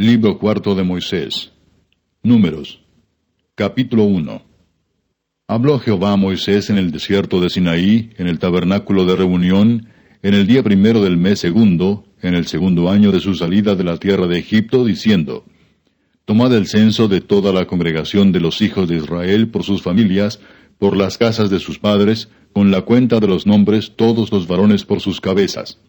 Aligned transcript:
Libro 0.00 0.38
cuarto 0.38 0.76
de 0.76 0.84
Moisés. 0.84 1.50
Números. 2.22 2.84
Capítulo 3.56 4.04
1. 4.04 4.42
Habló 5.48 5.80
Jehová 5.80 6.12
a 6.12 6.16
Moisés 6.16 6.70
en 6.70 6.78
el 6.78 6.92
desierto 6.92 7.40
de 7.40 7.50
Sinaí, 7.50 8.10
en 8.16 8.28
el 8.28 8.38
tabernáculo 8.38 9.04
de 9.06 9.16
reunión, 9.16 9.88
en 10.22 10.34
el 10.34 10.46
día 10.46 10.62
primero 10.62 11.02
del 11.02 11.16
mes 11.16 11.40
segundo, 11.40 12.04
en 12.22 12.34
el 12.36 12.46
segundo 12.46 12.90
año 12.90 13.10
de 13.10 13.18
su 13.18 13.34
salida 13.34 13.74
de 13.74 13.82
la 13.82 13.96
tierra 13.96 14.28
de 14.28 14.38
Egipto, 14.38 14.84
diciendo, 14.84 15.44
Tomad 16.26 16.54
el 16.54 16.68
censo 16.68 17.08
de 17.08 17.20
toda 17.20 17.52
la 17.52 17.66
congregación 17.66 18.30
de 18.30 18.38
los 18.38 18.62
hijos 18.62 18.88
de 18.88 18.98
Israel 18.98 19.48
por 19.48 19.64
sus 19.64 19.82
familias, 19.82 20.38
por 20.78 20.96
las 20.96 21.18
casas 21.18 21.50
de 21.50 21.58
sus 21.58 21.80
padres, 21.80 22.28
con 22.52 22.70
la 22.70 22.82
cuenta 22.82 23.18
de 23.18 23.26
los 23.26 23.48
nombres 23.48 23.94
todos 23.96 24.30
los 24.30 24.46
varones 24.46 24.84
por 24.84 25.00
sus 25.00 25.20
cabezas. 25.20 25.80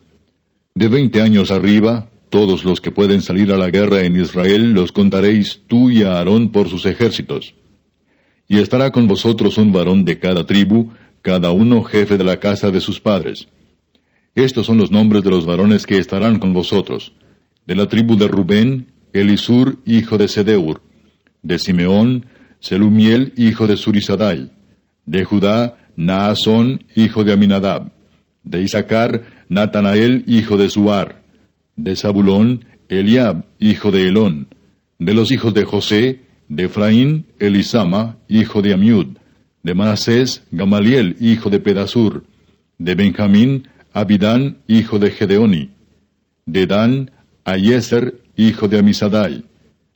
De 0.73 0.87
veinte 0.87 1.21
años 1.21 1.51
arriba, 1.51 2.09
todos 2.29 2.63
los 2.63 2.79
que 2.81 2.91
pueden 2.91 3.21
salir 3.21 3.51
a 3.51 3.57
la 3.57 3.69
guerra 3.69 4.03
en 4.03 4.19
Israel 4.19 4.73
los 4.73 4.91
contaréis 4.91 5.61
tú 5.67 5.89
y 5.89 6.03
a 6.03 6.17
Aarón 6.17 6.49
por 6.49 6.69
sus 6.69 6.85
ejércitos. 6.85 7.55
Y 8.47 8.59
estará 8.59 8.91
con 8.91 9.07
vosotros 9.07 9.57
un 9.57 9.71
varón 9.71 10.05
de 10.05 10.19
cada 10.19 10.45
tribu, 10.45 10.91
cada 11.21 11.51
uno 11.51 11.83
jefe 11.83 12.17
de 12.17 12.23
la 12.23 12.39
casa 12.39 12.71
de 12.71 12.81
sus 12.81 12.99
padres. 12.99 13.47
Estos 14.35 14.65
son 14.65 14.77
los 14.77 14.91
nombres 14.91 15.23
de 15.23 15.31
los 15.31 15.45
varones 15.45 15.85
que 15.85 15.97
estarán 15.97 16.39
con 16.39 16.53
vosotros. 16.53 17.13
De 17.65 17.75
la 17.75 17.87
tribu 17.87 18.15
de 18.15 18.27
Rubén, 18.27 18.87
Elisur, 19.13 19.77
hijo 19.85 20.17
de 20.17 20.27
Sedeur. 20.27 20.81
De 21.41 21.59
Simeón, 21.59 22.25
Selumiel, 22.59 23.33
hijo 23.37 23.67
de 23.67 23.77
Surisadai. 23.77 24.51
De 25.05 25.25
Judá, 25.25 25.77
Naasón, 25.95 26.85
hijo 26.95 27.23
de 27.23 27.33
Aminadab. 27.33 27.91
De 28.43 28.61
Isaacar, 28.61 29.23
Natanael, 29.49 30.23
hijo 30.27 30.57
de 30.57 30.69
Suar 30.69 31.18
de 31.83 31.95
Zabulón, 31.95 32.65
Eliab, 32.89 33.45
hijo 33.59 33.91
de 33.91 34.07
Elón, 34.07 34.47
de 34.97 35.13
los 35.13 35.31
hijos 35.31 35.53
de 35.53 35.63
José, 35.63 36.21
de 36.49 36.65
Efraín, 36.65 37.25
Elisama, 37.39 38.17
hijo 38.27 38.61
de 38.61 38.73
Amiud, 38.73 39.17
de 39.63 39.73
Manasés, 39.73 40.43
Gamaliel, 40.51 41.15
hijo 41.19 41.49
de 41.49 41.59
Pedasur, 41.59 42.25
de 42.77 42.95
Benjamín, 42.95 43.67
Abidán, 43.93 44.57
hijo 44.67 44.99
de 44.99 45.11
Gedeoni, 45.11 45.69
de 46.45 46.67
Dan, 46.67 47.11
Ayeser, 47.45 48.19
hijo 48.35 48.67
de 48.67 48.79
Amisadai, 48.79 49.45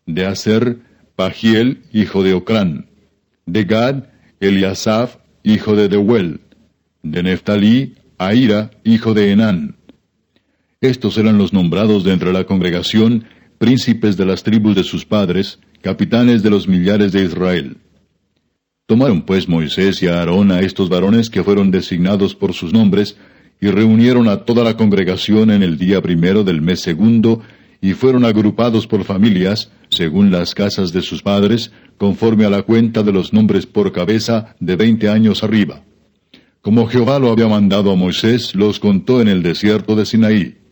de 0.05 0.25
Aser, 0.25 0.77
Pagiel, 1.15 1.81
hijo 1.91 2.23
de 2.23 2.33
Ocrán, 2.33 2.87
de 3.45 3.63
Gad, 3.65 4.05
Eliasaf, 4.39 5.17
hijo 5.43 5.75
de 5.75 5.89
Deuel, 5.89 6.41
de 7.01 7.23
Neftalí, 7.23 7.95
Aira, 8.17 8.71
hijo 8.83 9.13
de 9.13 9.31
Enán, 9.31 9.75
estos 10.83 11.17
eran 11.17 11.37
los 11.37 11.53
nombrados 11.53 12.03
de 12.03 12.11
entre 12.11 12.33
la 12.33 12.43
congregación, 12.43 13.23
príncipes 13.57 14.17
de 14.17 14.25
las 14.25 14.43
tribus 14.43 14.75
de 14.75 14.83
sus 14.83 15.05
padres, 15.05 15.59
capitanes 15.81 16.43
de 16.43 16.49
los 16.49 16.67
millares 16.67 17.13
de 17.13 17.23
Israel. 17.23 17.77
Tomaron 18.85 19.21
pues 19.21 19.47
Moisés 19.47 20.03
y 20.03 20.07
Aarón 20.07 20.51
a 20.51 20.59
estos 20.59 20.89
varones 20.89 21.29
que 21.29 21.41
fueron 21.41 21.71
designados 21.71 22.35
por 22.35 22.53
sus 22.53 22.73
nombres, 22.73 23.15
y 23.61 23.67
reunieron 23.67 24.27
a 24.27 24.43
toda 24.43 24.65
la 24.65 24.75
congregación 24.75 25.51
en 25.51 25.63
el 25.63 25.77
día 25.77 26.01
primero 26.01 26.43
del 26.43 26.61
mes 26.61 26.81
segundo, 26.81 27.41
y 27.79 27.93
fueron 27.93 28.25
agrupados 28.25 28.85
por 28.85 29.05
familias, 29.05 29.71
según 29.89 30.31
las 30.31 30.53
casas 30.53 30.91
de 30.91 31.01
sus 31.01 31.21
padres, 31.21 31.71
conforme 31.97 32.43
a 32.43 32.49
la 32.49 32.63
cuenta 32.63 33.03
de 33.03 33.13
los 33.13 33.31
nombres 33.31 33.65
por 33.65 33.93
cabeza 33.93 34.55
de 34.59 34.75
veinte 34.75 35.07
años 35.07 35.45
arriba. 35.45 35.81
Como 36.61 36.87
Jehová 36.87 37.19
lo 37.19 37.31
había 37.31 37.47
mandado 37.47 37.89
a 37.91 37.95
Moisés, 37.95 38.53
los 38.53 38.81
contó 38.81 39.21
en 39.21 39.29
el 39.29 39.43
desierto 39.43 39.95
de 39.95 40.05
Sinaí. 40.05 40.62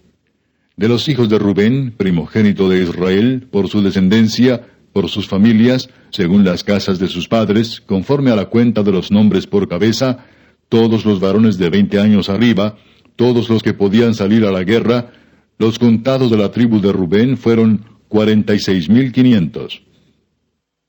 De 0.78 0.88
los 0.88 1.08
hijos 1.10 1.30
de 1.30 1.38
Rubén, 1.38 1.94
primogénito 1.96 2.70
de 2.70 2.84
Israel, 2.84 3.48
por 3.52 3.68
su 3.68 3.82
descendencia, 3.82 4.68
por 4.94 5.10
sus 5.10 5.28
familias, 5.28 5.90
según 6.10 6.44
las 6.44 6.64
casas 6.64 7.00
de 7.00 7.08
sus 7.08 7.28
padres, 7.28 7.82
conforme 7.82 8.32
a 8.32 8.36
la 8.36 8.46
cuenta 8.46 8.84
de 8.84 8.92
los 8.92 9.12
nombres 9.12 9.48
por 9.48 9.68
cabeza, 9.68 10.26
todos 10.70 11.06
los 11.06 11.20
varones 11.20 11.58
de 11.58 11.70
veinte 11.70 12.00
años 12.00 12.30
arriba, 12.30 12.78
todos 13.16 13.50
los 13.50 13.62
que 13.62 13.74
podían 13.74 14.14
salir 14.16 14.46
a 14.46 14.52
la 14.52 14.64
guerra, 14.64 15.12
los 15.60 15.78
contados 15.78 16.32
de 16.32 16.38
la 16.38 16.52
tribu 16.52 16.82
de 16.82 16.92
Rubén 16.92 17.38
fueron 17.38 17.86
cuarenta 18.08 18.56
y 18.56 18.60
seis 18.60 18.90
mil 18.90 19.12
quinientos. 19.12 19.84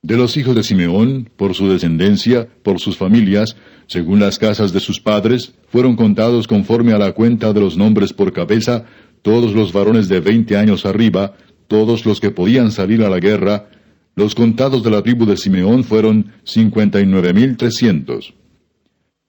De 0.00 0.16
los 0.16 0.36
hijos 0.36 0.56
de 0.56 0.64
Simeón, 0.64 1.30
por 1.36 1.54
su 1.54 1.68
descendencia, 1.68 2.48
por 2.64 2.80
sus 2.80 2.96
familias, 2.96 3.56
según 3.86 4.18
las 4.18 4.38
casas 4.38 4.72
de 4.72 4.80
sus 4.80 4.98
padres, 4.98 5.54
fueron 5.68 5.94
contados 5.94 6.48
conforme 6.48 6.92
a 6.92 6.98
la 6.98 7.12
cuenta 7.12 7.52
de 7.52 7.60
los 7.60 7.76
nombres 7.76 8.12
por 8.12 8.32
cabeza, 8.32 8.84
todos 9.22 9.54
los 9.54 9.72
varones 9.72 10.08
de 10.08 10.20
veinte 10.20 10.56
años 10.56 10.84
arriba, 10.84 11.34
todos 11.68 12.04
los 12.04 12.20
que 12.20 12.30
podían 12.30 12.70
salir 12.70 13.02
a 13.02 13.08
la 13.08 13.18
guerra, 13.18 13.70
los 14.14 14.34
contados 14.34 14.82
de 14.82 14.90
la 14.90 15.02
tribu 15.02 15.24
de 15.24 15.36
Simeón 15.36 15.84
fueron 15.84 16.32
cincuenta 16.44 17.00
y 17.00 17.06
nueve 17.06 17.32
mil 17.32 17.56
trescientos. 17.56 18.34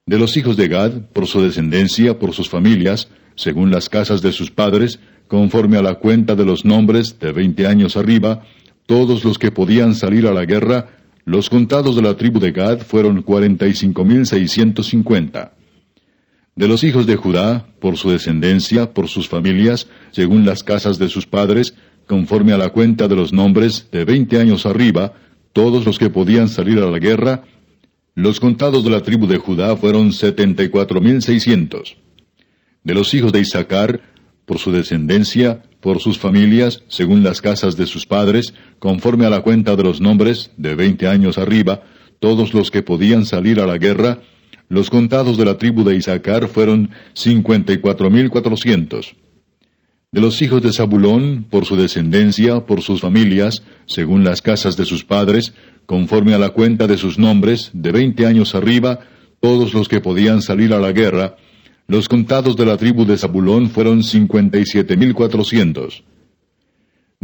De 0.06 0.18
los 0.18 0.36
hijos 0.36 0.58
de 0.58 0.68
Gad, 0.68 0.92
por 1.14 1.26
su 1.26 1.40
descendencia, 1.40 2.18
por 2.18 2.34
sus 2.34 2.50
familias, 2.50 3.08
según 3.36 3.70
las 3.70 3.88
casas 3.88 4.20
de 4.20 4.32
sus 4.32 4.50
padres, 4.50 5.00
conforme 5.26 5.78
a 5.78 5.82
la 5.82 5.94
cuenta 5.94 6.34
de 6.36 6.44
los 6.44 6.66
nombres 6.66 7.18
de 7.18 7.32
veinte 7.32 7.66
años 7.66 7.96
arriba, 7.96 8.42
todos 8.86 9.24
los 9.24 9.38
que 9.38 9.50
podían 9.50 9.94
salir 9.94 10.26
a 10.26 10.34
la 10.34 10.44
guerra, 10.44 10.90
los 11.24 11.48
contados 11.48 11.96
de 11.96 12.02
la 12.02 12.18
tribu 12.18 12.38
de 12.38 12.52
Gad 12.52 12.80
fueron 12.80 13.22
cuarenta 13.22 13.66
y 13.66 13.72
cinco 13.72 14.04
mil 14.04 14.26
seiscientos 14.26 14.88
cincuenta. 14.88 15.53
De 16.56 16.68
los 16.68 16.84
hijos 16.84 17.06
de 17.06 17.16
Judá, 17.16 17.66
por 17.80 17.96
su 17.96 18.10
descendencia, 18.10 18.92
por 18.94 19.08
sus 19.08 19.28
familias, 19.28 19.88
según 20.12 20.46
las 20.46 20.62
casas 20.62 20.98
de 20.98 21.08
sus 21.08 21.26
padres, 21.26 21.74
conforme 22.06 22.52
a 22.52 22.58
la 22.58 22.68
cuenta 22.68 23.08
de 23.08 23.16
los 23.16 23.32
nombres, 23.32 23.88
de 23.90 24.04
veinte 24.04 24.38
años 24.38 24.64
arriba, 24.64 25.14
todos 25.52 25.84
los 25.84 25.98
que 25.98 26.10
podían 26.10 26.48
salir 26.48 26.78
a 26.78 26.90
la 26.90 26.98
guerra, 26.98 27.44
los 28.14 28.38
contados 28.38 28.84
de 28.84 28.90
la 28.90 29.00
tribu 29.00 29.26
de 29.26 29.38
Judá 29.38 29.76
fueron 29.76 30.12
setenta 30.12 30.62
y 30.62 30.68
cuatro 30.68 31.00
mil 31.00 31.22
seiscientos. 31.22 31.96
De 32.84 32.94
los 32.94 33.12
hijos 33.14 33.32
de 33.32 33.40
Isaacar, 33.40 34.02
por 34.46 34.58
su 34.58 34.70
descendencia, 34.70 35.64
por 35.80 36.00
sus 36.00 36.18
familias, 36.18 36.84
según 36.86 37.24
las 37.24 37.40
casas 37.40 37.76
de 37.76 37.86
sus 37.86 38.06
padres, 38.06 38.54
conforme 38.78 39.26
a 39.26 39.30
la 39.30 39.40
cuenta 39.40 39.74
de 39.74 39.82
los 39.82 40.00
nombres, 40.00 40.52
de 40.56 40.76
veinte 40.76 41.08
años 41.08 41.36
arriba, 41.36 41.82
todos 42.20 42.54
los 42.54 42.70
que 42.70 42.82
podían 42.82 43.26
salir 43.26 43.58
a 43.58 43.66
la 43.66 43.78
guerra, 43.78 44.20
los 44.68 44.90
contados 44.90 45.36
de 45.36 45.44
la 45.44 45.58
tribu 45.58 45.84
de 45.84 45.96
Isaacar 45.96 46.48
fueron 46.48 46.90
cincuenta 47.12 47.72
y 47.72 47.78
cuatro 47.78 48.10
mil 48.10 48.30
cuatrocientos. 48.30 49.14
De 50.10 50.20
los 50.20 50.40
hijos 50.42 50.62
de 50.62 50.72
Zabulón, 50.72 51.44
por 51.50 51.64
su 51.66 51.76
descendencia, 51.76 52.66
por 52.66 52.82
sus 52.82 53.00
familias, 53.00 53.62
según 53.86 54.22
las 54.22 54.42
casas 54.42 54.76
de 54.76 54.84
sus 54.84 55.04
padres, 55.04 55.54
conforme 55.86 56.34
a 56.34 56.38
la 56.38 56.50
cuenta 56.50 56.86
de 56.86 56.96
sus 56.96 57.18
nombres, 57.18 57.70
de 57.72 57.90
veinte 57.92 58.24
años 58.24 58.54
arriba, 58.54 59.00
todos 59.40 59.74
los 59.74 59.88
que 59.88 60.00
podían 60.00 60.40
salir 60.40 60.72
a 60.72 60.78
la 60.78 60.92
guerra, 60.92 61.36
los 61.88 62.08
contados 62.08 62.56
de 62.56 62.64
la 62.64 62.76
tribu 62.76 63.04
de 63.04 63.18
Zabulón 63.18 63.68
fueron 63.68 64.02
cincuenta 64.02 64.58
y 64.58 64.64
siete 64.64 64.96
mil 64.96 65.12
cuatrocientos. 65.14 66.04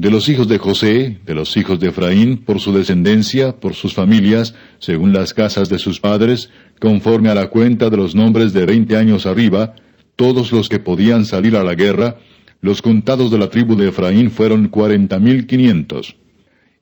De 0.00 0.10
los 0.10 0.30
hijos 0.30 0.48
de 0.48 0.56
José, 0.56 1.18
de 1.26 1.34
los 1.34 1.54
hijos 1.58 1.78
de 1.78 1.88
Efraín, 1.88 2.38
por 2.38 2.58
su 2.58 2.72
descendencia, 2.72 3.60
por 3.60 3.74
sus 3.74 3.92
familias, 3.92 4.54
según 4.78 5.12
las 5.12 5.34
casas 5.34 5.68
de 5.68 5.78
sus 5.78 6.00
padres, 6.00 6.48
conforme 6.80 7.28
a 7.28 7.34
la 7.34 7.50
cuenta 7.50 7.90
de 7.90 7.98
los 7.98 8.14
nombres 8.14 8.54
de 8.54 8.64
veinte 8.64 8.96
años 8.96 9.26
arriba, 9.26 9.74
todos 10.16 10.52
los 10.52 10.70
que 10.70 10.78
podían 10.78 11.26
salir 11.26 11.54
a 11.54 11.62
la 11.62 11.74
guerra, 11.74 12.16
los 12.62 12.80
contados 12.80 13.30
de 13.30 13.36
la 13.36 13.50
tribu 13.50 13.76
de 13.76 13.90
Efraín 13.90 14.30
fueron 14.30 14.68
cuarenta 14.68 15.18
mil 15.18 15.46
quinientos. 15.46 16.16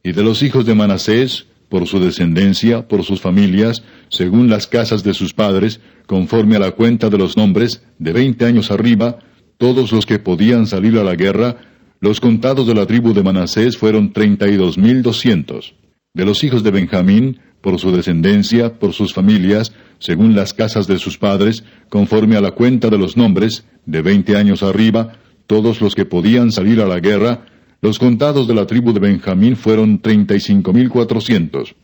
Y 0.05 0.13
de 0.13 0.23
los 0.23 0.45
hijos 0.45 0.65
de 0.65 0.77
Manasés, 0.77 1.47
por 1.69 1.89
su 1.89 1.99
descendencia, 1.99 2.87
por 2.87 3.03
sus 3.03 3.21
familias, 3.21 3.83
según 4.11 4.49
las 4.49 4.69
casas 4.69 5.03
de 5.03 5.13
sus 5.13 5.35
padres, 5.35 5.81
conforme 6.07 6.55
a 6.55 6.61
la 6.61 6.71
cuenta 6.71 7.11
de 7.11 7.19
los 7.19 7.37
nombres, 7.37 7.83
de 7.99 8.13
veinte 8.13 8.45
años 8.45 8.71
arriba, 8.71 9.19
todos 9.57 9.91
los 9.91 10.07
que 10.07 10.21
podían 10.21 10.69
salir 10.69 10.97
a 10.99 11.03
la 11.03 11.17
guerra, 11.17 11.57
los 12.01 12.21
contados 12.21 12.67
de 12.67 12.75
la 12.75 12.87
tribu 12.87 13.13
de 13.13 13.23
Manasés 13.23 13.77
fueron 13.77 14.13
treinta 14.13 14.49
y 14.49 14.57
dos 14.57 14.79
mil 14.79 15.03
doscientos. 15.03 15.75
De 16.15 16.25
los 16.25 16.45
hijos 16.45 16.63
de 16.63 16.71
Benjamín, 16.71 17.41
por 17.61 17.79
su 17.79 17.91
descendencia, 17.91 18.79
por 18.79 18.93
sus 18.93 19.13
familias, 19.13 19.73
según 19.99 20.37
las 20.37 20.55
casas 20.55 20.87
de 20.87 20.99
sus 20.99 21.19
padres, 21.19 21.65
conforme 21.89 22.37
a 22.37 22.41
la 22.41 22.53
cuenta 22.53 22.89
de 22.89 22.99
los 22.99 23.17
nombres, 23.17 23.65
de 23.85 24.03
veinte 24.03 24.37
años 24.37 24.63
arriba, 24.63 25.15
todos 25.47 25.81
los 25.81 25.95
que 25.95 26.05
podían 26.05 26.53
salir 26.53 26.81
a 26.81 26.87
la 26.87 27.01
guerra, 27.01 27.47
los 27.81 27.99
contados 27.99 28.47
de 28.47 28.55
la 28.55 28.67
tribu 28.67 28.93
de 28.93 29.01
Benjamín 29.01 29.57
fueron 29.57 30.01
treinta 30.01 30.35
y 30.35 30.41
cinco 30.41 30.73
mil 30.73 30.89
cuatrocientos. 30.89 31.75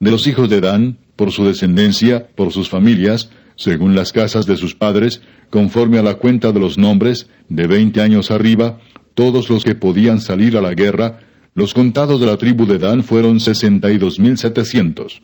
De 0.00 0.10
los 0.10 0.26
hijos 0.26 0.50
de 0.50 0.60
Dan, 0.60 0.98
por 1.16 1.30
su 1.30 1.44
descendencia, 1.44 2.26
por 2.34 2.52
sus 2.52 2.68
familias, 2.68 3.30
según 3.56 3.94
las 3.94 4.12
casas 4.12 4.46
de 4.46 4.56
sus 4.56 4.74
padres, 4.74 5.22
conforme 5.48 5.98
a 5.98 6.02
la 6.02 6.14
cuenta 6.14 6.52
de 6.52 6.60
los 6.60 6.76
nombres, 6.76 7.28
de 7.48 7.66
veinte 7.66 8.00
años 8.00 8.30
arriba, 8.30 8.80
todos 9.14 9.48
los 9.48 9.64
que 9.64 9.74
podían 9.74 10.20
salir 10.20 10.56
a 10.56 10.60
la 10.60 10.74
guerra, 10.74 11.20
los 11.54 11.72
contados 11.72 12.20
de 12.20 12.26
la 12.26 12.36
tribu 12.36 12.66
de 12.66 12.78
Dan 12.78 13.04
fueron 13.04 13.40
sesenta 13.40 13.90
y 13.90 13.98
dos 13.98 14.18
mil 14.18 14.36
setecientos. 14.36 15.22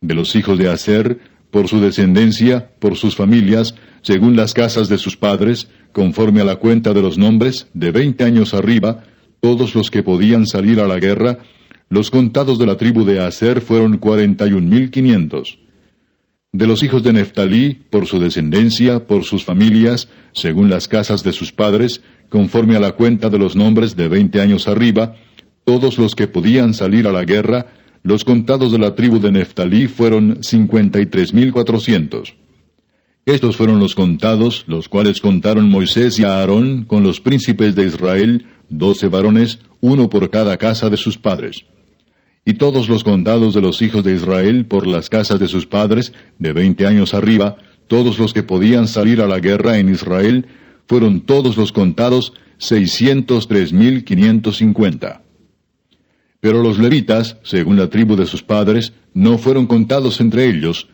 De 0.00 0.14
los 0.14 0.34
hijos 0.36 0.58
de 0.58 0.68
Aser, 0.68 1.18
por 1.50 1.68
su 1.68 1.80
descendencia, 1.80 2.70
por 2.78 2.96
sus 2.96 3.16
familias, 3.16 3.74
según 4.02 4.36
las 4.36 4.54
casas 4.54 4.88
de 4.88 4.98
sus 4.98 5.16
padres, 5.16 5.68
conforme 5.92 6.40
a 6.40 6.44
la 6.44 6.56
cuenta 6.56 6.92
de 6.92 7.02
los 7.02 7.16
nombres, 7.16 7.68
de 7.74 7.92
veinte 7.92 8.24
años 8.24 8.54
arriba, 8.54 9.04
todos 9.40 9.74
los 9.74 9.90
que 9.90 10.02
podían 10.02 10.46
salir 10.46 10.80
a 10.80 10.88
la 10.88 10.98
guerra, 10.98 11.38
los 11.88 12.10
contados 12.10 12.58
de 12.58 12.66
la 12.66 12.76
tribu 12.76 13.04
de 13.04 13.20
Aser 13.20 13.60
fueron 13.60 13.98
cuarenta 13.98 14.46
y 14.46 14.52
un 14.52 14.68
mil 14.68 14.90
quinientos. 14.90 15.58
De 16.52 16.66
los 16.66 16.82
hijos 16.82 17.02
de 17.02 17.12
Neftalí, 17.12 17.74
por 17.90 18.06
su 18.06 18.18
descendencia, 18.18 19.06
por 19.06 19.24
sus 19.24 19.44
familias, 19.44 20.08
según 20.32 20.70
las 20.70 20.88
casas 20.88 21.22
de 21.22 21.32
sus 21.32 21.52
padres, 21.52 22.02
conforme 22.28 22.76
a 22.76 22.80
la 22.80 22.92
cuenta 22.92 23.30
de 23.30 23.38
los 23.38 23.56
nombres 23.56 23.96
de 23.96 24.08
veinte 24.08 24.40
años 24.40 24.68
arriba, 24.68 25.14
todos 25.64 25.98
los 25.98 26.14
que 26.14 26.28
podían 26.28 26.74
salir 26.74 27.06
a 27.06 27.12
la 27.12 27.24
guerra, 27.24 27.66
los 28.02 28.24
contados 28.24 28.70
de 28.70 28.78
la 28.78 28.94
tribu 28.94 29.18
de 29.18 29.32
Neftalí 29.32 29.88
fueron 29.88 30.38
cincuenta 30.42 31.00
y 31.00 31.06
tres 31.06 31.34
mil 31.34 31.52
cuatrocientos. 31.52 32.34
Estos 33.24 33.56
fueron 33.56 33.80
los 33.80 33.96
contados, 33.96 34.64
los 34.68 34.88
cuales 34.88 35.20
contaron 35.20 35.68
Moisés 35.68 36.16
y 36.20 36.24
Aarón 36.24 36.84
con 36.84 37.02
los 37.02 37.20
príncipes 37.20 37.74
de 37.74 37.86
Israel, 37.86 38.46
doce 38.68 39.08
varones, 39.08 39.58
uno 39.80 40.08
por 40.08 40.30
cada 40.30 40.56
casa 40.56 40.88
de 40.90 40.96
sus 40.96 41.18
padres. 41.18 41.64
Y 42.44 42.54
todos 42.54 42.88
los 42.88 43.02
contados 43.02 43.54
de 43.54 43.60
los 43.60 43.82
hijos 43.82 44.04
de 44.04 44.14
Israel 44.14 44.66
por 44.66 44.86
las 44.86 45.10
casas 45.10 45.40
de 45.40 45.48
sus 45.48 45.66
padres, 45.66 46.12
de 46.38 46.52
veinte 46.52 46.86
años 46.86 47.12
arriba, 47.14 47.56
todos 47.88 48.20
los 48.20 48.32
que 48.32 48.44
podían 48.44 48.86
salir 48.86 49.20
a 49.20 49.26
la 49.26 49.40
guerra 49.40 49.78
en 49.78 49.88
Israel, 49.88 50.46
fueron 50.86 51.20
todos 51.20 51.56
los 51.56 51.72
contados 51.72 52.32
seiscientos 52.58 53.48
tres 53.48 53.72
mil 53.72 54.04
quinientos 54.04 54.58
cincuenta. 54.58 55.22
Pero 56.40 56.62
los 56.62 56.78
levitas, 56.78 57.38
según 57.42 57.76
la 57.76 57.88
tribu 57.88 58.16
de 58.16 58.26
sus 58.26 58.42
padres, 58.42 58.92
no 59.14 59.38
fueron 59.38 59.66
contados 59.66 60.20
entre 60.20 60.48
ellos, 60.48 60.88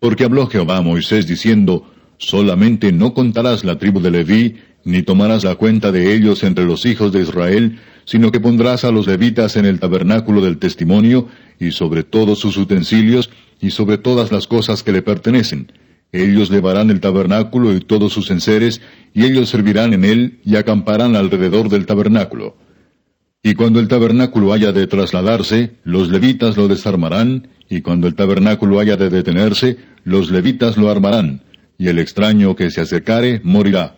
porque 0.00 0.24
habló 0.24 0.46
Jehová 0.46 0.78
a 0.78 0.82
Moisés 0.82 1.26
diciendo, 1.26 1.92
Solamente 2.18 2.92
no 2.92 3.14
contarás 3.14 3.64
la 3.64 3.78
tribu 3.78 4.00
de 4.00 4.12
Leví, 4.12 4.56
ni 4.84 5.02
tomarás 5.02 5.42
la 5.42 5.56
cuenta 5.56 5.90
de 5.90 6.14
ellos 6.14 6.44
entre 6.44 6.64
los 6.64 6.86
hijos 6.86 7.12
de 7.12 7.22
Israel, 7.22 7.80
sino 8.04 8.30
que 8.30 8.40
pondrás 8.40 8.84
a 8.84 8.92
los 8.92 9.06
levitas 9.06 9.56
en 9.56 9.64
el 9.64 9.80
tabernáculo 9.80 10.40
del 10.40 10.58
testimonio, 10.58 11.28
y 11.58 11.72
sobre 11.72 12.04
todos 12.04 12.38
sus 12.38 12.56
utensilios, 12.56 13.30
y 13.60 13.70
sobre 13.70 13.98
todas 13.98 14.30
las 14.30 14.46
cosas 14.46 14.82
que 14.82 14.92
le 14.92 15.02
pertenecen. 15.02 15.72
Ellos 16.12 16.50
llevarán 16.50 16.90
el 16.90 17.00
tabernáculo 17.00 17.74
y 17.74 17.80
todos 17.80 18.12
sus 18.12 18.30
enseres, 18.30 18.82
y 19.14 19.24
ellos 19.24 19.48
servirán 19.48 19.94
en 19.94 20.04
él, 20.04 20.40
y 20.44 20.56
acamparán 20.56 21.16
alrededor 21.16 21.70
del 21.70 21.86
tabernáculo. 21.86 22.54
Y 23.42 23.54
cuando 23.54 23.80
el 23.80 23.88
tabernáculo 23.88 24.52
haya 24.52 24.72
de 24.72 24.86
trasladarse, 24.86 25.72
los 25.84 26.10
levitas 26.10 26.56
lo 26.56 26.68
desarmarán, 26.68 27.48
y 27.68 27.80
cuando 27.80 28.06
el 28.06 28.14
tabernáculo 28.14 28.78
haya 28.78 28.96
de 28.96 29.08
detenerse, 29.08 29.78
los 30.04 30.30
levitas 30.30 30.76
lo 30.76 30.90
armarán, 30.90 31.40
y 31.78 31.88
el 31.88 31.98
extraño 31.98 32.54
que 32.54 32.70
se 32.70 32.82
acercare 32.82 33.40
morirá. 33.42 33.96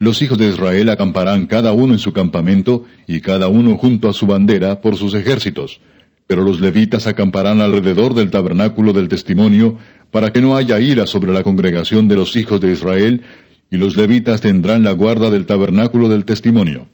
Los 0.00 0.22
hijos 0.22 0.36
de 0.36 0.48
Israel 0.48 0.88
acamparán 0.90 1.46
cada 1.46 1.72
uno 1.72 1.92
en 1.92 2.00
su 2.00 2.12
campamento, 2.12 2.86
y 3.06 3.20
cada 3.20 3.46
uno 3.46 3.76
junto 3.76 4.08
a 4.08 4.12
su 4.12 4.26
bandera 4.26 4.80
por 4.80 4.96
sus 4.96 5.14
ejércitos. 5.14 5.80
Pero 6.26 6.42
los 6.42 6.60
levitas 6.60 7.06
acamparán 7.06 7.60
alrededor 7.60 8.14
del 8.14 8.30
tabernáculo 8.30 8.92
del 8.92 9.08
testimonio, 9.08 9.78
para 10.10 10.32
que 10.32 10.40
no 10.40 10.56
haya 10.56 10.80
ira 10.80 11.06
sobre 11.06 11.32
la 11.32 11.42
congregación 11.42 12.08
de 12.08 12.16
los 12.16 12.36
hijos 12.36 12.60
de 12.60 12.72
Israel, 12.72 13.22
y 13.70 13.76
los 13.76 13.96
levitas 13.96 14.40
tendrán 14.40 14.82
la 14.82 14.92
guarda 14.92 15.30
del 15.30 15.46
tabernáculo 15.46 16.08
del 16.08 16.24
testimonio. 16.24 16.88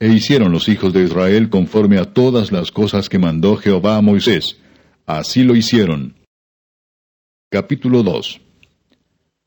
E 0.00 0.08
hicieron 0.08 0.52
los 0.52 0.68
hijos 0.68 0.92
de 0.92 1.04
Israel 1.04 1.50
conforme 1.50 1.98
a 1.98 2.04
todas 2.04 2.52
las 2.52 2.70
cosas 2.70 3.08
que 3.08 3.18
mandó 3.18 3.56
Jehová 3.56 3.96
a 3.96 4.02
Moisés. 4.02 4.58
Así 5.06 5.42
lo 5.42 5.56
hicieron. 5.56 6.14
Capítulo 7.50 8.02
2 8.02 8.40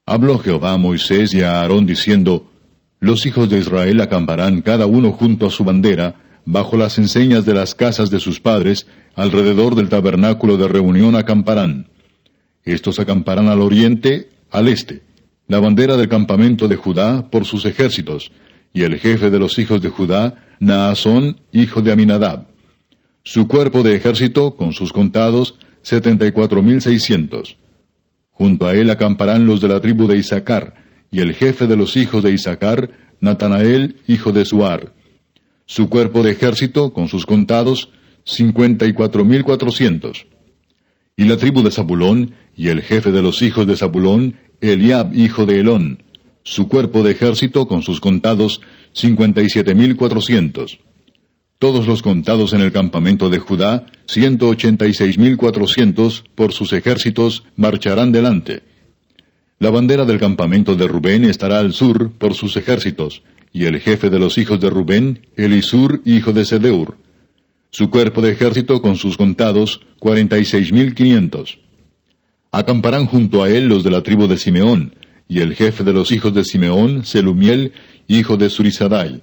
Habló 0.05 0.39
Jehová 0.39 0.73
a 0.73 0.77
Moisés 0.77 1.33
y 1.33 1.41
a 1.41 1.61
Aarón 1.61 1.85
diciendo, 1.85 2.51
Los 2.99 3.25
hijos 3.25 3.49
de 3.49 3.59
Israel 3.59 4.01
acamparán 4.01 4.61
cada 4.61 4.87
uno 4.87 5.11
junto 5.13 5.45
a 5.45 5.51
su 5.51 5.63
bandera, 5.63 6.15
bajo 6.45 6.75
las 6.75 6.97
enseñas 6.97 7.45
de 7.45 7.53
las 7.53 7.75
casas 7.75 8.09
de 8.09 8.19
sus 8.19 8.39
padres, 8.39 8.87
alrededor 9.15 9.75
del 9.75 9.89
tabernáculo 9.89 10.57
de 10.57 10.67
reunión 10.67 11.15
acamparán. 11.15 11.87
Estos 12.65 12.99
acamparán 12.99 13.47
al 13.47 13.61
oriente, 13.61 14.29
al 14.51 14.67
este, 14.67 15.01
la 15.47 15.59
bandera 15.59 15.97
del 15.97 16.09
campamento 16.09 16.67
de 16.67 16.75
Judá 16.75 17.29
por 17.29 17.45
sus 17.45 17.65
ejércitos, 17.65 18.31
y 18.73 18.83
el 18.83 18.99
jefe 18.99 19.29
de 19.29 19.39
los 19.39 19.59
hijos 19.59 19.81
de 19.81 19.89
Judá, 19.89 20.45
Naasón, 20.59 21.41
hijo 21.51 21.81
de 21.81 21.91
Aminadab. 21.91 22.47
Su 23.23 23.47
cuerpo 23.47 23.83
de 23.83 23.95
ejército, 23.95 24.55
con 24.55 24.73
sus 24.73 24.93
contados, 24.93 25.55
setenta 25.81 26.25
y 26.25 26.31
cuatro 26.31 26.61
mil 26.61 26.81
seiscientos. 26.81 27.57
Junto 28.31 28.67
a 28.67 28.73
él 28.73 28.89
acamparán 28.89 29.45
los 29.45 29.59
de 29.61 29.67
la 29.67 29.81
tribu 29.81 30.07
de 30.07 30.17
Isaacar, 30.17 30.75
y 31.11 31.19
el 31.19 31.33
jefe 31.33 31.67
de 31.67 31.75
los 31.75 31.97
hijos 31.97 32.23
de 32.23 32.31
Isaacar, 32.31 32.91
Natanael, 33.19 33.97
hijo 34.07 34.31
de 34.31 34.45
Suar. 34.45 34.93
Su 35.65 35.89
cuerpo 35.89 36.23
de 36.23 36.31
ejército, 36.31 36.93
con 36.93 37.07
sus 37.07 37.25
contados, 37.25 37.89
cincuenta 38.23 38.85
y 38.85 38.93
cuatro 38.93 39.25
mil 39.25 39.43
cuatrocientos. 39.43 40.25
Y 41.17 41.25
la 41.25 41.37
tribu 41.37 41.61
de 41.61 41.71
Zabulón, 41.71 42.33
y 42.55 42.69
el 42.69 42.81
jefe 42.81 43.11
de 43.11 43.21
los 43.21 43.41
hijos 43.41 43.67
de 43.67 43.75
Zabulón, 43.75 44.35
Eliab, 44.61 45.13
hijo 45.13 45.45
de 45.45 45.59
Elón, 45.59 46.03
su 46.43 46.67
cuerpo 46.67 47.03
de 47.03 47.11
ejército 47.11 47.67
con 47.67 47.81
sus 47.81 47.99
contados 47.99 48.61
cincuenta 48.93 49.41
y 49.41 49.49
siete 49.49 49.75
mil 49.75 49.95
cuatrocientos. 49.95 50.79
Todos 51.59 51.85
los 51.85 52.01
contados 52.01 52.53
en 52.53 52.61
el 52.61 52.71
campamento 52.71 53.29
de 53.29 53.37
Judá, 53.37 53.85
ciento 54.07 54.47
ochenta 54.47 54.87
y 54.87 54.93
seis 54.93 55.17
mil 55.17 55.37
cuatrocientos, 55.37 56.23
por 56.33 56.53
sus 56.53 56.73
ejércitos, 56.73 57.43
marcharán 57.55 58.11
delante. 58.11 58.63
La 59.59 59.69
bandera 59.69 60.05
del 60.05 60.19
campamento 60.19 60.75
de 60.75 60.87
Rubén 60.87 61.23
estará 61.23 61.59
al 61.59 61.73
sur 61.73 62.11
por 62.13 62.33
sus 62.33 62.57
ejércitos, 62.57 63.21
y 63.53 63.65
el 63.65 63.79
jefe 63.79 64.09
de 64.09 64.17
los 64.17 64.39
hijos 64.39 64.59
de 64.59 64.71
Rubén, 64.71 65.27
Elisur, 65.35 66.01
hijo 66.03 66.33
de 66.33 66.45
Sedeur. 66.45 66.97
Su 67.73 67.89
cuerpo 67.89 68.21
de 68.21 68.31
ejército 68.31 68.81
con 68.81 68.97
sus 68.97 69.15
contados, 69.15 69.79
cuarenta 69.97 70.37
y 70.37 70.43
seis 70.43 70.73
mil 70.73 70.93
quinientos. 70.93 71.57
Acamparán 72.51 73.05
junto 73.05 73.43
a 73.43 73.49
él 73.49 73.69
los 73.69 73.85
de 73.85 73.91
la 73.91 74.03
tribu 74.03 74.27
de 74.27 74.37
Simeón, 74.37 74.93
y 75.29 75.39
el 75.39 75.55
jefe 75.55 75.85
de 75.85 75.93
los 75.93 76.11
hijos 76.11 76.33
de 76.33 76.43
Simeón, 76.43 77.05
Selumiel, 77.05 77.71
hijo 78.09 78.35
de 78.35 78.49
Surizadai. 78.49 79.21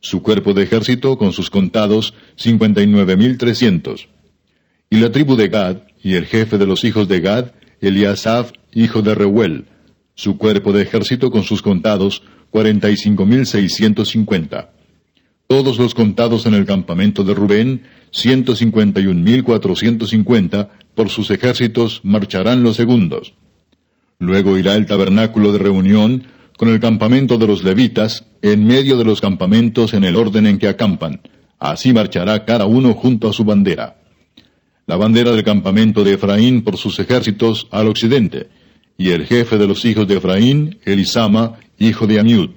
Su 0.00 0.20
cuerpo 0.20 0.52
de 0.52 0.64
ejército, 0.64 1.16
con 1.16 1.32
sus 1.32 1.48
contados, 1.48 2.12
cincuenta 2.36 2.82
y 2.82 2.86
nueve 2.86 3.16
mil 3.16 3.38
trescientos. 3.38 4.08
Y 4.90 4.98
la 4.98 5.10
tribu 5.10 5.34
de 5.34 5.48
Gad, 5.48 5.78
y 6.02 6.16
el 6.16 6.26
jefe 6.26 6.58
de 6.58 6.66
los 6.66 6.84
hijos 6.84 7.08
de 7.08 7.20
Gad, 7.20 7.52
Eliasaf, 7.80 8.52
hijo 8.74 9.00
de 9.00 9.14
Reuel. 9.14 9.64
Su 10.14 10.36
cuerpo 10.36 10.74
de 10.74 10.82
ejército, 10.82 11.30
con 11.30 11.44
sus 11.44 11.62
contados, 11.62 12.22
cuarenta 12.50 12.90
y 12.90 12.98
cinco 12.98 13.24
mil 13.24 13.46
seiscientos 13.46 14.10
cincuenta. 14.10 14.74
Todos 15.46 15.78
los 15.78 15.94
contados 15.94 16.44
en 16.46 16.54
el 16.54 16.66
campamento 16.66 17.22
de 17.22 17.32
Rubén, 17.32 17.82
ciento 18.10 18.56
cincuenta 18.56 19.00
y 19.00 19.06
un 19.06 19.22
mil 19.22 19.44
cuatrocientos 19.44 20.10
cincuenta, 20.10 20.70
por 20.94 21.08
sus 21.08 21.30
ejércitos 21.30 22.00
marcharán 22.02 22.62
los 22.64 22.76
segundos. 22.76 23.34
Luego 24.18 24.58
irá 24.58 24.74
el 24.74 24.86
tabernáculo 24.86 25.52
de 25.52 25.58
reunión 25.58 26.24
con 26.56 26.68
el 26.68 26.80
campamento 26.80 27.38
de 27.38 27.46
los 27.46 27.62
levitas 27.62 28.24
en 28.42 28.66
medio 28.66 28.96
de 28.96 29.04
los 29.04 29.20
campamentos 29.20 29.94
en 29.94 30.04
el 30.04 30.16
orden 30.16 30.46
en 30.46 30.58
que 30.58 30.68
acampan. 30.68 31.20
Así 31.58 31.92
marchará 31.92 32.44
cada 32.44 32.66
uno 32.66 32.94
junto 32.94 33.28
a 33.28 33.32
su 33.32 33.44
bandera. 33.44 33.98
La 34.86 34.96
bandera 34.96 35.32
del 35.32 35.44
campamento 35.44 36.02
de 36.02 36.14
Efraín 36.14 36.62
por 36.62 36.76
sus 36.76 36.98
ejércitos 36.98 37.68
al 37.70 37.88
occidente, 37.88 38.48
y 38.98 39.10
el 39.10 39.26
jefe 39.26 39.58
de 39.58 39.66
los 39.66 39.84
hijos 39.84 40.08
de 40.08 40.16
Efraín, 40.16 40.78
Elisama, 40.84 41.54
hijo 41.78 42.06
de 42.06 42.18
Amiud. 42.18 42.50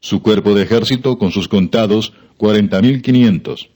Su 0.00 0.22
cuerpo 0.22 0.54
de 0.54 0.62
ejército 0.62 1.18
con 1.18 1.32
sus 1.32 1.48
contados, 1.48 2.12
cuarenta 2.36 2.80
mil 2.80 3.02
quinientos. 3.02 3.70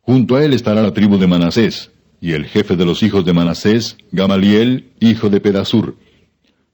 Junto 0.00 0.36
a 0.36 0.44
él 0.44 0.52
estará 0.52 0.82
la 0.82 0.92
tribu 0.92 1.18
de 1.18 1.26
Manasés, 1.26 1.90
y 2.20 2.32
el 2.32 2.44
jefe 2.44 2.76
de 2.76 2.84
los 2.84 3.02
hijos 3.02 3.24
de 3.24 3.32
Manasés, 3.32 3.96
Gamaliel, 4.12 4.92
hijo 5.00 5.30
de 5.30 5.40
Pedasur 5.40 5.96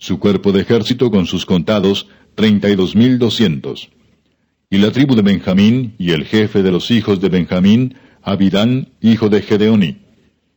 su 0.00 0.18
cuerpo 0.18 0.50
de 0.50 0.62
ejército 0.62 1.10
con 1.10 1.26
sus 1.26 1.44
contados, 1.44 2.08
treinta 2.34 2.70
y 2.70 2.74
dos 2.74 2.96
mil 2.96 3.18
doscientos. 3.18 3.90
Y 4.70 4.78
la 4.78 4.92
tribu 4.92 5.14
de 5.14 5.20
Benjamín, 5.20 5.94
y 5.98 6.12
el 6.12 6.24
jefe 6.24 6.62
de 6.62 6.72
los 6.72 6.90
hijos 6.90 7.20
de 7.20 7.28
Benjamín, 7.28 7.96
Abidán, 8.22 8.88
hijo 9.02 9.28
de 9.28 9.42
Gedeoni. 9.42 9.98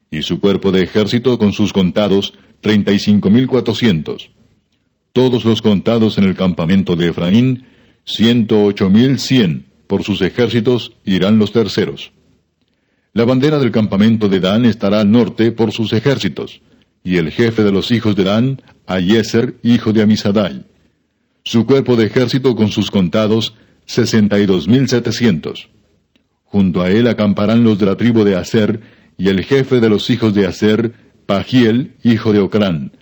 Y 0.09 0.21
su 0.21 0.39
cuerpo 0.39 0.71
de 0.71 0.83
ejército 0.83 1.37
con 1.37 1.51
sus 1.51 1.73
contados, 1.73 2.33
treinta 2.61 2.93
y 2.93 2.99
cinco 2.99 3.29
mil 3.29 3.47
cuatrocientos. 3.47 4.29
Todos 5.11 5.43
los 5.43 5.61
contados 5.61 6.17
en 6.17 6.23
el 6.23 6.35
campamento 6.35 6.95
de 6.95 7.09
Efraín, 7.09 7.65
ciento 8.05 8.63
ocho 8.63 8.89
mil 8.89 9.19
cien, 9.19 9.65
por 9.87 10.03
sus 10.03 10.21
ejércitos 10.21 10.93
irán 11.05 11.39
los 11.39 11.51
terceros. 11.51 12.11
La 13.13 13.25
bandera 13.25 13.59
del 13.59 13.71
campamento 13.71 14.27
de 14.27 14.39
Dan 14.39 14.65
estará 14.65 15.01
al 15.01 15.11
norte 15.11 15.51
por 15.51 15.71
sus 15.71 15.93
ejércitos, 15.93 16.61
y 17.03 17.17
el 17.17 17.31
jefe 17.31 17.63
de 17.63 17.71
los 17.71 17.91
hijos 17.91 18.15
de 18.15 18.23
Dan, 18.23 18.61
Ayeser, 18.87 19.55
hijo 19.61 19.93
de 19.93 20.01
Amisadai. 20.01 20.65
Su 21.43 21.65
cuerpo 21.65 21.95
de 21.95 22.05
ejército 22.05 22.55
con 22.55 22.69
sus 22.69 22.89
contados, 22.89 23.53
sesenta 23.85 24.39
y 24.39 24.45
dos 24.45 24.67
mil 24.67 24.87
setecientos. 24.87 25.69
Junto 26.45 26.81
a 26.81 26.89
él 26.89 27.07
acamparán 27.07 27.63
los 27.63 27.77
de 27.79 27.85
la 27.85 27.97
tribu 27.97 28.23
de 28.23 28.35
Aser, 28.35 28.81
y 29.17 29.29
el 29.29 29.43
jefe 29.43 29.79
de 29.79 29.89
los 29.89 30.09
hijos 30.09 30.33
de 30.33 30.47
Aser, 30.47 30.93
Pagiel, 31.25 31.93
hijo 32.03 32.33
de 32.33 32.39
Ocrán. 32.39 32.93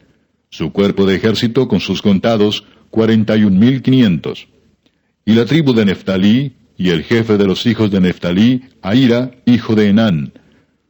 Su 0.50 0.72
cuerpo 0.72 1.06
de 1.06 1.16
ejército 1.16 1.68
con 1.68 1.80
sus 1.80 2.02
contados, 2.02 2.66
cuarenta 2.90 3.38
y 3.38 3.44
un 3.44 3.58
mil 3.58 3.82
quinientos. 3.82 4.48
Y 5.32 5.34
la 5.34 5.46
tribu 5.46 5.72
de 5.72 5.86
Neftalí, 5.86 6.58
y 6.78 6.90
el 6.90 7.04
jefe 7.04 7.38
de 7.38 7.48
los 7.48 7.66
hijos 7.66 7.90
de 7.90 8.02
Neftalí, 8.02 8.64
Aira, 8.82 9.32
hijo 9.46 9.76
de 9.76 9.88
Enán. 9.88 10.34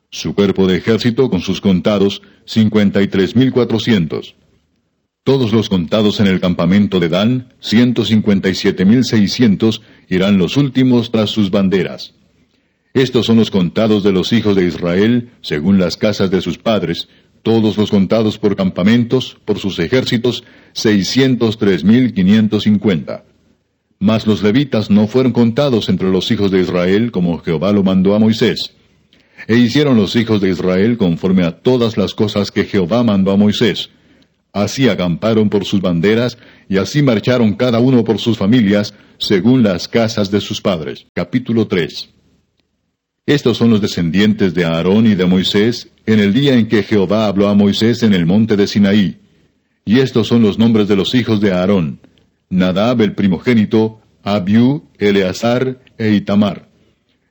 Su 0.09 0.33
cuerpo 0.33 0.65
de 0.65 0.77
ejército, 0.77 1.29
con 1.29 1.41
sus 1.41 1.61
contados, 1.61 2.23
cincuenta 2.45 3.03
y 3.03 3.07
tres 3.07 3.35
mil 3.35 3.51
cuatrocientos. 3.51 4.33
Todos 5.23 5.53
los 5.53 5.69
contados 5.69 6.19
en 6.19 6.25
el 6.25 6.39
campamento 6.39 6.99
de 6.99 7.09
Dan, 7.09 7.53
ciento 7.59 8.03
cincuenta 8.03 8.49
y 8.49 8.55
siete 8.55 8.83
mil 8.83 9.03
seiscientos, 9.03 9.83
irán 10.09 10.39
los 10.39 10.57
últimos 10.57 11.11
tras 11.11 11.29
sus 11.29 11.51
banderas. 11.51 12.15
Estos 12.95 13.27
son 13.27 13.37
los 13.37 13.51
contados 13.51 14.01
de 14.03 14.11
los 14.11 14.33
hijos 14.33 14.55
de 14.55 14.65
Israel, 14.65 15.29
según 15.41 15.77
las 15.77 15.97
casas 15.97 16.31
de 16.31 16.41
sus 16.41 16.57
padres, 16.57 17.09
todos 17.43 17.77
los 17.77 17.91
contados 17.91 18.39
por 18.39 18.55
campamentos, 18.55 19.37
por 19.45 19.59
sus 19.59 19.77
ejércitos, 19.77 20.43
seiscientos 20.73 21.59
tres 21.59 21.83
mil 21.83 22.15
quinientos 22.15 22.63
cincuenta. 22.63 23.25
Mas 24.01 24.25
los 24.25 24.41
levitas 24.41 24.89
no 24.89 25.05
fueron 25.05 25.31
contados 25.31 25.87
entre 25.87 26.09
los 26.09 26.31
hijos 26.31 26.49
de 26.49 26.59
Israel 26.59 27.11
como 27.11 27.37
Jehová 27.37 27.71
lo 27.71 27.83
mandó 27.83 28.15
a 28.15 28.19
Moisés. 28.19 28.73
E 29.47 29.55
hicieron 29.57 29.95
los 29.95 30.15
hijos 30.15 30.41
de 30.41 30.49
Israel 30.49 30.97
conforme 30.97 31.43
a 31.43 31.59
todas 31.59 31.97
las 31.97 32.15
cosas 32.15 32.49
que 32.49 32.65
Jehová 32.65 33.03
mandó 33.03 33.29
a 33.29 33.37
Moisés. 33.37 33.91
Así 34.53 34.89
acamparon 34.89 35.49
por 35.49 35.65
sus 35.65 35.81
banderas, 35.81 36.39
y 36.67 36.77
así 36.77 37.03
marcharon 37.03 37.53
cada 37.53 37.79
uno 37.79 38.03
por 38.03 38.17
sus 38.17 38.39
familias, 38.39 38.95
según 39.19 39.61
las 39.61 39.87
casas 39.87 40.31
de 40.31 40.41
sus 40.41 40.61
padres. 40.61 41.05
Capítulo 41.13 41.67
3 41.67 42.09
Estos 43.27 43.57
son 43.57 43.69
los 43.69 43.81
descendientes 43.81 44.55
de 44.55 44.65
Aarón 44.65 45.05
y 45.05 45.13
de 45.13 45.27
Moisés, 45.27 45.89
en 46.07 46.19
el 46.19 46.33
día 46.33 46.55
en 46.55 46.67
que 46.67 46.81
Jehová 46.81 47.27
habló 47.27 47.49
a 47.49 47.53
Moisés 47.53 48.01
en 48.01 48.13
el 48.13 48.25
monte 48.25 48.57
de 48.57 48.65
Sinaí. 48.65 49.19
Y 49.85 49.99
estos 49.99 50.27
son 50.27 50.41
los 50.41 50.57
nombres 50.57 50.87
de 50.87 50.95
los 50.95 51.13
hijos 51.13 51.39
de 51.39 51.51
Aarón. 51.51 51.99
Nadab 52.51 53.01
el 53.01 53.15
primogénito, 53.15 54.01
Abiú, 54.23 54.83
Eleazar 54.99 55.79
e 55.97 56.11
Itamar. 56.11 56.67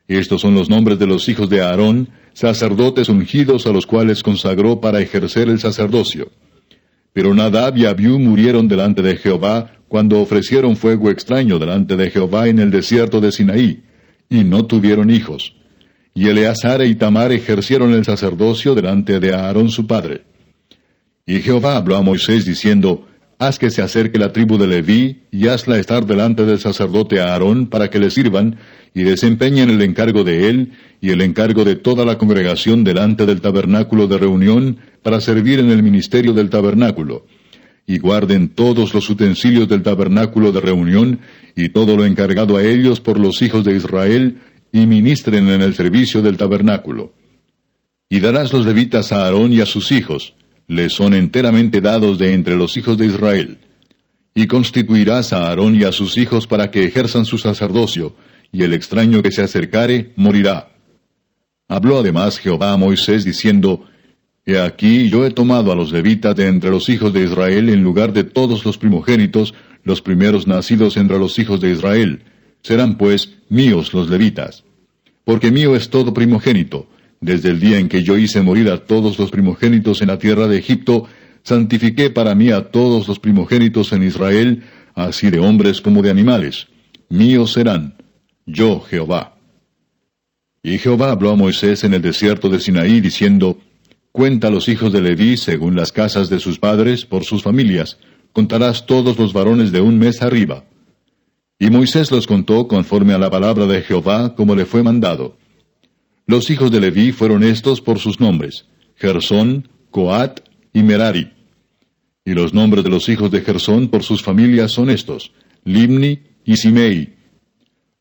Estos 0.09 0.41
son 0.41 0.55
los 0.55 0.69
nombres 0.69 0.99
de 0.99 1.07
los 1.07 1.29
hijos 1.29 1.49
de 1.51 1.61
Aarón, 1.61 2.09
sacerdotes 2.33 3.09
ungidos 3.11 3.67
a 3.67 3.71
los 3.71 3.87
cuales 3.87 4.23
consagró 4.23 4.81
para 4.81 5.01
ejercer 5.01 5.49
el 5.49 5.61
sacerdocio. 5.61 6.33
Pero 7.13 7.35
Nadab 7.35 7.77
y 7.77 7.85
Abiú 7.85 8.19
murieron 8.19 8.67
delante 8.67 9.03
de 9.03 9.17
Jehová 9.17 9.73
cuando 9.89 10.21
ofrecieron 10.21 10.77
fuego 10.77 11.11
extraño 11.11 11.59
delante 11.59 11.97
de 11.97 12.11
Jehová 12.11 12.49
en 12.49 12.59
el 12.59 12.71
desierto 12.71 13.21
de 13.21 13.31
Sinaí, 13.31 13.83
y 14.31 14.45
no 14.45 14.65
tuvieron 14.65 15.11
hijos. 15.11 15.55
Y 16.15 16.29
Eleazar 16.29 16.81
e 16.81 16.87
Itamar 16.87 17.31
ejercieron 17.31 17.93
el 17.93 18.05
sacerdocio 18.07 18.75
delante 18.75 19.21
de 19.21 19.35
Aarón 19.35 19.69
su 19.69 19.87
padre. 19.87 20.23
Y 21.27 21.41
Jehová 21.41 21.77
habló 21.77 21.97
a 21.97 22.03
Moisés 22.03 22.47
diciendo, 22.47 23.07
haz 23.41 23.59
que 23.59 23.71
se 23.71 23.81
acerque 23.81 24.19
la 24.19 24.33
tribu 24.33 24.59
de 24.59 24.67
Leví, 24.67 25.23
y 25.33 25.49
hazla 25.49 25.79
estar 25.79 26.05
delante 26.05 26.45
del 26.45 26.59
sacerdote 26.59 27.21
Aarón 27.21 27.69
para 27.69 27.89
que 27.89 27.99
le 27.99 28.11
sirvan, 28.11 28.59
y 28.95 29.03
desempeñen 29.03 29.71
el 29.71 29.81
encargo 29.81 30.25
de 30.25 30.51
él, 30.51 30.73
y 31.01 31.09
el 31.09 31.23
encargo 31.23 31.65
de 31.65 31.75
toda 31.75 32.05
la 32.05 32.19
congregación 32.19 32.85
delante 32.85 33.25
del 33.25 33.41
tabernáculo 33.41 34.07
de 34.09 34.19
reunión, 34.19 34.77
para 35.03 35.23
servir 35.23 35.59
en 35.59 35.71
el 35.71 35.83
ministerio 35.83 36.35
del 36.35 36.51
tabernáculo. 36.51 37.25
Y 37.87 37.99
guarden 37.99 38.51
todos 38.51 38.93
los 38.93 39.09
utensilios 39.09 39.67
del 39.69 39.83
tabernáculo 39.83 40.53
de 40.53 40.61
reunión, 40.61 41.21
y 41.57 41.71
todo 41.71 41.97
lo 41.97 42.05
encargado 42.05 42.59
a 42.59 42.63
ellos 42.63 43.01
por 43.01 43.19
los 43.19 43.41
hijos 43.41 43.65
de 43.65 43.75
Israel, 43.75 44.37
y 44.71 44.85
ministren 44.85 45.49
en 45.49 45.63
el 45.63 45.75
servicio 45.75 46.21
del 46.21 46.37
tabernáculo. 46.37 47.15
Y 48.11 48.21
darás 48.21 48.53
los 48.53 48.67
levitas 48.67 49.13
a 49.13 49.25
Aarón 49.25 49.51
y 49.51 49.63
a 49.63 49.67
sus 49.67 49.93
hijos, 49.93 50.35
les 50.71 50.93
son 50.93 51.15
enteramente 51.15 51.81
dados 51.81 52.17
de 52.17 52.33
entre 52.33 52.55
los 52.55 52.77
hijos 52.77 52.97
de 52.97 53.07
Israel. 53.07 53.59
Y 54.37 54.47
constituirás 54.47 55.33
a 55.33 55.49
Aarón 55.49 55.75
y 55.75 55.83
a 55.83 55.91
sus 55.91 56.17
hijos 56.17 56.47
para 56.47 56.71
que 56.71 56.85
ejerzan 56.85 57.25
su 57.25 57.39
sacerdocio, 57.39 58.15
y 58.53 58.63
el 58.63 58.73
extraño 58.73 59.21
que 59.21 59.33
se 59.33 59.43
acercare 59.43 60.13
morirá. 60.15 60.69
Habló 61.67 61.99
además 61.99 62.39
Jehová 62.39 62.73
a 62.73 62.77
Moisés 62.77 63.25
diciendo, 63.25 63.85
He 64.47 64.61
aquí 64.61 65.09
yo 65.09 65.27
he 65.27 65.33
tomado 65.33 65.73
a 65.73 65.75
los 65.75 65.91
levitas 65.91 66.37
de 66.37 66.47
entre 66.47 66.71
los 66.71 66.89
hijos 66.89 67.13
de 67.13 67.25
Israel 67.25 67.69
en 67.69 67.83
lugar 67.83 68.13
de 68.13 68.23
todos 68.23 68.65
los 68.65 68.79
primogénitos, 68.79 69.55
los 69.83 70.01
primeros 70.01 70.47
nacidos 70.47 70.97
entre 70.97 71.19
los 71.19 71.37
hijos 71.41 71.61
de 71.61 71.73
Israel. 71.73 72.23
Serán 72.63 72.97
pues 72.97 73.35
míos 73.49 73.93
los 73.93 74.09
levitas. 74.09 74.63
Porque 75.25 75.51
mío 75.51 75.75
es 75.75 75.91
todo 75.91 76.15
primogénito, 76.15 76.87
desde 77.21 77.51
el 77.51 77.61
día 77.61 77.79
en 77.79 77.89
que 77.89 78.03
yo 78.03 78.17
hice 78.17 78.41
morir 78.43 78.71
a 78.71 78.79
todos 78.79 79.19
los 79.19 79.31
primogénitos 79.31 80.01
en 80.01 80.09
la 80.09 80.19
tierra 80.19 80.49
de 80.49 80.59
Egipto, 80.59 81.07
santifiqué 81.43 82.11
para 82.11 82.35
mí 82.35 82.51
a 82.51 82.71
todos 82.71 83.07
los 83.09 83.19
primogénitos 83.19 83.93
en 83.93 84.03
Israel, 84.03 84.63
así 84.95 85.31
de 85.31 85.39
hombres 85.39 85.81
como 85.81 86.03
de 86.03 86.11
animales. 86.11 86.69
Míos 87.09 87.53
serán, 87.53 87.95
yo 88.47 88.81
Jehová. 88.81 89.37
Y 90.63 90.79
Jehová 90.79 91.11
habló 91.11 91.31
a 91.31 91.37
Moisés 91.37 91.85
en 91.85 91.95
el 91.95 92.03
desierto 92.03 92.49
de 92.49 92.61
Sinaí, 92.61 93.01
diciendo, 93.01 93.59
Cuenta 94.13 94.49
a 94.49 94.51
los 94.51 94.69
hijos 94.69 94.93
de 94.93 95.01
Leví 95.01 95.37
según 95.37 95.77
las 95.77 95.93
casas 95.93 96.29
de 96.31 96.41
sus 96.41 96.59
padres, 96.59 97.07
por 97.07 97.25
sus 97.25 97.43
familias, 97.43 97.99
contarás 98.33 98.87
todos 98.87 99.19
los 99.19 99.33
varones 99.33 99.73
de 99.73 99.81
un 99.81 99.99
mes 99.99 100.21
arriba. 100.23 100.65
Y 101.59 101.71
Moisés 101.71 102.11
los 102.11 102.27
contó 102.27 102.67
conforme 102.67 103.13
a 103.13 103.19
la 103.19 103.31
palabra 103.31 103.67
de 103.67 103.83
Jehová, 103.83 104.35
como 104.35 104.55
le 104.55 104.65
fue 104.65 104.83
mandado. 104.83 105.37
Los 106.31 106.49
hijos 106.49 106.71
de 106.71 106.79
Leví 106.79 107.11
fueron 107.11 107.43
estos 107.43 107.81
por 107.81 107.99
sus 107.99 108.21
nombres, 108.21 108.67
Gersón, 108.95 109.69
Coat 109.91 110.39
y 110.73 110.85
Merari. 110.85 111.33
Y 112.25 112.35
los 112.35 112.55
nombres 112.55 112.85
de 112.85 112.91
los 112.91 113.09
hijos 113.09 113.33
de 113.33 113.41
Gersón 113.41 113.89
por 113.89 114.05
sus 114.05 114.23
familias 114.23 114.71
son 114.71 114.91
estos, 114.91 115.33
Limni 115.65 116.21
y 116.45 116.57
Simei. 116.57 117.17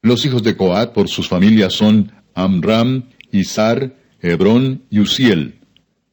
Los 0.03 0.27
hijos 0.27 0.43
de 0.43 0.55
Coat 0.55 0.93
por 0.93 1.09
sus 1.09 1.27
familias 1.27 1.73
son 1.73 2.11
Amram, 2.35 3.05
Izar, 3.31 3.95
Hebrón 4.21 4.83
y 4.91 4.99
Uziel. 4.99 5.61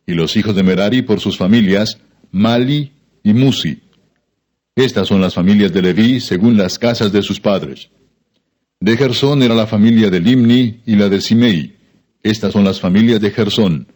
Y 0.07 0.15
los 0.15 0.39
hijos 0.39 0.57
de 0.57 0.63
Merari 0.63 1.03
por 1.03 1.21
sus 1.21 1.37
familias, 1.37 1.99
Mali 2.31 2.93
y 3.25 3.35
Musi. 3.35 3.83
Estas 4.75 5.09
son 5.09 5.21
las 5.21 5.35
familias 5.35 5.71
de 5.71 5.83
Leví 5.83 6.21
según 6.21 6.57
las 6.57 6.79
casas 6.79 7.13
de 7.13 7.21
sus 7.21 7.41
padres. 7.41 7.91
De 8.81 8.97
Gersón 8.97 9.43
era 9.43 9.55
la 9.55 9.67
familia 9.67 10.09
de 10.09 10.21
Limni 10.21 10.81
y 10.87 10.97
la 10.97 11.11
de 11.11 11.21
Simei. 11.21 11.76
Estas 12.23 12.53
son 12.53 12.65
las 12.65 12.81
familias 12.81 13.21
de 13.21 13.31
Gersón. 13.31 13.89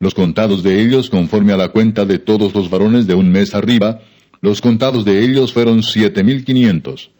Los 0.00 0.14
contados 0.14 0.62
de 0.62 0.82
ellos, 0.82 1.10
conforme 1.10 1.52
a 1.52 1.56
la 1.56 1.68
cuenta 1.68 2.04
de 2.04 2.18
todos 2.18 2.54
los 2.54 2.68
varones 2.68 3.06
de 3.06 3.14
un 3.14 3.30
mes 3.30 3.54
arriba, 3.54 4.00
los 4.40 4.60
contados 4.60 5.04
de 5.04 5.22
ellos 5.22 5.52
fueron 5.52 5.82
siete 5.82 6.24
mil 6.24 6.44
quinientos. 6.44 7.12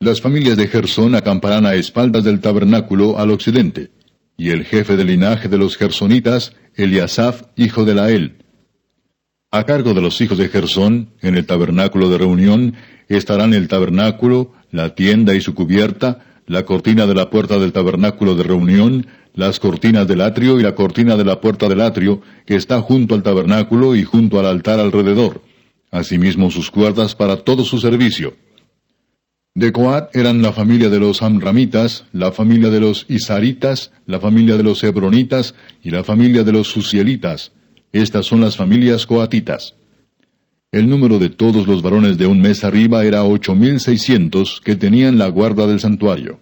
Las 0.00 0.20
familias 0.20 0.56
de 0.56 0.68
Gersón 0.68 1.16
acamparán 1.16 1.66
a 1.66 1.74
espaldas 1.74 2.22
del 2.22 2.40
tabernáculo 2.40 3.18
al 3.18 3.32
occidente, 3.32 3.90
y 4.36 4.50
el 4.50 4.64
jefe 4.64 4.96
del 4.96 5.08
linaje 5.08 5.48
de 5.48 5.58
los 5.58 5.76
gersonitas, 5.76 6.54
Eliasaf, 6.76 7.42
hijo 7.56 7.84
de 7.84 7.94
Lael. 7.96 8.36
A 9.50 9.64
cargo 9.64 9.94
de 9.94 10.00
los 10.00 10.20
hijos 10.20 10.38
de 10.38 10.48
Gersón, 10.48 11.14
en 11.20 11.34
el 11.34 11.46
tabernáculo 11.46 12.08
de 12.10 12.18
reunión, 12.18 12.74
estarán 13.08 13.52
el 13.54 13.66
tabernáculo, 13.66 14.52
la 14.70 14.94
tienda 14.94 15.34
y 15.34 15.40
su 15.40 15.54
cubierta, 15.54 16.26
la 16.48 16.64
cortina 16.64 17.06
de 17.06 17.14
la 17.14 17.30
puerta 17.30 17.58
del 17.58 17.72
tabernáculo 17.72 18.34
de 18.34 18.42
reunión, 18.42 19.06
las 19.34 19.60
cortinas 19.60 20.08
del 20.08 20.22
atrio 20.22 20.58
y 20.58 20.62
la 20.62 20.74
cortina 20.74 21.16
de 21.16 21.24
la 21.24 21.40
puerta 21.40 21.68
del 21.68 21.80
atrio, 21.80 22.22
que 22.46 22.56
está 22.56 22.80
junto 22.80 23.14
al 23.14 23.22
tabernáculo 23.22 23.94
y 23.94 24.02
junto 24.02 24.40
al 24.40 24.46
altar 24.46 24.80
alrededor, 24.80 25.42
asimismo 25.90 26.50
sus 26.50 26.70
cuerdas 26.70 27.14
para 27.14 27.36
todo 27.36 27.64
su 27.64 27.78
servicio. 27.78 28.34
De 29.54 29.72
Coat 29.72 30.14
eran 30.14 30.40
la 30.40 30.52
familia 30.52 30.88
de 30.88 31.00
los 31.00 31.20
Amramitas, 31.22 32.04
la 32.12 32.32
familia 32.32 32.70
de 32.70 32.80
los 32.80 33.06
Isaritas, 33.08 33.92
la 34.06 34.20
familia 34.20 34.56
de 34.56 34.62
los 34.62 34.82
Hebronitas 34.84 35.54
y 35.82 35.90
la 35.90 36.04
familia 36.04 36.44
de 36.44 36.52
los 36.52 36.68
Susielitas. 36.68 37.52
Estas 37.92 38.26
son 38.26 38.40
las 38.40 38.56
familias 38.56 39.06
coatitas. 39.06 39.74
El 40.70 40.90
número 40.90 41.18
de 41.18 41.30
todos 41.30 41.66
los 41.66 41.80
varones 41.80 42.18
de 42.18 42.26
un 42.26 42.42
mes 42.42 42.62
arriba 42.62 43.02
era 43.02 43.24
ocho 43.24 43.54
mil 43.54 43.80
seiscientos 43.80 44.60
que 44.62 44.76
tenían 44.76 45.16
la 45.16 45.28
guarda 45.28 45.66
del 45.66 45.80
santuario. 45.80 46.40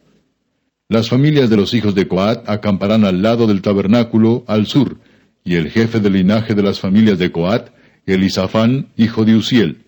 Las 0.88 1.08
familias 1.08 1.48
de 1.48 1.56
los 1.56 1.74
hijos 1.74 1.94
de 1.94 2.08
Coat 2.08 2.42
acamparán 2.48 3.04
al 3.04 3.22
lado 3.22 3.46
del 3.46 3.62
tabernáculo 3.62 4.42
al 4.48 4.66
sur, 4.66 4.98
y 5.44 5.54
el 5.54 5.70
jefe 5.70 6.00
del 6.00 6.14
linaje 6.14 6.56
de 6.56 6.62
las 6.64 6.80
familias 6.80 7.20
de 7.20 7.30
Coat, 7.30 7.68
Elisafán, 8.04 8.88
hijo 8.96 9.24
de 9.24 9.36
Uziel. 9.36 9.84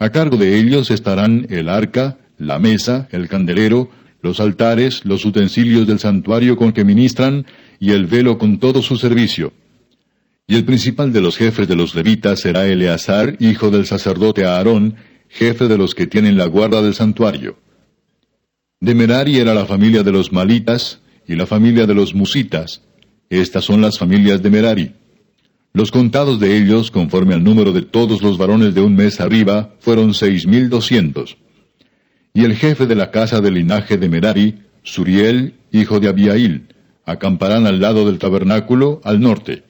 A 0.00 0.10
cargo 0.10 0.36
de 0.36 0.58
ellos 0.58 0.90
estarán 0.90 1.46
el 1.48 1.68
arca, 1.68 2.18
la 2.38 2.58
mesa, 2.58 3.06
el 3.12 3.28
candelero, 3.28 3.90
los 4.22 4.40
altares, 4.40 5.04
los 5.04 5.24
utensilios 5.24 5.86
del 5.86 6.00
santuario 6.00 6.56
con 6.56 6.72
que 6.72 6.84
ministran, 6.84 7.46
y 7.78 7.92
el 7.92 8.06
velo 8.06 8.38
con 8.38 8.58
todo 8.58 8.82
su 8.82 8.96
servicio. 8.96 9.52
Y 10.46 10.56
el 10.56 10.64
principal 10.64 11.12
de 11.12 11.20
los 11.20 11.36
jefes 11.36 11.68
de 11.68 11.76
los 11.76 11.94
levitas 11.94 12.40
será 12.40 12.66
Eleazar, 12.66 13.36
hijo 13.40 13.70
del 13.70 13.86
sacerdote 13.86 14.44
Aarón, 14.44 14.96
jefe 15.28 15.68
de 15.68 15.78
los 15.78 15.94
que 15.94 16.06
tienen 16.06 16.36
la 16.36 16.46
guarda 16.46 16.82
del 16.82 16.94
santuario. 16.94 17.58
De 18.80 18.94
Merari 18.94 19.38
era 19.38 19.54
la 19.54 19.64
familia 19.64 20.02
de 20.02 20.12
los 20.12 20.32
Malitas 20.32 21.00
y 21.26 21.36
la 21.36 21.46
familia 21.46 21.86
de 21.86 21.94
los 21.94 22.14
Musitas. 22.14 22.82
Estas 23.30 23.64
son 23.64 23.80
las 23.80 23.98
familias 23.98 24.42
de 24.42 24.50
Merari. 24.50 24.92
Los 25.72 25.90
contados 25.90 26.38
de 26.38 26.58
ellos, 26.58 26.90
conforme 26.90 27.32
al 27.32 27.44
número 27.44 27.72
de 27.72 27.82
todos 27.82 28.20
los 28.20 28.36
varones 28.36 28.74
de 28.74 28.82
un 28.82 28.94
mes 28.94 29.20
arriba, 29.20 29.74
fueron 29.78 30.12
seis 30.12 30.46
mil 30.46 30.68
doscientos. 30.68 31.38
Y 32.34 32.44
el 32.44 32.56
jefe 32.56 32.86
de 32.86 32.94
la 32.94 33.10
casa 33.10 33.40
del 33.40 33.54
linaje 33.54 33.96
de 33.96 34.08
Merari, 34.08 34.58
Suriel, 34.82 35.54
hijo 35.70 36.00
de 36.00 36.08
Abiail, 36.08 36.68
acamparán 37.06 37.66
al 37.66 37.80
lado 37.80 38.04
del 38.04 38.18
tabernáculo, 38.18 39.00
al 39.04 39.20
norte. 39.20 39.62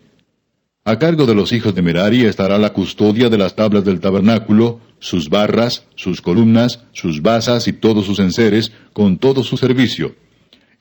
A 0.85 0.99
cargo 0.99 1.27
de 1.27 1.35
los 1.37 1.53
hijos 1.53 1.77
de 1.77 1.83
Merari 1.83 2.25
estará 2.25 2.59
la 2.59 2.73
custodia 2.73 3.29
de 3.29 3.39
las 3.39 3.55
tablas 3.55 3.85
del 3.85 4.01
tabernáculo, 4.01 4.81
sus 4.99 5.29
barras, 5.29 5.87
sus 5.95 6.21
columnas, 6.21 6.81
sus 6.91 7.23
basas 7.23 7.69
y 7.69 7.73
todos 7.73 8.05
sus 8.05 8.19
enseres, 8.19 8.73
con 8.93 9.17
todo 9.19 9.45
su 9.45 9.57
servicio. 9.57 10.17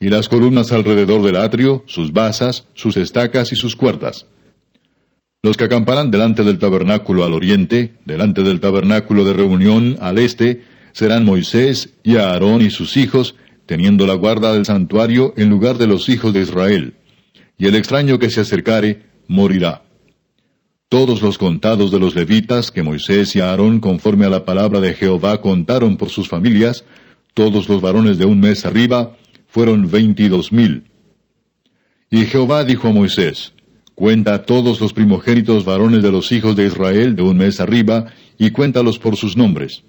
Y 0.00 0.08
las 0.08 0.28
columnas 0.28 0.72
alrededor 0.72 1.22
del 1.22 1.36
atrio, 1.36 1.84
sus 1.86 2.12
basas, 2.12 2.66
sus 2.74 2.96
estacas 2.96 3.52
y 3.52 3.56
sus 3.56 3.76
cuerdas. 3.76 4.26
Los 5.40 5.56
que 5.56 5.64
acamparán 5.64 6.10
delante 6.10 6.42
del 6.42 6.58
tabernáculo 6.58 7.22
al 7.22 7.32
oriente, 7.32 7.92
delante 8.04 8.42
del 8.42 8.58
tabernáculo 8.58 9.24
de 9.24 9.34
reunión 9.34 9.98
al 10.00 10.18
este, 10.18 10.64
serán 10.90 11.24
Moisés 11.24 11.90
y 12.02 12.16
Aarón 12.16 12.60
y 12.60 12.70
sus 12.70 12.96
hijos, 12.96 13.36
teniendo 13.66 14.08
la 14.08 14.14
guarda 14.14 14.52
del 14.52 14.66
santuario 14.66 15.32
en 15.36 15.48
lugar 15.48 15.78
de 15.78 15.86
los 15.86 16.08
hijos 16.08 16.32
de 16.32 16.42
Israel. 16.42 16.94
Y 17.56 17.66
el 17.66 17.76
extraño 17.76 18.18
que 18.18 18.30
se 18.30 18.40
acercare, 18.40 19.04
morirá. 19.28 19.82
Todos 20.92 21.22
los 21.22 21.38
contados 21.38 21.90
de 21.90 21.98
los 21.98 22.14
levitas 22.14 22.70
que 22.70 22.82
Moisés 22.82 23.34
y 23.34 23.40
Aarón 23.40 23.80
conforme 23.80 24.26
a 24.26 24.28
la 24.28 24.44
palabra 24.44 24.78
de 24.78 24.92
Jehová 24.92 25.40
contaron 25.40 25.96
por 25.96 26.10
sus 26.10 26.28
familias, 26.28 26.84
todos 27.32 27.66
los 27.66 27.80
varones 27.80 28.18
de 28.18 28.26
un 28.26 28.40
mes 28.40 28.66
arriba, 28.66 29.16
fueron 29.48 29.90
veintidós 29.90 30.52
mil. 30.52 30.84
Y 32.10 32.26
Jehová 32.26 32.64
dijo 32.64 32.88
a 32.88 32.92
Moisés, 32.92 33.54
Cuenta 33.94 34.44
todos 34.44 34.82
los 34.82 34.92
primogénitos 34.92 35.64
varones 35.64 36.02
de 36.02 36.12
los 36.12 36.30
hijos 36.30 36.56
de 36.56 36.66
Israel 36.66 37.16
de 37.16 37.22
un 37.22 37.38
mes 37.38 37.58
arriba, 37.58 38.12
y 38.36 38.50
cuéntalos 38.50 38.98
por 38.98 39.16
sus 39.16 39.34
nombres. 39.34 39.84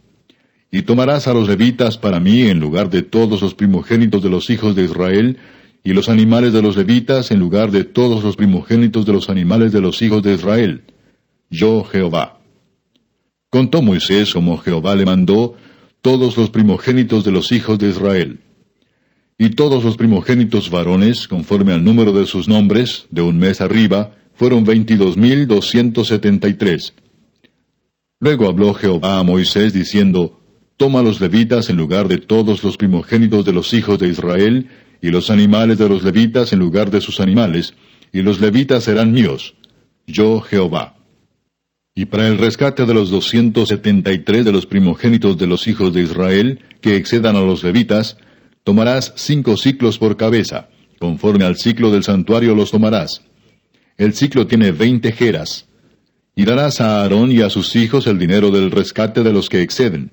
Y 0.72 0.84
tomarás 0.84 1.28
a 1.28 1.34
los 1.34 1.50
levitas 1.50 1.98
para 1.98 2.22
mí 2.22 2.44
en 2.44 2.62
lugar 2.62 2.90
de 2.90 3.02
todos 3.02 3.42
los 3.42 3.56
primogénitos 3.56 4.24
de 4.24 4.30
los 4.30 4.50
hijos 4.50 4.74
de 4.74 4.86
Israel, 4.86 5.38
y 5.84 5.92
los 5.92 6.08
animales 6.08 6.54
de 6.54 6.62
los 6.62 6.78
levitas 6.78 7.30
en 7.32 7.42
lugar 7.42 7.72
de 7.72 7.84
todos 7.84 8.24
los 8.24 8.38
primogénitos 8.38 9.06
de 9.06 9.12
los 9.12 9.30
animales 9.30 9.74
de 9.74 9.82
los 9.82 10.02
hijos 10.02 10.24
de 10.24 10.36
Israel 10.36 10.82
yo 11.54 11.84
Jehová. 11.84 12.40
Contó 13.50 13.84
Moisés 13.84 14.34
como 14.34 14.58
Jehová 14.58 14.96
le 14.96 15.06
mandó 15.06 15.56
todos 16.02 16.36
los 16.36 16.50
primogénitos 16.50 17.24
de 17.24 17.32
los 17.32 17.52
hijos 17.52 17.78
de 17.78 17.90
Israel. 17.90 18.40
Y 19.38 19.52
todos 19.52 19.84
los 19.84 19.96
primogénitos 19.96 20.72
varones, 20.72 21.28
conforme 21.28 21.74
al 21.74 21.84
número 21.84 22.12
de 22.12 22.26
sus 22.26 22.48
nombres, 22.48 23.06
de 23.12 23.22
un 23.22 23.38
mes 23.38 23.62
arriba, 23.62 24.16
fueron 24.34 24.66
veintidós 24.66 25.16
mil 25.16 25.48
doscientos 25.48 26.08
setenta 26.08 26.48
y 26.48 26.56
tres. 26.56 26.94
Luego 28.20 28.48
habló 28.48 28.74
Jehová 28.74 29.20
a 29.20 29.24
Moisés 29.24 29.74
diciendo, 29.74 30.40
Toma 30.78 31.04
los 31.04 31.22
levitas 31.22 31.70
en 31.70 31.78
lugar 31.78 32.08
de 32.08 32.18
todos 32.18 32.64
los 32.64 32.78
primogénitos 32.78 33.46
de 33.46 33.54
los 33.54 33.74
hijos 33.74 34.00
de 34.00 34.08
Israel, 34.08 34.70
y 35.02 35.12
los 35.12 35.30
animales 35.30 35.78
de 35.78 35.88
los 35.88 36.04
levitas 36.04 36.52
en 36.52 36.60
lugar 36.60 36.90
de 36.90 37.02
sus 37.02 37.20
animales, 37.20 37.76
y 38.12 38.24
los 38.24 38.40
levitas 38.40 38.86
serán 38.86 39.12
míos, 39.12 39.54
yo 40.08 40.42
Jehová. 40.42 41.03
Y 41.96 42.06
para 42.06 42.28
el 42.28 42.40
rescate 42.40 42.86
de 42.86 42.94
los 42.94 43.12
doscientos 43.12 43.70
setenta 43.70 44.12
y 44.12 44.20
tres 44.20 44.46
de 44.46 44.52
los 44.52 44.66
primogénitos 44.66 45.38
de 45.38 45.46
los 45.46 45.68
hijos 45.68 45.94
de 45.94 46.02
Israel, 46.02 46.60
que 46.82 46.96
excedan 46.96 47.36
a 47.36 47.42
los 47.42 47.64
levitas, 47.64 48.18
tomarás 48.64 49.14
cinco 49.16 49.58
ciclos 49.58 50.00
por 50.00 50.18
cabeza, 50.18 50.70
conforme 51.00 51.46
al 51.46 51.56
ciclo 51.58 51.92
del 51.92 52.04
santuario 52.04 52.56
los 52.56 52.72
tomarás. 52.72 53.22
El 53.98 54.14
ciclo 54.16 54.48
tiene 54.48 54.72
veinte 54.72 55.12
jeras. 55.12 55.68
Y 56.36 56.46
darás 56.46 56.82
a 56.82 57.02
Aarón 57.02 57.32
y 57.32 57.42
a 57.42 57.52
sus 57.52 57.76
hijos 57.76 58.08
el 58.08 58.18
dinero 58.18 58.50
del 58.50 58.72
rescate 58.72 59.22
de 59.22 59.32
los 59.32 59.50
que 59.50 59.62
exceden. 59.62 60.10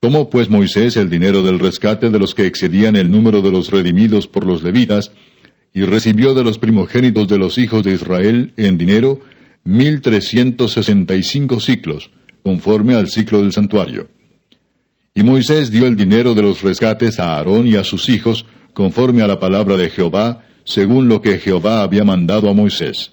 Tomó 0.00 0.30
pues 0.30 0.48
Moisés 0.48 0.96
el 0.96 1.10
dinero 1.10 1.42
del 1.42 1.58
rescate 1.58 2.08
de 2.08 2.18
los 2.18 2.34
que 2.34 2.46
excedían 2.46 2.96
el 2.96 3.10
número 3.10 3.42
de 3.42 3.52
los 3.52 3.70
redimidos 3.70 4.26
por 4.26 4.46
los 4.46 4.62
levitas, 4.62 5.12
y 5.74 5.82
recibió 5.82 6.32
de 6.32 6.44
los 6.44 6.56
primogénitos 6.58 7.28
de 7.28 7.36
los 7.36 7.58
hijos 7.58 7.84
de 7.84 7.92
Israel 7.92 8.52
en 8.56 8.78
dinero 8.78 9.20
mil 9.64 10.00
trescientos 10.00 10.72
sesenta 10.72 11.14
y 11.14 11.22
cinco 11.22 11.60
ciclos, 11.60 12.10
conforme 12.42 12.94
al 12.94 13.08
ciclo 13.08 13.42
del 13.42 13.52
santuario. 13.52 14.08
Y 15.14 15.22
Moisés 15.22 15.70
dio 15.70 15.86
el 15.86 15.96
dinero 15.96 16.34
de 16.34 16.42
los 16.42 16.62
rescates 16.62 17.20
a 17.20 17.36
Aarón 17.36 17.66
y 17.66 17.76
a 17.76 17.84
sus 17.84 18.08
hijos, 18.08 18.46
conforme 18.72 19.22
a 19.22 19.26
la 19.26 19.38
palabra 19.38 19.76
de 19.76 19.90
Jehová, 19.90 20.44
según 20.64 21.08
lo 21.08 21.20
que 21.20 21.38
Jehová 21.38 21.82
había 21.82 22.04
mandado 22.04 22.48
a 22.48 22.54
Moisés. 22.54 23.12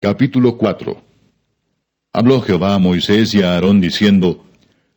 Capítulo 0.00 0.56
4 0.56 1.02
Habló 2.12 2.40
Jehová 2.42 2.74
a 2.74 2.78
Moisés 2.78 3.34
y 3.34 3.42
a 3.42 3.54
Aarón 3.54 3.80
diciendo, 3.80 4.44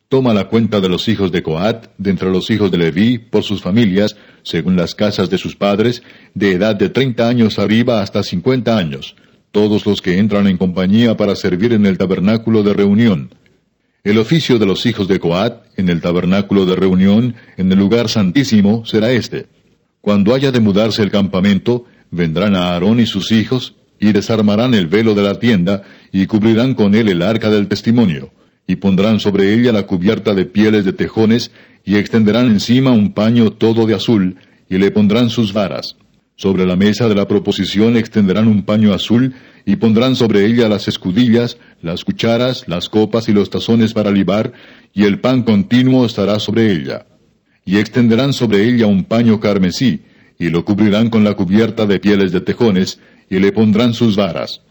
Toma 0.08 0.32
la 0.32 0.48
cuenta 0.48 0.80
de 0.80 0.88
los 0.88 1.08
hijos 1.08 1.32
de 1.32 1.42
Coat, 1.42 1.88
de 1.98 2.10
entre 2.10 2.30
los 2.30 2.50
hijos 2.50 2.70
de 2.70 2.78
Leví, 2.78 3.18
por 3.18 3.42
sus 3.42 3.60
familias, 3.60 4.16
según 4.42 4.76
las 4.76 4.94
casas 4.94 5.28
de 5.28 5.36
sus 5.36 5.56
padres, 5.56 6.02
de 6.34 6.52
edad 6.52 6.76
de 6.76 6.88
treinta 6.88 7.28
años 7.28 7.58
arriba 7.58 8.00
hasta 8.00 8.22
cincuenta 8.22 8.78
años, 8.78 9.16
todos 9.52 9.86
los 9.86 10.02
que 10.02 10.18
entran 10.18 10.46
en 10.46 10.56
compañía 10.56 11.16
para 11.16 11.36
servir 11.36 11.72
en 11.72 11.86
el 11.86 11.98
tabernáculo 11.98 12.62
de 12.62 12.74
reunión. 12.74 13.30
El 14.04 14.18
oficio 14.18 14.58
de 14.58 14.66
los 14.66 14.86
hijos 14.86 15.08
de 15.08 15.18
Coat 15.18 15.64
en 15.76 15.88
el 15.88 16.00
tabernáculo 16.00 16.66
de 16.66 16.76
reunión, 16.76 17.34
en 17.56 17.70
el 17.70 17.78
lugar 17.78 18.08
santísimo, 18.08 18.84
será 18.86 19.10
este. 19.10 19.46
Cuando 20.00 20.34
haya 20.34 20.52
de 20.52 20.60
mudarse 20.60 21.02
el 21.02 21.10
campamento, 21.10 21.84
vendrán 22.10 22.56
a 22.56 22.72
Aarón 22.72 23.00
y 23.00 23.06
sus 23.06 23.32
hijos, 23.32 23.74
y 24.00 24.12
desarmarán 24.12 24.74
el 24.74 24.86
velo 24.86 25.14
de 25.14 25.22
la 25.22 25.38
tienda, 25.38 25.82
y 26.12 26.26
cubrirán 26.26 26.74
con 26.74 26.94
él 26.94 27.08
el 27.08 27.22
arca 27.22 27.50
del 27.50 27.68
testimonio, 27.68 28.30
y 28.66 28.76
pondrán 28.76 29.18
sobre 29.20 29.54
ella 29.54 29.72
la 29.72 29.84
cubierta 29.86 30.34
de 30.34 30.44
pieles 30.44 30.84
de 30.84 30.92
tejones, 30.92 31.50
y 31.84 31.96
extenderán 31.96 32.46
encima 32.46 32.92
un 32.92 33.12
paño 33.12 33.50
todo 33.50 33.86
de 33.86 33.94
azul, 33.94 34.36
y 34.68 34.78
le 34.78 34.90
pondrán 34.90 35.30
sus 35.30 35.52
varas. 35.52 35.96
Sobre 36.38 36.66
la 36.66 36.76
mesa 36.76 37.08
de 37.08 37.16
la 37.16 37.26
proposición 37.26 37.96
extenderán 37.96 38.46
un 38.46 38.62
paño 38.62 38.94
azul 38.94 39.34
y 39.66 39.74
pondrán 39.74 40.14
sobre 40.14 40.46
ella 40.46 40.68
las 40.68 40.86
escudillas, 40.86 41.58
las 41.82 42.04
cucharas, 42.04 42.68
las 42.68 42.88
copas 42.88 43.28
y 43.28 43.32
los 43.32 43.50
tazones 43.50 43.92
para 43.92 44.12
libar, 44.12 44.52
y 44.94 45.02
el 45.02 45.18
pan 45.18 45.42
continuo 45.42 46.06
estará 46.06 46.38
sobre 46.38 46.70
ella. 46.70 47.06
Y 47.64 47.78
extenderán 47.78 48.32
sobre 48.32 48.68
ella 48.68 48.86
un 48.86 49.02
paño 49.02 49.40
carmesí, 49.40 50.02
y 50.38 50.50
lo 50.50 50.64
cubrirán 50.64 51.10
con 51.10 51.24
la 51.24 51.34
cubierta 51.34 51.86
de 51.86 51.98
pieles 51.98 52.30
de 52.30 52.40
tejones, 52.40 53.00
y 53.28 53.40
le 53.40 53.50
pondrán 53.50 53.92
sus 53.92 54.14
varas. 54.14 54.62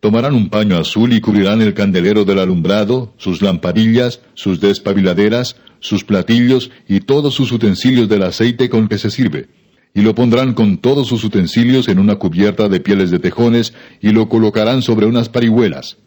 Tomarán 0.00 0.34
un 0.34 0.50
paño 0.50 0.76
azul 0.76 1.12
y 1.12 1.20
cubrirán 1.20 1.62
el 1.62 1.72
candelero 1.72 2.24
del 2.24 2.40
alumbrado, 2.40 3.14
sus 3.16 3.42
lampadillas, 3.42 4.22
sus 4.34 4.60
despabiladeras, 4.60 5.54
sus 5.78 6.02
platillos 6.02 6.72
y 6.88 6.98
todos 6.98 7.32
sus 7.32 7.52
utensilios 7.52 8.08
del 8.08 8.24
aceite 8.24 8.68
con 8.68 8.88
que 8.88 8.98
se 8.98 9.08
sirve 9.08 9.61
y 9.94 10.02
lo 10.02 10.14
pondrán 10.14 10.54
con 10.54 10.78
todos 10.78 11.08
sus 11.08 11.22
utensilios 11.24 11.88
en 11.88 11.98
una 11.98 12.16
cubierta 12.16 12.68
de 12.68 12.80
pieles 12.80 13.10
de 13.10 13.18
tejones, 13.18 13.74
y 14.00 14.10
lo 14.10 14.28
colocarán 14.28 14.82
sobre 14.82 15.06
unas 15.06 15.28
parihuelas. 15.28 15.98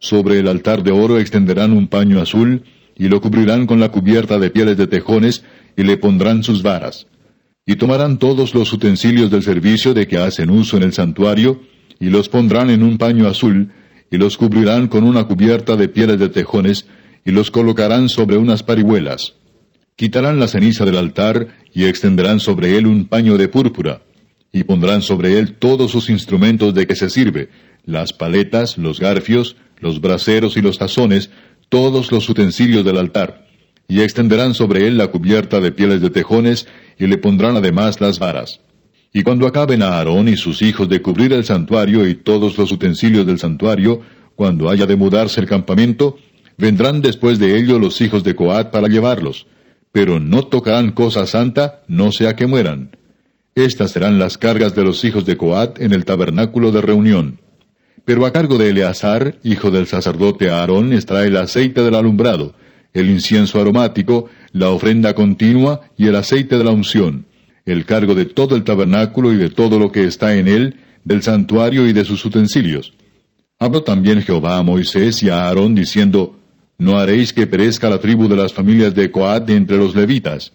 Sobre 0.00 0.38
el 0.40 0.48
altar 0.48 0.82
de 0.82 0.90
oro 0.90 1.18
extenderán 1.18 1.72
un 1.72 1.88
paño 1.88 2.20
azul, 2.20 2.64
y 2.96 3.08
lo 3.08 3.20
cubrirán 3.20 3.66
con 3.66 3.78
la 3.78 3.90
cubierta 3.90 4.38
de 4.38 4.50
pieles 4.50 4.76
de 4.76 4.88
tejones, 4.88 5.44
y 5.76 5.84
le 5.84 5.96
pondrán 5.96 6.42
sus 6.42 6.62
varas. 6.62 7.06
Y 7.64 7.76
tomarán 7.76 8.18
todos 8.18 8.54
los 8.54 8.72
utensilios 8.72 9.30
del 9.30 9.42
servicio 9.42 9.94
de 9.94 10.08
que 10.08 10.18
hacen 10.18 10.50
uso 10.50 10.76
en 10.76 10.82
el 10.82 10.92
santuario, 10.92 11.60
y 12.00 12.10
los 12.10 12.28
pondrán 12.28 12.70
en 12.70 12.82
un 12.82 12.98
paño 12.98 13.28
azul, 13.28 13.70
y 14.10 14.16
los 14.16 14.36
cubrirán 14.36 14.88
con 14.88 15.04
una 15.04 15.24
cubierta 15.24 15.76
de 15.76 15.88
pieles 15.88 16.18
de 16.18 16.28
tejones, 16.28 16.86
y 17.24 17.30
los 17.30 17.50
colocarán 17.50 18.08
sobre 18.08 18.36
unas 18.36 18.62
parihuelas. 18.62 19.34
Quitarán 19.98 20.38
la 20.38 20.46
ceniza 20.46 20.84
del 20.84 20.96
altar 20.96 21.48
y 21.74 21.86
extenderán 21.86 22.38
sobre 22.38 22.78
él 22.78 22.86
un 22.86 23.06
paño 23.08 23.36
de 23.36 23.48
púrpura, 23.48 24.02
y 24.52 24.62
pondrán 24.62 25.02
sobre 25.02 25.40
él 25.40 25.54
todos 25.54 25.90
sus 25.90 26.08
instrumentos 26.08 26.72
de 26.72 26.86
que 26.86 26.94
se 26.94 27.10
sirve, 27.10 27.48
las 27.84 28.12
paletas, 28.12 28.78
los 28.78 29.00
garfios, 29.00 29.56
los 29.80 30.00
braseros 30.00 30.56
y 30.56 30.62
los 30.62 30.78
tazones, 30.78 31.30
todos 31.68 32.12
los 32.12 32.28
utensilios 32.28 32.84
del 32.84 32.96
altar, 32.96 33.48
y 33.88 34.02
extenderán 34.02 34.54
sobre 34.54 34.86
él 34.86 34.98
la 34.98 35.08
cubierta 35.08 35.58
de 35.58 35.72
pieles 35.72 36.00
de 36.00 36.10
tejones, 36.10 36.68
y 36.96 37.08
le 37.08 37.18
pondrán 37.18 37.56
además 37.56 38.00
las 38.00 38.20
varas. 38.20 38.60
Y 39.12 39.24
cuando 39.24 39.48
acaben 39.48 39.82
a 39.82 39.98
Aarón 39.98 40.28
y 40.28 40.36
sus 40.36 40.62
hijos 40.62 40.88
de 40.88 41.02
cubrir 41.02 41.32
el 41.32 41.44
santuario 41.44 42.06
y 42.06 42.14
todos 42.14 42.56
los 42.56 42.70
utensilios 42.70 43.26
del 43.26 43.40
santuario, 43.40 44.02
cuando 44.36 44.70
haya 44.70 44.86
de 44.86 44.94
mudarse 44.94 45.40
el 45.40 45.48
campamento, 45.48 46.18
vendrán 46.56 47.02
después 47.02 47.40
de 47.40 47.58
ello 47.58 47.80
los 47.80 48.00
hijos 48.00 48.22
de 48.22 48.36
Coat 48.36 48.70
para 48.70 48.86
llevarlos, 48.86 49.48
pero 49.98 50.20
no 50.20 50.44
tocarán 50.44 50.92
cosa 50.92 51.26
santa, 51.26 51.82
no 51.88 52.12
sea 52.12 52.36
que 52.36 52.46
mueran. 52.46 52.96
Estas 53.56 53.90
serán 53.90 54.20
las 54.20 54.38
cargas 54.38 54.76
de 54.76 54.84
los 54.84 55.04
hijos 55.04 55.26
de 55.26 55.36
Coat 55.36 55.80
en 55.80 55.92
el 55.92 56.04
tabernáculo 56.04 56.70
de 56.70 56.80
reunión. 56.80 57.40
Pero 58.04 58.24
a 58.24 58.32
cargo 58.32 58.58
de 58.58 58.68
Eleazar, 58.70 59.40
hijo 59.42 59.72
del 59.72 59.88
sacerdote 59.88 60.50
Aarón, 60.50 60.92
estará 60.92 61.24
el 61.24 61.36
aceite 61.36 61.82
del 61.82 61.96
alumbrado, 61.96 62.54
el 62.94 63.10
incienso 63.10 63.60
aromático, 63.60 64.28
la 64.52 64.70
ofrenda 64.70 65.14
continua 65.14 65.80
y 65.96 66.06
el 66.06 66.14
aceite 66.14 66.58
de 66.58 66.62
la 66.62 66.70
unción, 66.70 67.26
el 67.66 67.84
cargo 67.84 68.14
de 68.14 68.26
todo 68.26 68.54
el 68.54 68.62
tabernáculo 68.62 69.32
y 69.32 69.36
de 69.36 69.50
todo 69.50 69.80
lo 69.80 69.90
que 69.90 70.04
está 70.04 70.36
en 70.36 70.46
él, 70.46 70.76
del 71.02 71.24
santuario 71.24 71.88
y 71.88 71.92
de 71.92 72.04
sus 72.04 72.24
utensilios. 72.24 72.94
Habló 73.58 73.82
también 73.82 74.22
Jehová 74.22 74.58
a 74.58 74.62
Moisés 74.62 75.24
y 75.24 75.28
a 75.28 75.48
Aarón 75.48 75.74
diciendo, 75.74 76.37
No 76.78 76.98
haréis 76.98 77.32
que 77.32 77.48
perezca 77.48 77.90
la 77.90 77.98
tribu 77.98 78.28
de 78.28 78.36
las 78.36 78.52
familias 78.52 78.94
de 78.94 79.10
Coat 79.10 79.44
de 79.46 79.56
entre 79.56 79.76
los 79.76 79.96
levitas, 79.96 80.52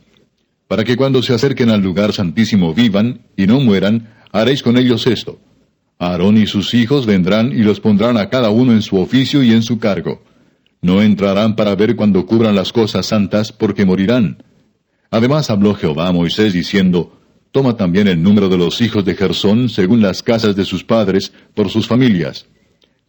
para 0.70 0.86
que 0.86 0.96
cuando 0.96 1.22
se 1.22 1.34
acerquen 1.34 1.70
al 1.70 1.82
lugar 1.82 2.14
santísimo 2.14 2.74
vivan 2.74 3.28
y 3.36 3.46
no 3.46 3.60
mueran, 3.60 4.10
haréis 4.32 4.64
con 4.64 4.78
ellos 4.78 5.06
esto. 5.06 5.38
Aarón 6.00 6.38
y 6.38 6.48
sus 6.48 6.74
hijos 6.74 7.06
vendrán 7.06 7.52
y 7.52 7.64
los 7.64 7.82
pondrán 7.82 8.18
a 8.18 8.30
cada 8.30 8.50
uno 8.50 8.72
en 8.72 8.82
su 8.82 8.98
oficio 8.98 9.44
y 9.44 9.52
en 9.52 9.64
su 9.64 9.80
cargo. 9.80 10.24
No 10.82 11.02
entrarán 11.02 11.56
para 11.58 11.76
ver 11.76 11.96
cuando 11.96 12.26
cubran 12.26 12.56
las 12.56 12.72
cosas 12.72 13.06
santas, 13.06 13.52
porque 13.52 13.86
morirán. 13.86 14.44
Además 15.12 15.50
habló 15.50 15.76
Jehová 15.76 16.08
a 16.08 16.12
Moisés 16.14 16.54
diciendo, 16.54 17.20
Toma 17.52 17.78
también 17.78 18.08
el 18.08 18.24
número 18.24 18.50
de 18.50 18.58
los 18.58 18.82
hijos 18.82 19.06
de 19.06 19.16
Gersón 19.16 19.70
según 19.70 20.02
las 20.02 20.24
casas 20.24 20.56
de 20.56 20.66
sus 20.66 20.84
padres, 20.84 21.32
por 21.54 21.70
sus 21.70 21.88
familias. 21.88 22.48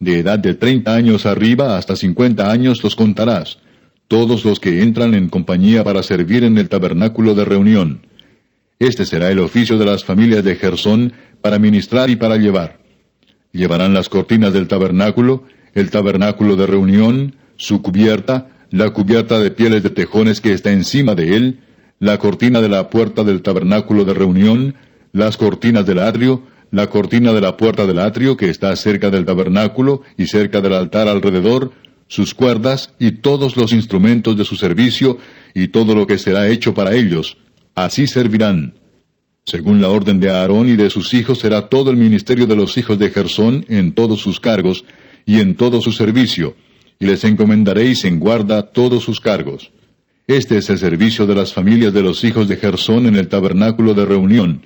De 0.05 0.19
edad 0.19 0.37
de 0.37 0.53
treinta 0.53 0.93
años 0.93 1.25
arriba 1.25 1.79
hasta 1.79 1.95
cincuenta 1.95 2.51
años 2.51 2.83
los 2.83 2.95
contarás, 2.95 3.57
todos 4.07 4.45
los 4.45 4.59
que 4.59 4.83
entran 4.83 5.15
en 5.15 5.29
compañía 5.29 5.83
para 5.83 6.03
servir 6.03 6.43
en 6.43 6.59
el 6.59 6.69
tabernáculo 6.69 7.33
de 7.33 7.43
reunión. 7.43 8.05
Este 8.77 9.03
será 9.07 9.31
el 9.31 9.39
oficio 9.39 9.79
de 9.79 9.85
las 9.87 10.05
familias 10.05 10.43
de 10.43 10.57
Gersón 10.57 11.13
para 11.41 11.57
ministrar 11.57 12.11
y 12.11 12.17
para 12.17 12.37
llevar. 12.37 12.77
Llevarán 13.51 13.95
las 13.95 14.07
cortinas 14.07 14.53
del 14.53 14.67
tabernáculo, 14.67 15.45
el 15.73 15.89
tabernáculo 15.89 16.55
de 16.55 16.67
reunión, 16.67 17.33
su 17.55 17.81
cubierta, 17.81 18.49
la 18.69 18.91
cubierta 18.91 19.39
de 19.39 19.49
pieles 19.49 19.81
de 19.81 19.89
tejones 19.89 20.39
que 20.39 20.53
está 20.53 20.71
encima 20.71 21.15
de 21.15 21.35
él, 21.35 21.61
la 21.97 22.19
cortina 22.19 22.61
de 22.61 22.69
la 22.69 22.91
puerta 22.91 23.23
del 23.23 23.41
tabernáculo 23.41 24.05
de 24.05 24.13
reunión, 24.13 24.75
las 25.13 25.35
cortinas 25.35 25.87
del 25.87 25.97
atrio, 25.97 26.43
la 26.71 26.87
cortina 26.87 27.33
de 27.33 27.41
la 27.41 27.57
puerta 27.57 27.85
del 27.85 27.99
atrio 27.99 28.37
que 28.37 28.49
está 28.49 28.75
cerca 28.75 29.09
del 29.09 29.25
tabernáculo 29.25 30.01
y 30.17 30.27
cerca 30.27 30.61
del 30.61 30.73
altar 30.73 31.07
alrededor, 31.07 31.71
sus 32.07 32.33
cuerdas 32.33 32.93
y 32.99 33.11
todos 33.11 33.57
los 33.57 33.73
instrumentos 33.73 34.37
de 34.37 34.45
su 34.45 34.55
servicio 34.55 35.17
y 35.53 35.69
todo 35.69 35.95
lo 35.95 36.05
que 36.05 36.17
será 36.17 36.47
hecho 36.49 36.73
para 36.73 36.95
ellos. 36.95 37.37
Así 37.73 38.07
servirán. 38.07 38.75
Según 39.45 39.79
la 39.79 39.89
orden 39.89 40.19
de 40.19 40.31
Aarón 40.31 40.67
y 40.67 40.75
de 40.75 40.89
sus 40.89 41.13
hijos 41.13 41.39
será 41.39 41.69
todo 41.69 41.91
el 41.91 41.97
ministerio 41.97 42.47
de 42.47 42.55
los 42.55 42.77
hijos 42.77 42.97
de 42.97 43.11
Gersón 43.11 43.65
en 43.69 43.93
todos 43.93 44.19
sus 44.19 44.39
cargos 44.39 44.85
y 45.25 45.39
en 45.39 45.55
todo 45.55 45.81
su 45.81 45.91
servicio, 45.91 46.55
y 46.99 47.05
les 47.05 47.23
encomendaréis 47.23 48.05
en 48.05 48.19
guarda 48.19 48.63
todos 48.63 49.03
sus 49.03 49.19
cargos. 49.19 49.71
Este 50.27 50.57
es 50.57 50.69
el 50.71 50.79
servicio 50.79 51.27
de 51.27 51.35
las 51.35 51.53
familias 51.53 51.93
de 51.93 52.01
los 52.01 52.23
hijos 52.23 52.47
de 52.47 52.57
Gersón 52.57 53.05
en 53.05 53.15
el 53.15 53.27
tabernáculo 53.27 53.93
de 53.93 54.05
reunión, 54.05 54.63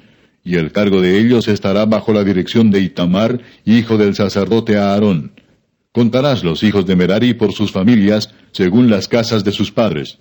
y 0.50 0.56
el 0.56 0.72
cargo 0.72 1.00
de 1.00 1.20
ellos 1.20 1.48
estará 1.48 1.86
bajo 1.86 2.12
la 2.12 2.24
dirección 2.24 2.72
de 2.72 2.80
Itamar, 2.80 3.40
hijo 3.66 4.00
del 4.00 4.16
sacerdote 4.16 4.78
Aarón. 4.78 5.34
Contarás 5.92 6.44
los 6.44 6.64
hijos 6.64 6.88
de 6.88 6.96
Merari 6.96 7.36
por 7.36 7.54
sus 7.54 7.72
familias, 7.72 8.34
según 8.52 8.90
las 8.90 9.08
casas 9.08 9.44
de 9.44 9.52
sus 9.52 9.72
padres. 9.72 10.18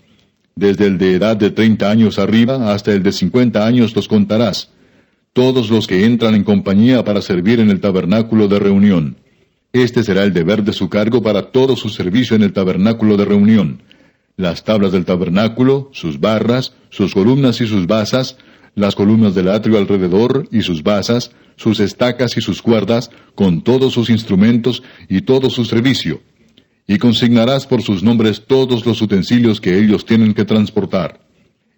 Desde 0.55 0.85
el 0.85 0.99
de 0.99 1.15
edad 1.15 1.39
de 1.39 1.49
treinta 1.49 1.91
años 1.91 2.19
arriba 2.19 2.75
hasta 2.75 2.93
el 2.93 3.03
de 3.03 3.13
cincuenta 3.13 3.67
años 3.67 3.97
los 3.97 4.07
contarás. 4.07 4.69
Todos 5.33 5.71
los 5.71 5.87
que 5.87 6.05
entran 6.05 6.35
en 6.35 6.45
compañía 6.45 7.03
para 7.05 7.23
servir 7.23 7.59
en 7.59 7.71
el 7.71 7.81
tabernáculo 7.81 8.49
de 8.49 8.59
reunión. 8.59 9.17
Este 9.73 10.05
será 10.05 10.25
el 10.25 10.35
deber 10.35 10.63
de 10.63 10.75
su 10.75 10.91
cargo 10.91 11.23
para 11.23 11.53
todo 11.53 11.75
su 11.75 11.89
servicio 11.89 12.37
en 12.37 12.43
el 12.43 12.53
tabernáculo 12.53 13.17
de 13.17 13.25
reunión 13.25 13.81
las 14.39 14.63
tablas 14.63 14.93
del 14.93 15.05
tabernáculo, 15.05 15.91
sus 15.93 16.21
barras, 16.21 16.73
sus 16.91 17.13
columnas 17.13 17.61
y 17.61 17.67
sus 17.67 17.89
basas, 17.89 18.39
las 18.79 18.95
columnas 18.95 19.35
del 19.35 19.49
atrio 19.49 19.79
alrededor 19.79 20.49
y 20.51 20.63
sus 20.63 20.83
basas, 20.83 21.33
sus 21.57 21.81
estacas 21.81 22.37
y 22.37 22.41
sus 22.41 22.63
cuerdas, 22.63 23.11
con 23.35 23.63
todos 23.63 23.93
sus 23.93 24.11
instrumentos 24.11 24.83
y 25.09 25.23
todo 25.23 25.51
su 25.51 25.65
servicio. 25.65 26.21
Y 26.87 26.99
consignarás 26.99 27.67
por 27.67 27.83
sus 27.83 28.03
nombres 28.03 28.45
todos 28.47 28.87
los 28.87 29.03
utensilios 29.03 29.61
que 29.61 29.79
ellos 29.79 30.07
tienen 30.07 30.33
que 30.33 30.45
transportar. 30.45 31.21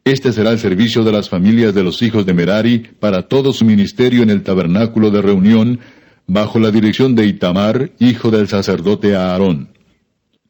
Este 0.05 0.33
será 0.33 0.51
el 0.51 0.59
servicio 0.59 1.05
de 1.05 1.13
las 1.13 1.29
familias 1.29 1.75
de 1.75 1.83
los 1.83 2.01
hijos 2.03 2.25
de 2.25 2.33
Merari 2.33 2.79
para 3.01 3.23
todo 3.23 3.53
su 3.53 3.65
ministerio 3.65 4.23
en 4.23 4.31
el 4.31 4.43
tabernáculo 4.43 5.11
de 5.11 5.21
reunión, 5.21 5.81
bajo 6.27 6.59
la 6.59 6.71
dirección 6.71 7.15
de 7.15 7.27
Itamar, 7.27 7.91
hijo 7.99 8.31
del 8.31 8.49
sacerdote 8.49 9.17
Aarón. 9.17 9.69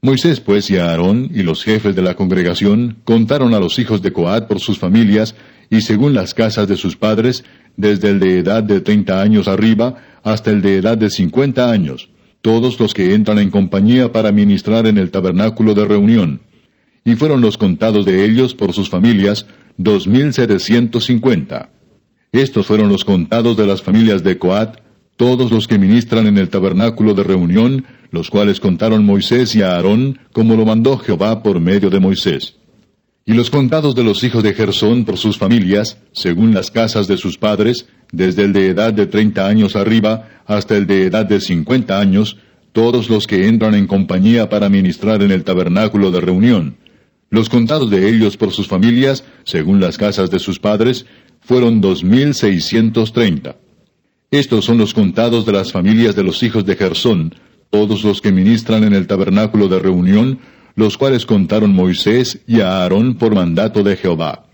Moisés 0.02 0.40
pues 0.40 0.70
y 0.70 0.78
Aarón 0.78 1.30
y 1.34 1.42
los 1.42 1.62
jefes 1.62 1.94
de 1.94 2.00
la 2.00 2.14
congregación 2.14 2.96
contaron 3.04 3.52
a 3.52 3.60
los 3.60 3.78
hijos 3.78 4.00
de 4.00 4.12
Coat 4.12 4.46
por 4.46 4.58
sus 4.58 4.78
familias 4.78 5.34
y 5.70 5.80
según 5.80 6.12
las 6.12 6.34
casas 6.34 6.68
de 6.68 6.76
sus 6.76 6.96
padres, 6.96 7.44
desde 7.76 8.10
el 8.10 8.18
de 8.18 8.40
edad 8.40 8.62
de 8.62 8.80
treinta 8.80 9.22
años 9.22 9.48
arriba 9.48 9.94
hasta 10.22 10.50
el 10.50 10.60
de 10.60 10.76
edad 10.76 10.98
de 10.98 11.08
cincuenta 11.08 11.70
años, 11.70 12.10
todos 12.42 12.78
los 12.80 12.92
que 12.92 13.14
entran 13.14 13.38
en 13.38 13.50
compañía 13.50 14.12
para 14.12 14.32
ministrar 14.32 14.86
en 14.86 14.98
el 14.98 15.10
tabernáculo 15.10 15.74
de 15.74 15.84
reunión. 15.84 16.40
Y 17.04 17.14
fueron 17.14 17.40
los 17.40 17.56
contados 17.56 18.04
de 18.04 18.24
ellos 18.24 18.54
por 18.54 18.72
sus 18.72 18.90
familias, 18.90 19.46
dos 19.76 20.06
mil 20.06 20.34
setecientos 20.34 21.06
cincuenta. 21.06 21.70
Estos 22.32 22.66
fueron 22.66 22.88
los 22.88 23.04
contados 23.04 23.56
de 23.56 23.66
las 23.66 23.80
familias 23.80 24.22
de 24.22 24.38
Coat, 24.38 24.78
todos 25.16 25.50
los 25.50 25.66
que 25.66 25.78
ministran 25.78 26.26
en 26.26 26.38
el 26.38 26.48
tabernáculo 26.48 27.14
de 27.14 27.24
reunión, 27.24 27.84
los 28.10 28.30
cuales 28.30 28.58
contaron 28.60 29.04
Moisés 29.04 29.54
y 29.54 29.62
Aarón, 29.62 30.18
como 30.32 30.56
lo 30.56 30.64
mandó 30.64 30.98
Jehová 30.98 31.42
por 31.42 31.60
medio 31.60 31.90
de 31.90 32.00
Moisés. 32.00 32.56
Y 33.26 33.34
los 33.34 33.50
contados 33.50 33.94
de 33.94 34.02
los 34.02 34.24
hijos 34.24 34.42
de 34.42 34.54
Gersón 34.54 35.04
por 35.04 35.16
sus 35.16 35.38
familias, 35.38 35.98
según 36.12 36.54
las 36.54 36.70
casas 36.70 37.06
de 37.06 37.16
sus 37.16 37.38
padres, 37.38 37.86
desde 38.12 38.44
el 38.44 38.52
de 38.52 38.68
edad 38.68 38.92
de 38.92 39.06
treinta 39.06 39.46
años 39.46 39.76
arriba 39.76 40.28
hasta 40.46 40.76
el 40.76 40.86
de 40.86 41.04
edad 41.04 41.26
de 41.26 41.40
cincuenta 41.40 42.00
años, 42.00 42.38
todos 42.72 43.08
los 43.10 43.26
que 43.26 43.46
entran 43.46 43.74
en 43.74 43.86
compañía 43.86 44.48
para 44.48 44.68
ministrar 44.68 45.22
en 45.22 45.30
el 45.30 45.44
tabernáculo 45.44 46.10
de 46.10 46.20
reunión. 46.20 46.76
Los 47.28 47.48
contados 47.48 47.90
de 47.90 48.08
ellos 48.08 48.36
por 48.36 48.52
sus 48.52 48.66
familias, 48.66 49.22
según 49.44 49.80
las 49.80 49.98
casas 49.98 50.30
de 50.30 50.38
sus 50.40 50.58
padres, 50.58 51.06
fueron 51.40 51.80
dos 51.80 52.02
mil 52.02 52.34
seiscientos 52.34 53.12
treinta. 53.12 53.56
Estos 54.30 54.64
son 54.64 54.78
los 54.78 54.94
contados 54.94 55.46
de 55.46 55.52
las 55.52 55.72
familias 55.72 56.16
de 56.16 56.24
los 56.24 56.42
hijos 56.42 56.64
de 56.64 56.76
Gersón, 56.76 57.34
todos 57.70 58.02
los 58.02 58.20
que 58.20 58.32
ministran 58.32 58.82
en 58.84 58.94
el 58.94 59.06
tabernáculo 59.06 59.68
de 59.68 59.78
reunión, 59.78 60.38
los 60.80 60.96
cuales 60.96 61.26
contaron 61.26 61.74
Moisés 61.74 62.40
y 62.46 62.62
Aarón 62.62 63.16
por 63.16 63.34
mandato 63.34 63.82
de 63.82 63.96
Jehová. 63.96 64.46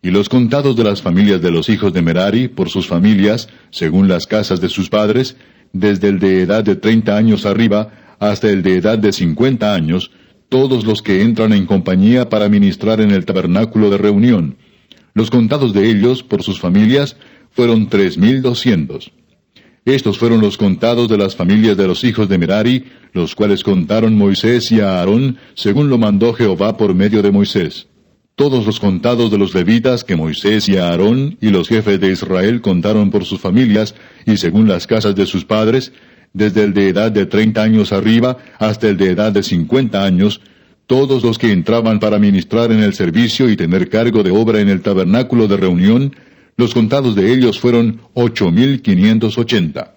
Y 0.00 0.10
los 0.10 0.30
contados 0.30 0.74
de 0.76 0.82
las 0.82 1.02
familias 1.02 1.42
de 1.42 1.50
los 1.50 1.68
hijos 1.68 1.92
de 1.92 2.00
Merari 2.00 2.48
por 2.48 2.70
sus 2.70 2.86
familias, 2.88 3.50
según 3.68 4.08
las 4.08 4.26
casas 4.26 4.62
de 4.62 4.70
sus 4.70 4.88
padres, 4.88 5.36
desde 5.74 6.08
el 6.08 6.20
de 6.20 6.40
edad 6.40 6.64
de 6.64 6.74
treinta 6.74 7.18
años 7.18 7.44
arriba 7.44 8.16
hasta 8.18 8.48
el 8.48 8.62
de 8.62 8.76
edad 8.76 8.96
de 8.98 9.12
cincuenta 9.12 9.74
años, 9.74 10.10
todos 10.48 10.86
los 10.86 11.02
que 11.02 11.20
entran 11.20 11.52
en 11.52 11.66
compañía 11.66 12.30
para 12.30 12.48
ministrar 12.48 13.02
en 13.02 13.10
el 13.10 13.26
tabernáculo 13.26 13.90
de 13.90 13.98
reunión. 13.98 14.56
Los 15.12 15.30
contados 15.30 15.74
de 15.74 15.90
ellos 15.90 16.22
por 16.22 16.42
sus 16.42 16.58
familias 16.58 17.16
fueron 17.50 17.90
tres 17.90 18.16
mil 18.16 18.40
doscientos. 18.40 19.12
Estos 19.84 20.18
fueron 20.18 20.40
los 20.40 20.58
contados 20.58 21.08
de 21.08 21.16
las 21.16 21.34
familias 21.34 21.76
de 21.76 21.86
los 21.86 22.04
hijos 22.04 22.28
de 22.28 22.38
Merari, 22.38 22.84
los 23.12 23.34
cuales 23.34 23.62
contaron 23.62 24.16
Moisés 24.16 24.70
y 24.70 24.80
Aarón, 24.80 25.38
según 25.54 25.88
lo 25.88 25.98
mandó 25.98 26.34
Jehová 26.34 26.76
por 26.76 26.94
medio 26.94 27.22
de 27.22 27.30
Moisés. 27.30 27.88
Todos 28.34 28.66
los 28.66 28.78
contados 28.78 29.30
de 29.30 29.38
los 29.38 29.54
levitas 29.54 30.04
que 30.04 30.14
Moisés 30.14 30.68
y 30.68 30.76
Aarón 30.76 31.38
y 31.40 31.48
los 31.50 31.68
jefes 31.68 31.98
de 32.00 32.12
Israel 32.12 32.60
contaron 32.60 33.10
por 33.10 33.24
sus 33.24 33.40
familias 33.40 33.94
y 34.26 34.36
según 34.36 34.68
las 34.68 34.86
casas 34.86 35.16
de 35.16 35.26
sus 35.26 35.44
padres, 35.44 35.92
desde 36.32 36.64
el 36.64 36.74
de 36.74 36.88
edad 36.88 37.10
de 37.10 37.26
treinta 37.26 37.62
años 37.62 37.92
arriba 37.92 38.36
hasta 38.58 38.88
el 38.88 38.96
de 38.96 39.10
edad 39.10 39.32
de 39.32 39.42
cincuenta 39.42 40.04
años, 40.04 40.40
todos 40.86 41.22
los 41.22 41.38
que 41.38 41.52
entraban 41.52 41.98
para 41.98 42.18
ministrar 42.18 42.72
en 42.72 42.80
el 42.80 42.94
servicio 42.94 43.50
y 43.50 43.56
tener 43.56 43.88
cargo 43.88 44.22
de 44.22 44.30
obra 44.30 44.60
en 44.60 44.68
el 44.68 44.82
tabernáculo 44.82 45.48
de 45.48 45.56
reunión, 45.56 46.14
los 46.58 46.74
contados 46.74 47.14
de 47.14 47.32
ellos 47.32 47.60
fueron 47.60 48.00
ocho 48.14 48.50
mil 48.50 48.82
quinientos 48.82 49.38
ochenta. 49.38 49.96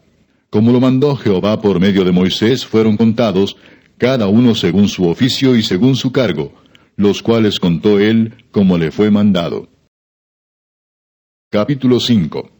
Como 0.51 0.71
lo 0.71 0.79
mandó 0.79 1.15
Jehová 1.15 1.59
por 1.59 1.79
medio 1.79 2.05
de 2.05 2.11
Moisés, 2.11 2.67
fueron 2.67 2.97
contados, 2.97 3.57
cada 3.97 4.27
uno 4.27 4.53
según 4.53 4.87
su 4.87 5.07
oficio 5.07 5.55
y 5.55 5.63
según 5.63 5.95
su 5.95 6.11
cargo, 6.11 6.53
los 6.95 7.23
cuales 7.23 7.59
contó 7.59 7.99
él 7.99 8.45
como 8.51 8.77
le 8.77 8.91
fue 8.91 9.09
mandado. 9.09 9.69
Capítulo 11.49 11.99
5 11.99 12.51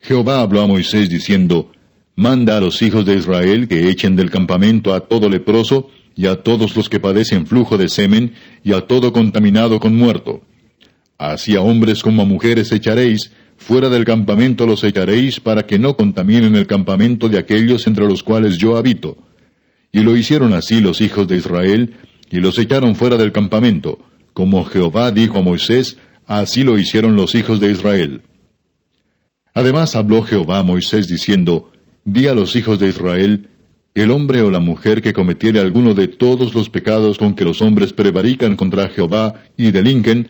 Jehová 0.00 0.40
habló 0.40 0.62
a 0.62 0.68
Moisés 0.68 1.10
diciendo, 1.10 1.72
Manda 2.14 2.56
a 2.56 2.60
los 2.60 2.80
hijos 2.82 3.04
de 3.04 3.16
Israel 3.16 3.66
que 3.66 3.90
echen 3.90 4.14
del 4.14 4.30
campamento 4.30 4.94
a 4.94 5.00
todo 5.00 5.28
leproso, 5.28 5.90
y 6.14 6.26
a 6.26 6.42
todos 6.42 6.76
los 6.76 6.88
que 6.88 7.00
padecen 7.00 7.46
flujo 7.46 7.78
de 7.78 7.88
semen, 7.88 8.34
y 8.62 8.74
a 8.74 8.82
todo 8.82 9.12
contaminado 9.12 9.80
con 9.80 9.96
muerto 9.96 10.42
Así 11.18 11.56
a 11.56 11.60
hombres 11.60 12.02
como 12.02 12.22
a 12.22 12.24
mujeres 12.24 12.70
echaréis, 12.70 13.32
fuera 13.56 13.88
del 13.88 14.04
campamento 14.04 14.66
los 14.66 14.84
echaréis 14.84 15.40
para 15.40 15.66
que 15.66 15.76
no 15.76 15.96
contaminen 15.96 16.54
el 16.54 16.68
campamento 16.68 17.28
de 17.28 17.38
aquellos 17.38 17.88
entre 17.88 18.06
los 18.06 18.22
cuales 18.22 18.56
yo 18.56 18.76
habito. 18.76 19.18
Y 19.90 20.00
lo 20.00 20.16
hicieron 20.16 20.52
así 20.52 20.80
los 20.80 21.00
hijos 21.00 21.26
de 21.26 21.36
Israel, 21.36 21.94
y 22.30 22.38
los 22.38 22.56
echaron 22.58 22.94
fuera 22.94 23.16
del 23.16 23.32
campamento. 23.32 23.98
Como 24.32 24.64
Jehová 24.64 25.10
dijo 25.10 25.38
a 25.38 25.42
Moisés, 25.42 25.98
así 26.26 26.62
lo 26.62 26.78
hicieron 26.78 27.16
los 27.16 27.34
hijos 27.34 27.58
de 27.58 27.72
Israel. 27.72 28.22
Además 29.54 29.96
habló 29.96 30.22
Jehová 30.22 30.60
a 30.60 30.62
Moisés 30.62 31.08
diciendo, 31.08 31.72
Di 32.04 32.28
a 32.28 32.34
los 32.34 32.54
hijos 32.54 32.78
de 32.78 32.88
Israel, 32.88 33.48
El 33.94 34.12
hombre 34.12 34.42
o 34.42 34.50
la 34.52 34.60
mujer 34.60 35.02
que 35.02 35.12
cometiere 35.12 35.58
alguno 35.58 35.94
de 35.94 36.06
todos 36.06 36.54
los 36.54 36.70
pecados 36.70 37.18
con 37.18 37.34
que 37.34 37.44
los 37.44 37.60
hombres 37.60 37.92
prevarican 37.92 38.54
contra 38.54 38.88
Jehová 38.88 39.42
y 39.56 39.72
delinquen, 39.72 40.28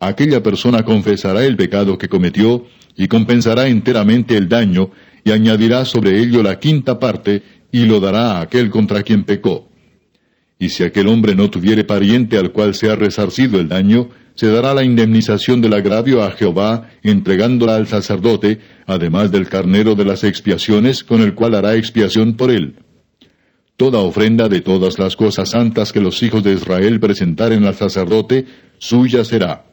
aquella 0.00 0.42
persona 0.42 0.82
confesará 0.84 1.44
el 1.44 1.56
pecado 1.56 1.98
que 1.98 2.08
cometió 2.08 2.66
y 2.96 3.06
compensará 3.06 3.68
enteramente 3.68 4.36
el 4.36 4.48
daño 4.48 4.90
y 5.24 5.30
añadirá 5.30 5.84
sobre 5.84 6.18
ello 6.18 6.42
la 6.42 6.58
quinta 6.58 6.98
parte 6.98 7.42
y 7.70 7.84
lo 7.84 8.00
dará 8.00 8.32
a 8.32 8.40
aquel 8.40 8.70
contra 8.70 9.02
quien 9.02 9.24
pecó. 9.24 9.68
Y 10.58 10.70
si 10.70 10.82
aquel 10.82 11.08
hombre 11.08 11.34
no 11.34 11.50
tuviere 11.50 11.84
pariente 11.84 12.36
al 12.36 12.52
cual 12.52 12.74
sea 12.74 12.96
resarcido 12.96 13.60
el 13.60 13.68
daño, 13.68 14.10
se 14.34 14.48
dará 14.48 14.74
la 14.74 14.84
indemnización 14.84 15.60
del 15.60 15.74
agravio 15.74 16.22
a 16.22 16.32
Jehová, 16.32 16.90
entregándola 17.02 17.76
al 17.76 17.86
sacerdote, 17.86 18.60
además 18.86 19.30
del 19.30 19.48
carnero 19.48 19.94
de 19.94 20.04
las 20.04 20.24
expiaciones, 20.24 21.04
con 21.04 21.20
el 21.20 21.34
cual 21.34 21.54
hará 21.54 21.76
expiación 21.76 22.34
por 22.34 22.50
él. 22.50 22.76
Toda 23.76 24.00
ofrenda 24.00 24.48
de 24.48 24.60
todas 24.60 24.98
las 24.98 25.16
cosas 25.16 25.50
santas 25.50 25.92
que 25.92 26.00
los 26.00 26.22
hijos 26.22 26.44
de 26.44 26.52
Israel 26.52 27.00
presentaren 27.00 27.64
al 27.64 27.74
sacerdote, 27.74 28.44
suya 28.78 29.24
será. 29.24 29.69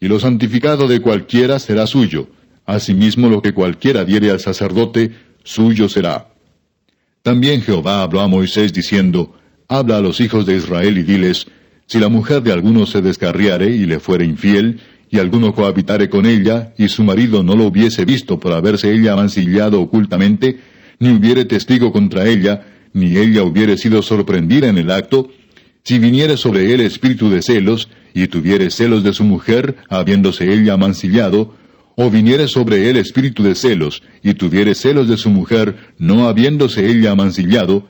Y 0.00 0.08
lo 0.08 0.18
santificado 0.18 0.88
de 0.88 1.00
cualquiera 1.00 1.58
será 1.58 1.86
suyo. 1.86 2.28
Asimismo 2.64 3.28
lo 3.28 3.42
que 3.42 3.52
cualquiera 3.52 4.04
diere 4.04 4.30
al 4.30 4.40
sacerdote, 4.40 5.12
suyo 5.44 5.88
será. 5.88 6.28
También 7.22 7.60
Jehová 7.60 8.02
habló 8.02 8.20
a 8.20 8.28
Moisés 8.28 8.72
diciendo, 8.72 9.34
Habla 9.68 9.98
a 9.98 10.00
los 10.00 10.20
hijos 10.20 10.46
de 10.46 10.56
Israel 10.56 10.98
y 10.98 11.02
diles, 11.02 11.46
si 11.86 11.98
la 11.98 12.08
mujer 12.08 12.42
de 12.42 12.52
alguno 12.52 12.86
se 12.86 13.02
descarriare 13.02 13.68
y 13.68 13.84
le 13.84 14.00
fuere 14.00 14.24
infiel, 14.24 14.80
y 15.10 15.18
alguno 15.18 15.52
cohabitare 15.54 16.08
con 16.08 16.24
ella, 16.24 16.72
y 16.78 16.88
su 16.88 17.02
marido 17.02 17.42
no 17.42 17.56
lo 17.56 17.66
hubiese 17.66 18.04
visto 18.04 18.38
por 18.38 18.52
haberse 18.52 18.92
ella 18.92 19.16
mancillado 19.16 19.80
ocultamente, 19.80 20.60
ni 20.98 21.10
hubiere 21.10 21.44
testigo 21.44 21.92
contra 21.92 22.28
ella, 22.28 22.64
ni 22.92 23.16
ella 23.16 23.42
hubiere 23.42 23.76
sido 23.76 24.02
sorprendida 24.02 24.68
en 24.68 24.78
el 24.78 24.90
acto, 24.90 25.30
si 25.82 25.98
viniere 25.98 26.36
sobre 26.36 26.72
él 26.72 26.80
espíritu 26.80 27.28
de 27.28 27.42
celos, 27.42 27.88
y 28.14 28.28
tuviere 28.28 28.70
celos 28.70 29.02
de 29.02 29.12
su 29.12 29.24
mujer, 29.24 29.76
habiéndose 29.88 30.52
ella 30.52 30.76
mancillado, 30.76 31.54
o 31.96 32.10
viniere 32.10 32.48
sobre 32.48 32.88
él 32.88 32.96
espíritu 32.96 33.42
de 33.42 33.54
celos, 33.54 34.02
y 34.22 34.34
tuviere 34.34 34.74
celos 34.74 35.08
de 35.08 35.16
su 35.16 35.30
mujer, 35.30 35.76
no 35.98 36.28
habiéndose 36.28 36.88
ella 36.88 37.14
mancillado, 37.14 37.86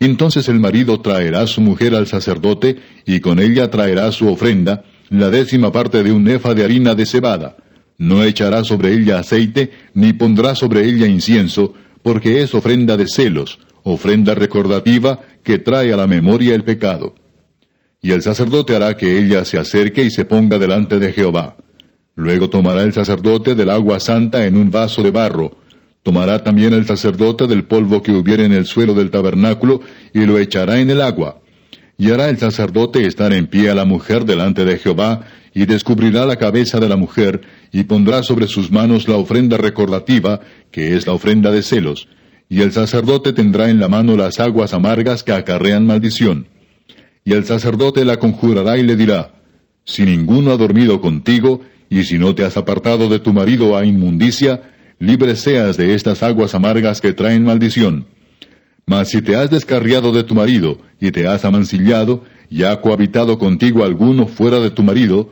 entonces 0.00 0.48
el 0.48 0.60
marido 0.60 1.00
traerá 1.00 1.46
su 1.46 1.60
mujer 1.60 1.94
al 1.94 2.06
sacerdote, 2.06 2.76
y 3.06 3.20
con 3.20 3.38
ella 3.38 3.70
traerá 3.70 4.12
su 4.12 4.28
ofrenda, 4.28 4.84
la 5.10 5.30
décima 5.30 5.72
parte 5.72 6.02
de 6.02 6.12
un 6.12 6.28
efa 6.28 6.54
de 6.54 6.64
harina 6.64 6.94
de 6.94 7.06
cebada. 7.06 7.56
No 7.96 8.24
echará 8.24 8.64
sobre 8.64 8.92
ella 8.92 9.20
aceite, 9.20 9.70
ni 9.94 10.12
pondrá 10.12 10.54
sobre 10.54 10.84
ella 10.84 11.06
incienso, 11.06 11.74
porque 12.02 12.42
es 12.42 12.54
ofrenda 12.54 12.96
de 12.96 13.06
celos, 13.06 13.60
ofrenda 13.82 14.34
recordativa 14.34 15.20
que 15.42 15.58
trae 15.58 15.92
a 15.92 15.96
la 15.96 16.06
memoria 16.06 16.54
el 16.54 16.64
pecado. 16.64 17.14
Y 18.04 18.12
el 18.12 18.22
sacerdote 18.22 18.76
hará 18.76 18.96
que 18.96 19.18
ella 19.18 19.44
se 19.44 19.58
acerque 19.58 20.04
y 20.04 20.10
se 20.10 20.24
ponga 20.24 20.60
delante 20.60 21.00
de 21.00 21.12
Jehová. 21.12 21.56
Luego 22.14 22.48
tomará 22.48 22.82
el 22.82 22.92
sacerdote 22.92 23.56
del 23.56 23.70
agua 23.70 23.98
santa 23.98 24.46
en 24.46 24.56
un 24.56 24.70
vaso 24.70 25.02
de 25.02 25.10
barro, 25.10 25.56
Tomará 26.04 26.44
también 26.44 26.74
el 26.74 26.84
sacerdote 26.84 27.46
del 27.46 27.64
polvo 27.64 28.02
que 28.02 28.12
hubiere 28.12 28.44
en 28.44 28.52
el 28.52 28.66
suelo 28.66 28.92
del 28.92 29.10
tabernáculo 29.10 29.80
y 30.12 30.26
lo 30.26 30.38
echará 30.38 30.78
en 30.78 30.90
el 30.90 31.00
agua. 31.00 31.40
Y 31.96 32.10
hará 32.10 32.28
el 32.28 32.36
sacerdote 32.36 33.06
estar 33.06 33.32
en 33.32 33.46
pie 33.46 33.70
a 33.70 33.74
la 33.74 33.86
mujer 33.86 34.26
delante 34.26 34.66
de 34.66 34.76
Jehová, 34.76 35.22
y 35.54 35.64
descubrirá 35.64 36.26
la 36.26 36.36
cabeza 36.36 36.78
de 36.78 36.90
la 36.90 36.96
mujer, 36.96 37.40
y 37.72 37.84
pondrá 37.84 38.22
sobre 38.22 38.48
sus 38.48 38.70
manos 38.70 39.08
la 39.08 39.16
ofrenda 39.16 39.56
recordativa, 39.56 40.40
que 40.70 40.94
es 40.94 41.06
la 41.06 41.14
ofrenda 41.14 41.50
de 41.50 41.62
celos. 41.62 42.06
Y 42.50 42.60
el 42.60 42.72
sacerdote 42.72 43.32
tendrá 43.32 43.70
en 43.70 43.80
la 43.80 43.88
mano 43.88 44.14
las 44.14 44.40
aguas 44.40 44.74
amargas 44.74 45.22
que 45.22 45.32
acarrean 45.32 45.86
maldición. 45.86 46.48
Y 47.24 47.32
el 47.32 47.44
sacerdote 47.46 48.04
la 48.04 48.18
conjurará 48.18 48.76
y 48.76 48.82
le 48.82 48.96
dirá, 48.96 49.32
Si 49.84 50.04
ninguno 50.04 50.52
ha 50.52 50.56
dormido 50.56 51.00
contigo, 51.00 51.62
y 51.88 52.04
si 52.04 52.18
no 52.18 52.34
te 52.34 52.44
has 52.44 52.56
apartado 52.56 53.08
de 53.08 53.18
tu 53.18 53.32
marido 53.32 53.76
a 53.76 53.84
inmundicia, 53.84 54.62
libre 54.98 55.36
seas 55.36 55.76
de 55.76 55.94
estas 55.94 56.22
aguas 56.22 56.54
amargas 56.54 57.00
que 57.00 57.12
traen 57.12 57.44
maldición. 57.44 58.06
Mas 58.86 59.08
si 59.08 59.22
te 59.22 59.36
has 59.36 59.50
descarriado 59.50 60.12
de 60.12 60.24
tu 60.24 60.34
marido, 60.34 60.78
y 61.00 61.10
te 61.10 61.26
has 61.26 61.44
amancillado, 61.44 62.24
y 62.50 62.64
ha 62.64 62.80
cohabitado 62.80 63.38
contigo 63.38 63.84
alguno 63.84 64.26
fuera 64.26 64.60
de 64.60 64.70
tu 64.70 64.82
marido, 64.82 65.30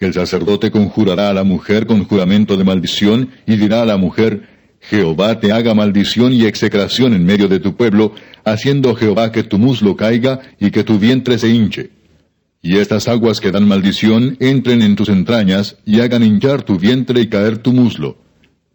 el 0.00 0.12
sacerdote 0.14 0.70
conjurará 0.70 1.28
a 1.28 1.34
la 1.34 1.44
mujer 1.44 1.86
con 1.86 2.04
juramento 2.04 2.56
de 2.56 2.64
maldición, 2.64 3.30
y 3.46 3.56
dirá 3.56 3.82
a 3.82 3.86
la 3.86 3.96
mujer, 3.96 4.48
Jehová 4.90 5.38
te 5.38 5.52
haga 5.52 5.72
maldición 5.72 6.32
y 6.32 6.46
execración 6.46 7.14
en 7.14 7.24
medio 7.24 7.46
de 7.46 7.60
tu 7.60 7.76
pueblo, 7.76 8.12
haciendo 8.44 8.96
Jehová 8.96 9.30
que 9.30 9.44
tu 9.44 9.56
muslo 9.56 9.96
caiga 9.96 10.40
y 10.58 10.72
que 10.72 10.82
tu 10.82 10.98
vientre 10.98 11.38
se 11.38 11.48
hinche. 11.48 11.90
Y 12.60 12.76
estas 12.76 13.06
aguas 13.06 13.40
que 13.40 13.52
dan 13.52 13.68
maldición 13.68 14.36
entren 14.40 14.82
en 14.82 14.96
tus 14.96 15.08
entrañas 15.08 15.76
y 15.86 16.00
hagan 16.00 16.24
hinchar 16.24 16.62
tu 16.62 16.76
vientre 16.76 17.20
y 17.20 17.28
caer 17.28 17.58
tu 17.58 17.72
muslo. 17.72 18.18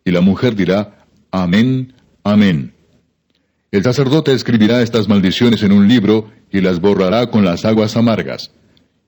Y 0.06 0.12
la 0.12 0.21
mujer 0.21 0.56
dirá, 0.56 1.06
Amén, 1.32 1.93
Amén. 2.23 2.71
El 3.71 3.84
sacerdote 3.84 4.32
escribirá 4.32 4.82
estas 4.82 5.10
maldiciones 5.10 5.63
en 5.63 5.73
un 5.73 5.89
libro 5.89 6.32
y 6.49 6.62
las 6.62 6.80
borrará 6.80 7.30
con 7.30 7.43
las 7.43 7.65
aguas 7.65 7.97
amargas. 7.97 8.51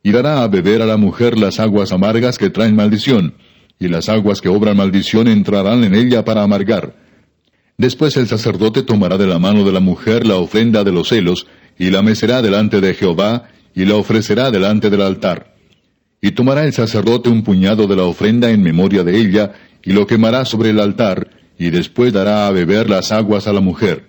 Y 0.03 0.11
dará 0.11 0.43
a 0.43 0.47
beber 0.49 0.81
a 0.81 0.85
la 0.85 0.97
mujer 0.97 1.37
las 1.37 1.61
aguas 1.61 1.93
amargas 1.93 2.37
que 2.37 2.49
traen 2.49 2.75
maldición, 2.75 3.33
y 3.79 3.87
las 3.87 4.09
aguas 4.09 4.41
que 4.41 4.49
obran 4.49 4.77
maldición 4.77 5.27
entrarán 5.27 5.83
en 5.83 5.93
ella 5.95 6.25
para 6.25 6.43
amargar. 6.43 6.95
Después 7.77 8.17
el 8.17 8.27
sacerdote 8.27 8.81
tomará 8.81 9.17
de 9.17 9.27
la 9.27 9.37
mano 9.37 9.63
de 9.63 9.71
la 9.71 9.79
mujer 9.79 10.25
la 10.25 10.35
ofrenda 10.35 10.83
de 10.83 10.91
los 10.91 11.09
celos, 11.09 11.47
y 11.77 11.91
la 11.91 12.01
mecerá 12.01 12.41
delante 12.41 12.81
de 12.81 12.95
Jehová, 12.95 13.49
y 13.75 13.85
la 13.85 13.95
ofrecerá 13.95 14.49
delante 14.49 14.89
del 14.89 15.01
altar. 15.01 15.55
Y 16.19 16.31
tomará 16.31 16.65
el 16.65 16.73
sacerdote 16.73 17.29
un 17.29 17.43
puñado 17.43 17.85
de 17.85 17.95
la 17.95 18.03
ofrenda 18.03 18.49
en 18.49 18.63
memoria 18.63 19.03
de 19.03 19.19
ella, 19.19 19.53
y 19.83 19.91
lo 19.93 20.07
quemará 20.07 20.43
sobre 20.45 20.71
el 20.71 20.79
altar, 20.79 21.29
y 21.59 21.69
después 21.69 22.13
dará 22.13 22.47
a 22.47 22.51
beber 22.51 22.89
las 22.89 23.11
aguas 23.11 23.47
a 23.47 23.53
la 23.53 23.61
mujer. 23.61 24.07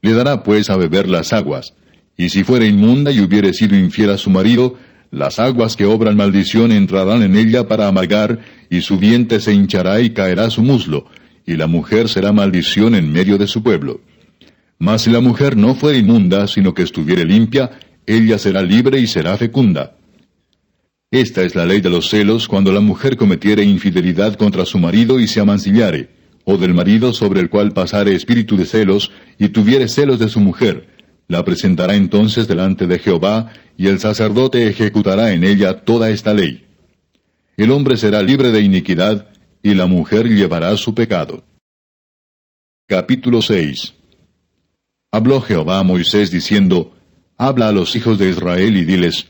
Le 0.00 0.14
dará 0.14 0.42
pues 0.42 0.70
a 0.70 0.76
beber 0.76 1.08
las 1.08 1.34
aguas, 1.34 1.74
y 2.16 2.30
si 2.30 2.42
fuere 2.42 2.66
inmunda 2.66 3.12
y 3.12 3.20
hubiere 3.20 3.52
sido 3.52 3.76
infiel 3.76 4.10
a 4.10 4.18
su 4.18 4.30
marido, 4.30 4.76
las 5.10 5.38
aguas 5.38 5.76
que 5.76 5.86
obran 5.86 6.16
maldición 6.16 6.70
entrarán 6.70 7.22
en 7.22 7.36
ella 7.36 7.66
para 7.66 7.88
amargar, 7.88 8.40
y 8.70 8.82
su 8.82 8.98
vientre 8.98 9.40
se 9.40 9.54
hinchará 9.54 10.00
y 10.00 10.10
caerá 10.10 10.50
su 10.50 10.62
muslo, 10.62 11.06
y 11.46 11.56
la 11.56 11.66
mujer 11.66 12.08
será 12.08 12.32
maldición 12.32 12.94
en 12.94 13.10
medio 13.10 13.38
de 13.38 13.46
su 13.46 13.62
pueblo. 13.62 14.00
Mas 14.78 15.02
si 15.02 15.10
la 15.10 15.20
mujer 15.20 15.56
no 15.56 15.74
fuere 15.74 15.98
inmunda, 15.98 16.46
sino 16.46 16.74
que 16.74 16.82
estuviere 16.82 17.24
limpia, 17.24 17.70
ella 18.06 18.38
será 18.38 18.62
libre 18.62 19.00
y 19.00 19.06
será 19.06 19.36
fecunda. 19.36 19.96
Esta 21.10 21.42
es 21.42 21.54
la 21.54 21.64
ley 21.64 21.80
de 21.80 21.88
los 21.88 22.10
celos 22.10 22.46
cuando 22.46 22.70
la 22.70 22.80
mujer 22.80 23.16
cometiere 23.16 23.64
infidelidad 23.64 24.34
contra 24.34 24.66
su 24.66 24.78
marido 24.78 25.18
y 25.18 25.26
se 25.26 25.40
amancillare, 25.40 26.10
o 26.44 26.58
del 26.58 26.74
marido 26.74 27.14
sobre 27.14 27.40
el 27.40 27.48
cual 27.48 27.72
pasare 27.72 28.14
espíritu 28.14 28.58
de 28.58 28.66
celos 28.66 29.10
y 29.38 29.48
tuviere 29.48 29.88
celos 29.88 30.18
de 30.18 30.28
su 30.28 30.40
mujer. 30.40 30.97
La 31.28 31.44
presentará 31.44 31.94
entonces 31.94 32.48
delante 32.48 32.86
de 32.86 32.98
Jehová, 32.98 33.52
y 33.76 33.86
el 33.86 34.00
sacerdote 34.00 34.66
ejecutará 34.66 35.32
en 35.32 35.44
ella 35.44 35.84
toda 35.84 36.10
esta 36.10 36.32
ley. 36.32 36.66
El 37.56 37.70
hombre 37.70 37.96
será 37.98 38.22
libre 38.22 38.50
de 38.50 38.62
iniquidad, 38.62 39.28
y 39.62 39.74
la 39.74 39.86
mujer 39.86 40.26
llevará 40.26 40.76
su 40.76 40.94
pecado. 40.94 41.44
Capítulo 42.86 43.42
6 43.42 43.94
Habló 45.12 45.42
Jehová 45.42 45.78
a 45.78 45.82
Moisés 45.82 46.30
diciendo, 46.30 46.94
Habla 47.36 47.68
a 47.68 47.72
los 47.72 47.94
hijos 47.94 48.18
de 48.18 48.30
Israel 48.30 48.76
y 48.76 48.84
diles, 48.84 49.28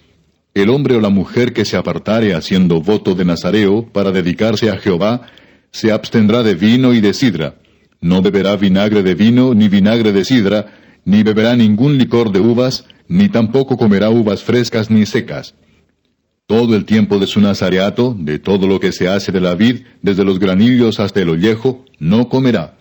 el 0.54 0.70
hombre 0.70 0.96
o 0.96 1.00
la 1.00 1.08
mujer 1.08 1.52
que 1.52 1.64
se 1.64 1.76
apartare 1.76 2.34
haciendo 2.34 2.80
voto 2.80 3.14
de 3.14 3.24
Nazareo 3.24 3.92
para 3.92 4.12
dedicarse 4.12 4.70
a 4.70 4.78
Jehová, 4.78 5.26
se 5.70 5.92
abstendrá 5.92 6.42
de 6.42 6.54
vino 6.54 6.94
y 6.94 7.00
de 7.00 7.12
sidra. 7.12 7.56
No 8.00 8.22
beberá 8.22 8.56
vinagre 8.56 9.02
de 9.02 9.14
vino 9.14 9.54
ni 9.54 9.68
vinagre 9.68 10.12
de 10.12 10.24
sidra, 10.24 10.66
ni 11.04 11.22
beberá 11.22 11.56
ningún 11.56 11.98
licor 11.98 12.32
de 12.32 12.40
uvas, 12.40 12.84
ni 13.08 13.28
tampoco 13.28 13.76
comerá 13.76 14.11
uvas 14.11 14.42
frescas 14.42 14.90
ni 14.90 15.06
secas. 15.06 15.54
Todo 16.46 16.76
el 16.76 16.84
tiempo 16.84 17.18
de 17.18 17.26
su 17.26 17.40
nazareato, 17.40 18.16
de 18.18 18.38
todo 18.38 18.66
lo 18.66 18.80
que 18.80 18.92
se 18.92 19.08
hace 19.08 19.32
de 19.32 19.40
la 19.40 19.54
vid, 19.54 19.82
desde 20.02 20.24
los 20.24 20.38
granillos 20.38 21.00
hasta 21.00 21.20
el 21.20 21.28
ollejo, 21.28 21.84
no 21.98 22.28
comerá. 22.28 22.78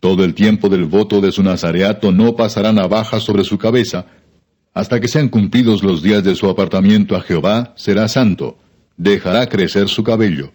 Todo 0.00 0.24
el 0.24 0.34
tiempo 0.34 0.68
del 0.68 0.84
voto 0.84 1.20
de 1.20 1.30
su 1.30 1.42
nazareato 1.42 2.10
no 2.10 2.36
pasará 2.36 2.72
navaja 2.72 3.20
sobre 3.20 3.44
su 3.44 3.58
cabeza, 3.58 4.06
hasta 4.74 5.00
que 5.00 5.08
sean 5.08 5.28
cumplidos 5.28 5.82
los 5.82 6.02
días 6.02 6.24
de 6.24 6.34
su 6.34 6.48
apartamiento 6.48 7.14
a 7.14 7.20
Jehová, 7.20 7.74
será 7.76 8.08
santo, 8.08 8.58
dejará 8.96 9.46
crecer 9.46 9.88
su 9.88 10.02
cabello. 10.02 10.52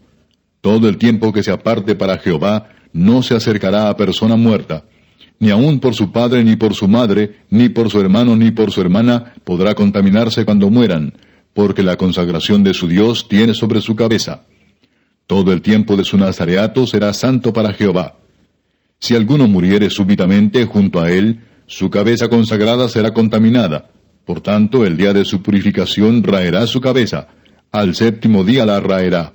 Todo 0.62 0.90
el 0.90 0.98
tiempo 0.98 1.32
que 1.32 1.44
se 1.44 1.52
aparte 1.52 1.96
para 1.96 2.18
Jehová, 2.18 2.70
no 2.92 3.22
se 3.22 3.36
acercará 3.36 3.90
a 3.90 3.98
persona 3.98 4.36
muerta, 4.36 4.86
ni 5.40 5.52
aun 5.52 5.80
por 5.80 5.94
su 5.94 6.12
padre, 6.12 6.44
ni 6.44 6.56
por 6.56 6.74
su 6.74 6.88
madre, 6.88 7.42
ni 7.50 7.70
por 7.70 7.90
su 7.90 8.00
hermano, 8.00 8.36
ni 8.36 8.52
por 8.52 8.72
su 8.72 8.82
hermana, 8.82 9.34
podrá 9.44 9.76
contaminarse 9.76 10.46
cuando 10.46 10.70
mueran, 10.70 11.14
porque 11.54 11.84
la 11.84 11.96
consagración 11.96 12.64
de 12.64 12.74
su 12.74 12.88
Dios 12.88 13.28
tiene 13.28 13.54
sobre 13.54 13.82
su 13.82 13.96
cabeza. 13.96 14.44
Todo 15.28 15.52
el 15.52 15.62
tiempo 15.62 15.96
de 15.96 16.06
su 16.06 16.18
nazareato 16.18 16.88
será 16.88 17.14
santo 17.14 17.54
para 17.54 17.74
Jehová. 17.74 18.16
Si 19.00 19.16
alguno 19.16 19.48
muriere 19.48 19.90
súbitamente 19.90 20.66
junto 20.66 21.02
a 21.02 21.12
él, 21.12 21.42
su 21.68 21.90
cabeza 21.90 22.30
consagrada 22.30 22.88
será 22.90 23.14
contaminada. 23.14 23.90
Por 24.26 24.42
tanto, 24.42 24.86
el 24.86 24.98
día 24.98 25.14
de 25.14 25.26
su 25.26 25.42
purificación 25.42 26.24
raerá 26.24 26.66
su 26.66 26.82
cabeza. 26.82 27.28
Al 27.72 27.96
séptimo 27.96 28.44
día 28.44 28.66
la 28.66 28.80
raerá. 28.80 29.34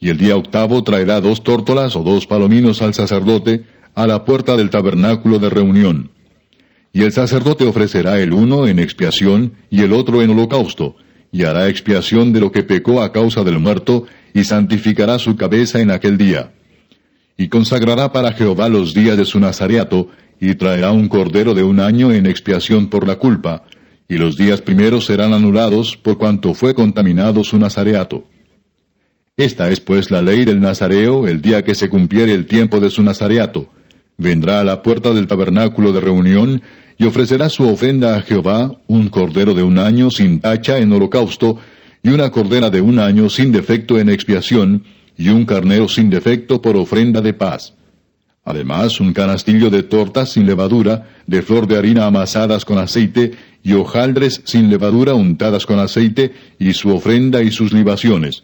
Y 0.00 0.08
el 0.08 0.18
día 0.18 0.36
octavo 0.36 0.82
traerá 0.82 1.20
dos 1.20 1.44
tórtolas 1.44 1.94
o 1.94 2.02
dos 2.02 2.26
palominos 2.26 2.82
al 2.82 2.92
sacerdote 2.92 3.64
a 3.94 4.06
la 4.06 4.24
puerta 4.24 4.56
del 4.56 4.70
tabernáculo 4.70 5.38
de 5.38 5.50
reunión. 5.50 6.10
Y 6.92 7.02
el 7.02 7.12
sacerdote 7.12 7.64
ofrecerá 7.64 8.20
el 8.20 8.32
uno 8.32 8.66
en 8.66 8.78
expiación 8.78 9.54
y 9.70 9.82
el 9.82 9.92
otro 9.92 10.22
en 10.22 10.30
holocausto, 10.30 10.96
y 11.30 11.44
hará 11.44 11.68
expiación 11.68 12.32
de 12.32 12.40
lo 12.40 12.52
que 12.52 12.62
pecó 12.62 13.02
a 13.02 13.12
causa 13.12 13.44
del 13.44 13.58
muerto, 13.58 14.06
y 14.34 14.44
santificará 14.44 15.18
su 15.18 15.36
cabeza 15.36 15.80
en 15.80 15.90
aquel 15.90 16.18
día. 16.18 16.52
Y 17.36 17.48
consagrará 17.48 18.12
para 18.12 18.32
Jehová 18.32 18.68
los 18.68 18.94
días 18.94 19.16
de 19.16 19.24
su 19.24 19.40
nazareato, 19.40 20.08
y 20.40 20.54
traerá 20.54 20.92
un 20.92 21.08
cordero 21.08 21.54
de 21.54 21.62
un 21.62 21.80
año 21.80 22.12
en 22.12 22.26
expiación 22.26 22.88
por 22.88 23.06
la 23.06 23.16
culpa, 23.16 23.64
y 24.08 24.18
los 24.18 24.36
días 24.36 24.60
primeros 24.60 25.06
serán 25.06 25.32
anulados 25.32 25.96
por 25.96 26.18
cuanto 26.18 26.52
fue 26.52 26.74
contaminado 26.74 27.44
su 27.44 27.58
nazareato. 27.58 28.26
Esta 29.36 29.70
es 29.70 29.80
pues 29.80 30.10
la 30.10 30.20
ley 30.20 30.44
del 30.44 30.60
Nazareo 30.60 31.26
el 31.26 31.40
día 31.40 31.64
que 31.64 31.74
se 31.74 31.88
cumpliere 31.88 32.34
el 32.34 32.44
tiempo 32.46 32.80
de 32.80 32.90
su 32.90 33.02
Nazareato. 33.02 33.70
Vendrá 34.18 34.60
a 34.60 34.64
la 34.64 34.82
puerta 34.82 35.12
del 35.12 35.26
tabernáculo 35.26 35.92
de 35.92 36.00
reunión 36.00 36.62
y 36.98 37.04
ofrecerá 37.04 37.48
su 37.48 37.68
ofrenda 37.68 38.16
a 38.16 38.22
Jehová 38.22 38.72
un 38.86 39.08
cordero 39.08 39.54
de 39.54 39.62
un 39.62 39.78
año 39.78 40.10
sin 40.10 40.40
tacha 40.40 40.78
en 40.78 40.92
holocausto, 40.92 41.58
y 42.02 42.10
una 42.10 42.30
cordera 42.30 42.70
de 42.70 42.80
un 42.80 42.98
año 42.98 43.28
sin 43.28 43.52
defecto 43.52 43.98
en 43.98 44.08
expiación, 44.08 44.84
y 45.16 45.28
un 45.28 45.44
carnero 45.44 45.88
sin 45.88 46.10
defecto 46.10 46.60
por 46.60 46.76
ofrenda 46.76 47.20
de 47.20 47.32
paz. 47.32 47.74
Además, 48.44 49.00
un 49.00 49.12
canastillo 49.12 49.70
de 49.70 49.84
tortas 49.84 50.32
sin 50.32 50.46
levadura, 50.46 51.08
de 51.26 51.42
flor 51.42 51.68
de 51.68 51.78
harina 51.78 52.06
amasadas 52.06 52.64
con 52.64 52.78
aceite, 52.78 53.32
y 53.62 53.72
hojaldres 53.74 54.42
sin 54.44 54.68
levadura 54.68 55.14
untadas 55.14 55.64
con 55.64 55.78
aceite, 55.78 56.32
y 56.58 56.72
su 56.72 56.94
ofrenda 56.94 57.42
y 57.42 57.50
sus 57.52 57.72
libaciones 57.72 58.42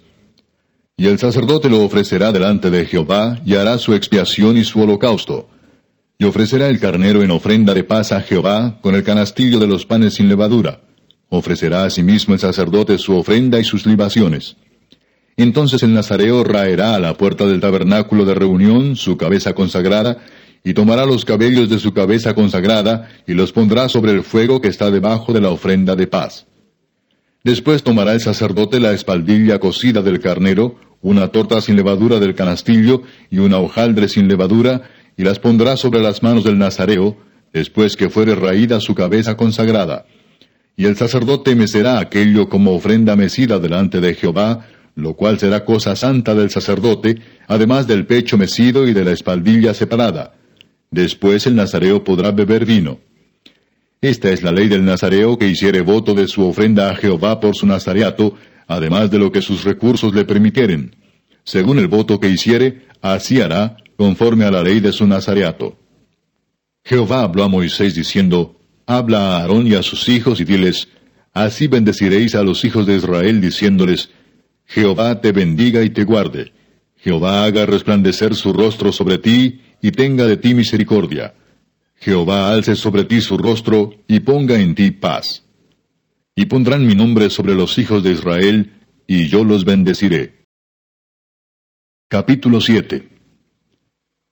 y 0.98 1.06
el 1.06 1.18
sacerdote 1.20 1.70
lo 1.70 1.84
ofrecerá 1.84 2.32
delante 2.32 2.70
de 2.70 2.84
Jehová, 2.84 3.38
y 3.46 3.54
hará 3.54 3.78
su 3.78 3.94
expiación 3.94 4.58
y 4.58 4.64
su 4.64 4.82
holocausto. 4.82 5.48
Y 6.20 6.24
ofrecerá 6.24 6.68
el 6.68 6.80
carnero 6.80 7.22
en 7.22 7.30
ofrenda 7.30 7.74
de 7.74 7.84
paz 7.84 8.10
a 8.10 8.20
Jehová, 8.20 8.80
con 8.80 8.96
el 8.96 9.04
canastillo 9.04 9.60
de 9.60 9.68
los 9.68 9.86
panes 9.86 10.14
sin 10.14 10.28
levadura. 10.28 10.80
Ofrecerá 11.28 11.84
asimismo 11.84 12.34
el 12.34 12.40
sacerdote 12.40 12.98
su 12.98 13.16
ofrenda 13.16 13.60
y 13.60 13.64
sus 13.64 13.86
libaciones. 13.86 14.56
Entonces 15.36 15.84
el 15.84 15.94
nazareo 15.94 16.42
raerá 16.42 16.96
a 16.96 16.98
la 16.98 17.14
puerta 17.14 17.46
del 17.46 17.60
tabernáculo 17.60 18.24
de 18.24 18.34
reunión 18.34 18.96
su 18.96 19.16
cabeza 19.16 19.52
consagrada, 19.54 20.18
y 20.64 20.74
tomará 20.74 21.06
los 21.06 21.24
cabellos 21.24 21.70
de 21.70 21.78
su 21.78 21.94
cabeza 21.94 22.34
consagrada, 22.34 23.08
y 23.24 23.34
los 23.34 23.52
pondrá 23.52 23.88
sobre 23.88 24.10
el 24.10 24.24
fuego 24.24 24.60
que 24.60 24.66
está 24.66 24.90
debajo 24.90 25.32
de 25.32 25.40
la 25.40 25.50
ofrenda 25.50 25.94
de 25.94 26.08
paz. 26.08 26.46
Después 27.44 27.84
tomará 27.84 28.14
el 28.14 28.20
sacerdote 28.20 28.80
la 28.80 28.90
espaldilla 28.90 29.60
cocida 29.60 30.02
del 30.02 30.18
carnero, 30.18 30.80
una 31.00 31.28
torta 31.28 31.60
sin 31.60 31.76
levadura 31.76 32.18
del 32.18 32.34
canastillo 32.34 33.02
y 33.30 33.38
una 33.38 33.58
hojaldre 33.58 34.08
sin 34.08 34.26
levadura, 34.26 34.82
y 35.18 35.24
las 35.24 35.40
pondrá 35.40 35.76
sobre 35.76 36.00
las 36.00 36.22
manos 36.22 36.44
del 36.44 36.56
nazareo, 36.56 37.18
después 37.52 37.96
que 37.96 38.08
fuere 38.08 38.36
raída 38.36 38.80
su 38.80 38.94
cabeza 38.94 39.36
consagrada. 39.36 40.06
Y 40.76 40.86
el 40.86 40.96
sacerdote 40.96 41.56
mecerá 41.56 41.98
aquello 41.98 42.48
como 42.48 42.72
ofrenda 42.72 43.16
mecida 43.16 43.58
delante 43.58 44.00
de 44.00 44.14
Jehová, 44.14 44.66
lo 44.94 45.14
cual 45.14 45.40
será 45.40 45.64
cosa 45.64 45.96
santa 45.96 46.36
del 46.36 46.50
sacerdote, 46.50 47.18
además 47.48 47.88
del 47.88 48.06
pecho 48.06 48.38
mecido 48.38 48.86
y 48.86 48.94
de 48.94 49.04
la 49.04 49.10
espaldilla 49.10 49.74
separada. 49.74 50.34
Después 50.92 51.46
el 51.48 51.56
nazareo 51.56 52.04
podrá 52.04 52.30
beber 52.30 52.64
vino. 52.64 53.00
Esta 54.00 54.30
es 54.30 54.44
la 54.44 54.52
ley 54.52 54.68
del 54.68 54.84
nazareo 54.84 55.36
que 55.36 55.48
hiciere 55.48 55.80
voto 55.80 56.14
de 56.14 56.28
su 56.28 56.46
ofrenda 56.46 56.90
a 56.90 56.94
Jehová 56.94 57.40
por 57.40 57.56
su 57.56 57.66
nazareato, 57.66 58.34
además 58.68 59.10
de 59.10 59.18
lo 59.18 59.32
que 59.32 59.42
sus 59.42 59.64
recursos 59.64 60.14
le 60.14 60.24
permitieren. 60.24 60.94
Según 61.42 61.80
el 61.80 61.88
voto 61.88 62.20
que 62.20 62.28
hiciere, 62.28 62.86
así 63.02 63.40
hará, 63.40 63.78
conforme 63.98 64.44
a 64.44 64.50
la 64.52 64.62
ley 64.62 64.78
de 64.78 64.92
su 64.92 65.08
nazareato. 65.08 65.76
Jehová 66.84 67.22
habló 67.22 67.42
a 67.42 67.48
Moisés 67.48 67.96
diciendo, 67.96 68.54
Habla 68.86 69.18
a 69.18 69.40
Aarón 69.40 69.66
y 69.66 69.74
a 69.74 69.82
sus 69.82 70.08
hijos 70.08 70.40
y 70.40 70.44
diles, 70.44 70.86
Así 71.34 71.66
bendeciréis 71.66 72.36
a 72.36 72.44
los 72.44 72.64
hijos 72.64 72.86
de 72.86 72.96
Israel 72.96 73.40
diciéndoles, 73.40 74.10
Jehová 74.66 75.20
te 75.20 75.32
bendiga 75.32 75.82
y 75.82 75.90
te 75.90 76.04
guarde. 76.04 76.52
Jehová 76.96 77.44
haga 77.44 77.66
resplandecer 77.66 78.36
su 78.36 78.52
rostro 78.52 78.92
sobre 78.92 79.18
ti 79.18 79.62
y 79.82 79.90
tenga 79.90 80.26
de 80.26 80.36
ti 80.36 80.54
misericordia. 80.54 81.34
Jehová 81.96 82.52
alce 82.52 82.76
sobre 82.76 83.04
ti 83.04 83.20
su 83.20 83.36
rostro 83.36 83.94
y 84.06 84.20
ponga 84.20 84.60
en 84.60 84.76
ti 84.76 84.92
paz 84.92 85.44
y 86.36 86.46
pondrán 86.46 86.86
mi 86.86 86.94
nombre 86.94 87.30
sobre 87.30 87.56
los 87.56 87.78
hijos 87.78 88.04
de 88.04 88.12
Israel, 88.12 88.72
y 89.08 89.26
yo 89.26 89.42
los 89.42 89.64
bendeciré. 89.64 90.44
Capítulo 92.08 92.60
7 92.60 93.17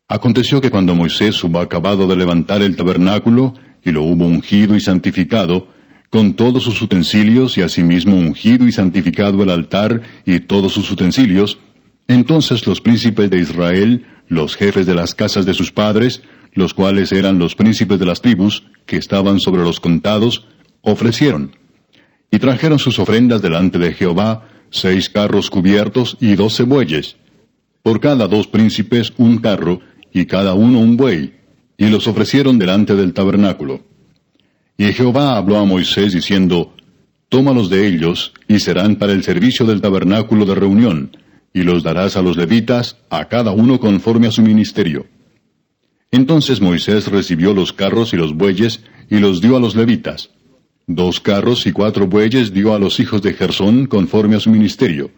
Aconteció 0.09 0.61
que 0.61 0.71
cuando 0.71 0.95
Moisés 0.95 1.42
hubo 1.42 1.59
acabado 1.59 2.07
de 2.07 2.14
levantar 2.14 2.62
el 2.62 2.77
tabernáculo, 2.77 3.55
y 3.85 3.90
lo 3.90 4.03
hubo 4.03 4.27
ungido 4.27 4.77
y 4.77 4.81
santificado, 4.81 5.69
con 6.11 6.35
todos 6.35 6.62
sus 6.62 6.81
utensilios, 6.81 7.59
y 7.59 7.62
asimismo 7.62 8.16
ungido 8.16 8.69
y 8.69 8.73
santificado 8.73 9.42
el 9.42 9.51
altar 9.51 10.03
y 10.25 10.38
todos 10.40 10.73
sus 10.73 10.90
utensilios, 10.92 11.59
entonces 12.07 12.66
los 12.66 12.81
príncipes 12.81 13.31
de 13.31 13.40
Israel, 13.40 14.07
los 14.29 14.55
jefes 14.55 14.87
de 14.87 14.95
las 14.95 15.14
casas 15.14 15.45
de 15.45 15.55
sus 15.55 15.73
padres, 15.73 16.23
los 16.53 16.73
cuales 16.73 17.11
eran 17.11 17.40
los 17.40 17.57
príncipes 17.57 17.99
de 17.99 18.07
las 18.07 18.23
tribus, 18.23 18.62
que 18.87 18.97
estaban 18.97 19.40
sobre 19.40 19.62
los 19.62 19.81
contados, 19.81 20.47
ofrecieron 20.83 21.57
y 22.31 22.38
trajeron 22.38 22.79
sus 22.79 22.99
ofrendas 22.99 23.42
delante 23.42 23.79
de 23.79 23.92
Jehová, 23.92 24.49
seis 24.71 25.11
carros 25.11 25.51
cubiertos 25.51 26.16
y 26.21 26.37
doce 26.37 26.62
bueyes. 26.62 27.16
Por 27.83 28.01
cada 28.01 28.29
dos 28.29 28.47
príncipes 28.47 29.12
un 29.16 29.38
carro, 29.38 29.81
y 30.16 30.24
cada 30.24 30.55
uno 30.55 30.79
un 30.79 30.96
buey, 30.96 31.35
y 31.76 31.90
los 31.90 32.09
ofrecieron 32.09 32.59
delante 32.59 32.96
del 32.96 33.12
tabernáculo. 33.12 33.83
Y 34.79 34.90
Jehová 34.94 35.37
habló 35.37 35.59
a 35.59 35.66
Moisés 35.66 36.14
diciendo, 36.14 36.74
Tómalos 37.29 37.68
de 37.68 37.87
ellos, 37.87 38.33
y 38.48 38.61
serán 38.61 38.96
para 38.96 39.12
el 39.12 39.22
servicio 39.24 39.66
del 39.66 39.83
tabernáculo 39.83 40.46
de 40.46 40.55
reunión, 40.55 41.14
y 41.52 41.64
los 41.64 41.83
darás 41.83 42.16
a 42.16 42.22
los 42.22 42.38
levitas, 42.38 42.96
a 43.11 43.26
cada 43.26 43.50
uno 43.50 43.79
conforme 43.79 44.26
a 44.26 44.31
su 44.31 44.40
ministerio. 44.40 45.07
Entonces 46.11 46.62
Moisés 46.62 47.09
recibió 47.09 47.52
los 47.52 47.74
carros 47.74 48.14
y 48.14 48.16
los 48.16 48.35
bueyes, 48.35 48.81
y 49.11 49.18
los 49.18 49.42
dio 49.42 49.55
a 49.55 49.61
los 49.61 49.76
levitas. 49.76 50.31
Dos 50.87 51.20
carros 51.20 51.66
y 51.66 51.72
cuatro 51.72 52.07
bueyes 52.07 52.55
dio 52.55 52.72
a 52.72 52.79
los 52.79 53.00
hijos 53.00 53.20
de 53.20 53.35
Gersón 53.35 53.85
conforme 53.85 54.37
a 54.37 54.40
su 54.40 54.48
ministerio. 54.48 55.11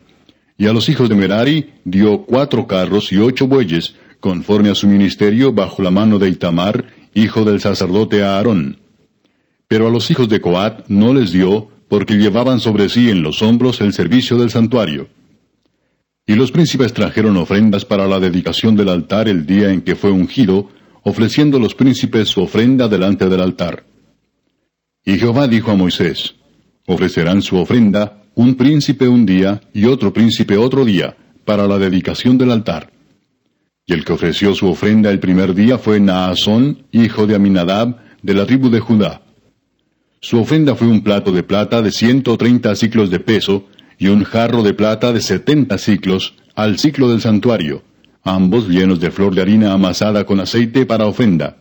Y 0.57 0.67
a 0.67 0.73
los 0.73 0.89
hijos 0.89 1.09
de 1.09 1.15
Merari 1.15 1.75
dio 1.85 2.23
cuatro 2.23 2.67
carros 2.67 3.13
y 3.13 3.19
ocho 3.19 3.47
bueyes 3.47 3.95
conforme 4.21 4.71
a 4.71 4.75
su 4.75 4.87
ministerio 4.89 5.53
bajo 5.53 5.83
la 5.83 5.91
mano 5.91 6.19
de 6.19 6.29
Itamar, 6.29 6.87
hijo 7.15 7.45
del 7.45 7.61
sacerdote 7.61 8.23
Aarón. 8.23 8.79
Pero 9.69 9.87
a 9.87 9.91
los 9.91 10.11
hijos 10.11 10.29
de 10.29 10.41
Coat 10.41 10.89
no 10.89 11.13
les 11.13 11.33
dio, 11.33 11.69
porque 11.89 12.15
llevaban 12.15 12.61
sobre 12.61 12.89
sí 12.89 13.11
en 13.11 13.23
los 13.23 13.43
hombros 13.43 13.81
el 13.81 13.93
servicio 13.93 14.37
del 14.37 14.51
santuario. 14.51 15.09
Y 16.27 16.35
los 16.35 16.53
príncipes 16.53 16.93
trajeron 16.93 17.37
ofrendas 17.37 17.85
para 17.85 18.07
la 18.07 18.21
dedicación 18.21 18.77
del 18.77 18.91
altar 18.91 19.29
el 19.29 19.47
día 19.47 19.73
en 19.73 19.81
que 19.81 19.97
fue 19.97 20.11
ungido, 20.11 20.69
ofreciendo 21.03 21.59
los 21.59 21.75
príncipes 21.75 22.29
su 22.29 22.43
ofrenda 22.43 22.89
delante 22.89 23.29
del 23.29 23.41
altar. 23.41 23.85
Y 25.05 25.19
Jehová 25.19 25.49
dijo 25.49 25.71
a 25.71 25.75
Moisés, 25.75 26.35
ofrecerán 26.87 27.41
su 27.41 27.57
ofrenda 27.57 28.25
un 28.35 28.57
príncipe 28.57 29.09
un 29.09 29.25
día 29.25 29.63
y 29.73 29.87
otro 29.87 30.13
príncipe 30.13 30.57
otro 30.57 30.85
día, 30.85 31.17
para 31.45 31.67
la 31.67 31.79
dedicación 31.79 32.37
del 32.37 32.51
altar. 32.51 32.93
Y 33.89 33.95
el 33.95 34.05
que 34.05 34.13
ofreció 34.13 34.55
su 34.55 34.69
ofrenda 34.69 35.11
el 35.11 35.19
primer 35.19 35.55
día 35.55 35.79
fue 35.79 35.99
Naasón, 35.99 36.85
hijo 36.93 37.27
de 37.27 37.35
Aminadab, 37.35 37.97
de 38.23 38.35
la 38.35 38.47
tribu 38.47 38.71
de 38.71 38.79
Judá. 38.79 39.23
Su 40.21 40.39
ofrenda 40.39 40.77
fue 40.77 40.87
un 40.87 41.03
plato 41.03 41.33
de 41.33 41.43
plata 41.43 41.83
de 41.83 41.91
ciento 41.91 42.37
treinta 42.37 42.77
ciclos 42.77 43.11
de 43.11 43.19
peso, 43.19 43.65
y 43.99 44.09
un 44.09 44.23
jarro 44.23 44.63
de 44.63 44.75
plata 44.75 45.13
de 45.13 45.21
setenta 45.21 45.79
ciclos, 45.79 46.35
al 46.55 46.79
ciclo 46.79 47.09
del 47.09 47.21
santuario, 47.21 47.83
ambos 48.23 48.69
llenos 48.69 49.01
de 49.01 49.11
flor 49.11 49.35
de 49.35 49.41
harina 49.43 49.73
amasada 49.73 50.25
con 50.25 50.39
aceite 50.39 50.87
para 50.87 51.07
ofrenda 51.07 51.57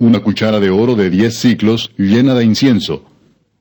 una 0.00 0.20
cuchara 0.20 0.60
de 0.60 0.70
oro 0.70 0.94
de 0.94 1.10
diez 1.10 1.38
ciclos 1.38 1.90
llena 1.96 2.34
de 2.34 2.44
incienso, 2.44 3.04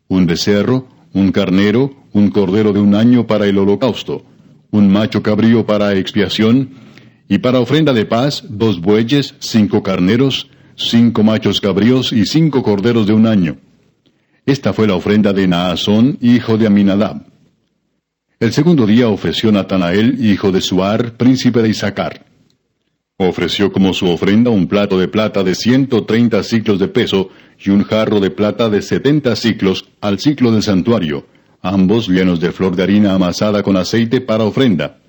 un 0.07 0.27
becerro, 0.27 0.87
un 1.13 1.31
carnero, 1.31 1.95
un 2.13 2.29
cordero 2.29 2.73
de 2.73 2.79
un 2.79 2.93
año 2.93 3.25
para 3.25 3.47
el 3.47 3.57
holocausto, 3.57 4.23
un 4.69 4.87
macho 4.87 5.23
cabrío 5.23 5.65
para 5.65 5.95
expiación, 5.95 6.69
y 7.29 7.39
para 7.39 7.59
ofrenda 7.59 7.93
de 7.93 8.05
paz 8.05 8.43
dos 8.47 8.79
bueyes, 8.79 9.35
cinco 9.39 9.83
carneros, 9.83 10.49
cinco 10.75 11.23
machos 11.23 11.59
cabríos 11.59 12.13
y 12.13 12.25
cinco 12.25 12.63
corderos 12.63 13.07
de 13.07 13.13
un 13.13 13.27
año. 13.27 13.57
Esta 14.45 14.71
fue 14.71 14.87
la 14.87 14.95
ofrenda 14.95 15.33
de 15.33 15.47
Naasón, 15.47 16.17
hijo 16.21 16.57
de 16.57 16.67
Aminadab. 16.67 17.25
El 18.39 18.53
segundo 18.53 18.85
día 18.85 19.09
ofreció 19.09 19.51
Natanael, 19.51 20.23
hijo 20.23 20.51
de 20.51 20.61
Suar, 20.61 21.17
príncipe 21.17 21.61
de 21.61 21.69
Isaacar. 21.69 22.25
Ofreció 23.17 23.71
como 23.71 23.93
su 23.93 24.07
ofrenda 24.07 24.51
un 24.51 24.67
plato 24.67 24.99
de 24.99 25.07
plata 25.07 25.43
de 25.43 25.55
ciento 25.55 26.05
treinta 26.05 26.43
ciclos 26.43 26.77
de 26.77 26.87
peso 26.87 27.31
y 27.59 27.71
un 27.71 27.83
jarro 27.83 28.19
de 28.19 28.29
plata 28.29 28.69
de 28.69 28.83
setenta 28.83 29.35
ciclos 29.35 29.89
al 30.01 30.19
ciclo 30.19 30.51
del 30.51 30.61
santuario, 30.61 31.25
ambos 31.63 32.07
llenos 32.07 32.39
de 32.39 32.51
flor 32.51 32.75
de 32.75 32.83
harina 32.83 33.15
amasada 33.15 33.63
con 33.63 33.75
aceite 33.75 34.21
para 34.21 34.43
ofrenda. 34.43 34.99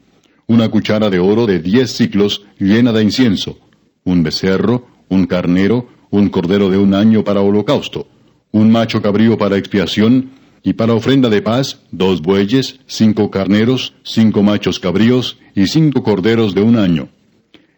Una 0.51 0.71
cuchara 0.71 1.11
de 1.11 1.19
oro 1.19 1.45
de 1.45 1.59
diez 1.59 1.93
ciclos 1.93 2.47
llena 2.59 2.91
de 2.95 3.03
incienso, 3.03 3.59
un 4.05 4.23
becerro, 4.23 4.87
un 5.11 5.27
carnero, 5.27 5.91
un 6.09 6.31
cordero 6.31 6.71
de 6.71 6.79
un 6.79 6.95
año 6.95 7.23
para 7.23 7.43
holocausto, 7.43 8.09
un 8.51 8.73
macho 8.73 9.03
cabrío 9.03 9.37
para 9.37 9.59
expiación, 9.59 10.31
y 10.63 10.73
para 10.73 10.95
ofrenda 10.95 11.29
de 11.29 11.43
paz, 11.43 11.81
dos 11.91 12.23
bueyes, 12.23 12.81
cinco 12.87 13.31
carneros, 13.31 13.93
cinco 14.03 14.43
machos 14.43 14.81
cabríos 14.81 15.37
y 15.55 15.67
cinco 15.67 16.03
corderos 16.03 16.55
de 16.55 16.63
un 16.63 16.77
año. 16.77 17.11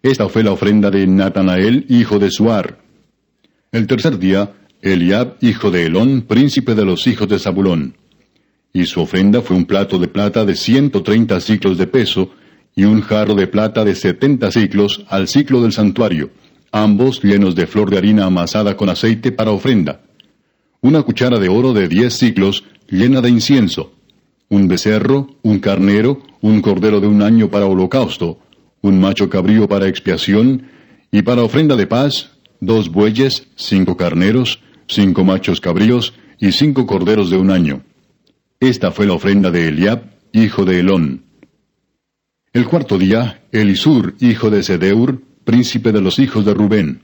Esta 0.05 0.29
fue 0.29 0.45
la 0.45 0.53
ofrenda 0.53 0.93
de 0.93 1.09
Natanael, 1.09 1.87
hijo 1.89 2.21
de 2.21 2.31
Suar. 2.31 2.79
El 3.73 3.89
tercer 3.89 4.17
día, 4.17 4.55
Eliab, 4.81 5.39
hijo 5.41 5.73
de 5.73 5.87
Elón, 5.87 6.23
príncipe 6.23 6.77
de 6.77 6.85
los 6.85 7.09
hijos 7.09 7.29
de 7.29 7.41
Zabulón. 7.41 7.97
Y 8.73 8.87
su 8.87 9.01
ofrenda 9.01 9.43
fue 9.43 9.57
un 9.57 9.65
plato 9.65 9.99
de 9.99 10.07
plata 10.07 10.45
de 10.45 10.55
ciento 10.55 11.03
treinta 11.03 11.41
ciclos 11.41 11.77
de 11.77 11.89
peso, 11.89 12.31
y 12.75 12.85
un 12.85 13.01
jarro 13.01 13.35
de 13.35 13.47
plata 13.47 13.85
de 13.85 13.95
setenta 13.95 14.51
ciclos 14.51 15.05
al 15.09 15.29
ciclo 15.29 15.63
del 15.63 15.73
santuario, 15.73 16.31
ambos 16.73 17.23
llenos 17.23 17.55
de 17.55 17.67
flor 17.67 17.91
de 17.91 17.99
harina 17.99 18.27
amasada 18.27 18.77
con 18.77 18.89
aceite 18.89 19.33
para 19.33 19.51
ofrenda. 19.51 20.01
Una 20.81 21.03
cuchara 21.03 21.39
de 21.39 21.49
oro 21.49 21.73
de 21.73 21.89
diez 21.89 22.15
ciclos 22.15 22.65
llena 22.89 23.21
de 23.21 23.29
incienso. 23.29 23.93
Un 24.49 24.67
becerro, 24.67 25.29
un 25.43 25.59
carnero, 25.59 26.23
un 26.41 26.61
cordero 26.63 27.01
de 27.01 27.07
un 27.07 27.23
año 27.23 27.51
para 27.51 27.67
holocausto, 27.67 28.39
un 28.81 29.01
macho 29.01 29.29
cabrío 29.29 29.69
para 29.69 29.89
expiación, 29.89 30.63
y 31.13 31.23
para 31.23 31.43
ofrenda 31.43 31.77
de 31.77 31.87
paz, 31.87 32.31
dos 32.61 32.91
bueyes, 32.91 33.49
cinco 33.57 33.97
carneros, 33.97 34.61
cinco 34.87 35.25
machos 35.25 35.61
cabríos 35.61 36.15
y 36.39 36.53
cinco 36.53 36.87
corderos 36.87 37.31
de 37.31 37.37
un 37.37 37.51
año. 37.51 37.83
Esta 38.61 38.91
fue 38.91 39.07
la 39.07 39.15
ofrenda 39.15 39.51
de 39.51 39.69
Eliab, 39.69 40.03
hijo 40.33 40.65
de 40.65 40.81
Elón. 40.81 41.25
El 42.53 42.67
cuarto 42.67 42.99
día, 42.99 43.45
Elisur, 43.53 44.17
hijo 44.19 44.51
de 44.51 44.65
Sedeur, 44.65 45.21
príncipe 45.45 45.93
de 45.93 46.01
los 46.01 46.19
hijos 46.19 46.45
de 46.45 46.53
Rubén. 46.53 47.03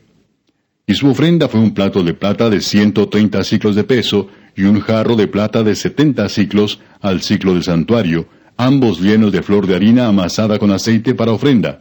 Y 0.88 0.94
su 0.94 1.06
ofrenda 1.06 1.46
fue 1.46 1.60
un 1.60 1.72
plato 1.72 2.02
de 2.02 2.14
plata 2.14 2.50
de 2.50 2.60
ciento 2.60 3.08
treinta 3.08 3.44
ciclos 3.44 3.76
de 3.76 3.84
peso 3.84 4.28
y 4.56 4.64
un 4.64 4.80
jarro 4.80 5.14
de 5.14 5.28
plata 5.28 5.62
de 5.62 5.76
setenta 5.76 6.28
ciclos 6.28 6.80
al 7.00 7.22
ciclo 7.22 7.54
del 7.54 7.62
santuario, 7.62 8.26
ambos 8.56 9.00
llenos 9.00 9.30
de 9.30 9.44
flor 9.44 9.68
de 9.68 9.76
harina 9.76 10.08
amasada 10.08 10.58
con 10.58 10.72
aceite 10.72 11.14
para 11.14 11.30
ofrenda. 11.30 11.80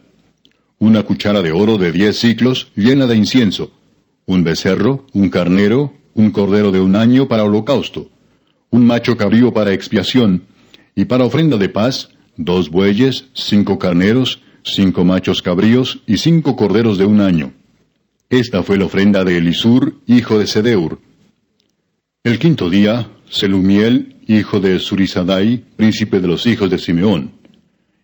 Una 0.78 1.02
cuchara 1.02 1.42
de 1.42 1.52
oro 1.52 1.80
de 1.80 1.92
diez 1.92 2.20
ciclos 2.20 2.72
llena 2.76 3.08
de 3.08 3.16
incienso. 3.16 3.72
Un 4.28 4.44
becerro, 4.44 5.08
un 5.14 5.32
carnero, 5.32 5.92
un 6.14 6.30
cordero 6.30 6.72
de 6.72 6.82
un 6.82 6.96
año 6.96 7.28
para 7.28 7.44
holocausto. 7.44 8.12
Un 8.70 8.86
macho 8.86 9.18
cabrío 9.18 9.52
para 9.52 9.74
expiación. 9.74 10.44
Y 10.94 11.06
para 11.06 11.26
ofrenda 11.26 11.58
de 11.58 11.70
paz, 11.70 12.10
dos 12.38 12.70
bueyes, 12.70 13.26
cinco 13.34 13.80
carneros, 13.80 14.42
cinco 14.64 15.06
machos 15.06 15.42
cabríos 15.42 16.02
y 16.08 16.18
cinco 16.18 16.56
corderos 16.56 16.98
de 16.98 17.06
un 17.06 17.22
año. 17.22 17.54
Esta 18.30 18.64
fue 18.64 18.78
la 18.78 18.86
ofrenda 18.86 19.24
de 19.24 19.38
Elisur, 19.38 19.96
hijo 20.08 20.40
de 20.40 20.48
Sedeur. 20.48 21.00
El 22.24 22.40
quinto 22.40 22.70
día, 22.70 23.12
Selumiel, 23.30 24.16
hijo 24.28 24.60
de 24.60 24.80
Surizadai, 24.80 25.64
príncipe 25.76 26.20
de 26.20 26.28
los 26.28 26.48
hijos 26.48 26.70
de 26.70 26.80
Simeón. 26.80 27.32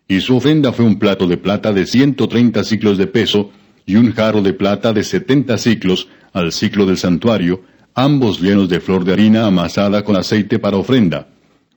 Y 0.06 0.20
su 0.20 0.36
ofrenda 0.36 0.72
fue 0.72 0.84
un 0.84 0.98
plato 0.98 1.26
de 1.26 1.36
plata 1.36 1.72
de 1.72 1.86
ciento 1.86 2.28
treinta 2.28 2.62
ciclos 2.62 2.98
de 2.98 3.06
peso, 3.08 3.50
y 3.84 3.96
un 3.96 4.12
jarro 4.12 4.42
de 4.42 4.52
plata 4.52 4.92
de 4.92 5.02
setenta 5.02 5.58
ciclos 5.58 6.06
al 6.32 6.52
ciclo 6.52 6.86
del 6.86 6.98
santuario, 6.98 7.62
ambos 7.94 8.40
llenos 8.40 8.68
de 8.68 8.78
flor 8.80 9.04
de 9.04 9.12
harina 9.12 9.46
amasada 9.46 10.04
con 10.04 10.16
aceite 10.16 10.60
para 10.60 10.76
ofrenda, 10.76 11.28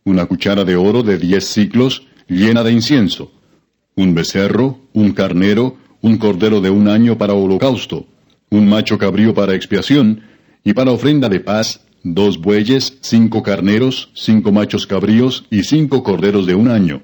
una 0.04 0.28
cuchara 0.28 0.64
de 0.64 0.76
oro 0.76 1.02
de 1.02 1.18
diez 1.18 1.46
ciclos 1.46 2.06
llena 2.28 2.64
de 2.64 2.72
incienso, 2.72 3.32
un 3.96 4.14
becerro, 4.14 4.80
un 4.94 5.12
carnero, 5.12 5.78
un 6.02 6.18
cordero 6.18 6.62
de 6.62 6.70
un 6.70 6.88
año 6.88 7.18
para 7.18 7.34
holocausto, 7.34 8.08
un 8.50 8.68
macho 8.68 8.98
cabrío 8.98 9.34
para 9.34 9.56
expiación, 9.56 10.22
y 10.64 10.74
para 10.74 10.92
ofrenda 10.92 11.30
de 11.30 11.40
paz 11.40 11.82
dos 12.04 12.40
bueyes, 12.40 12.98
cinco 13.02 13.42
carneros, 13.42 14.12
cinco 14.14 14.52
machos 14.52 14.86
cabríos 14.86 15.46
y 15.50 15.64
cinco 15.64 16.04
corderos 16.04 16.46
de 16.46 16.54
un 16.54 16.70
año. 16.70 17.02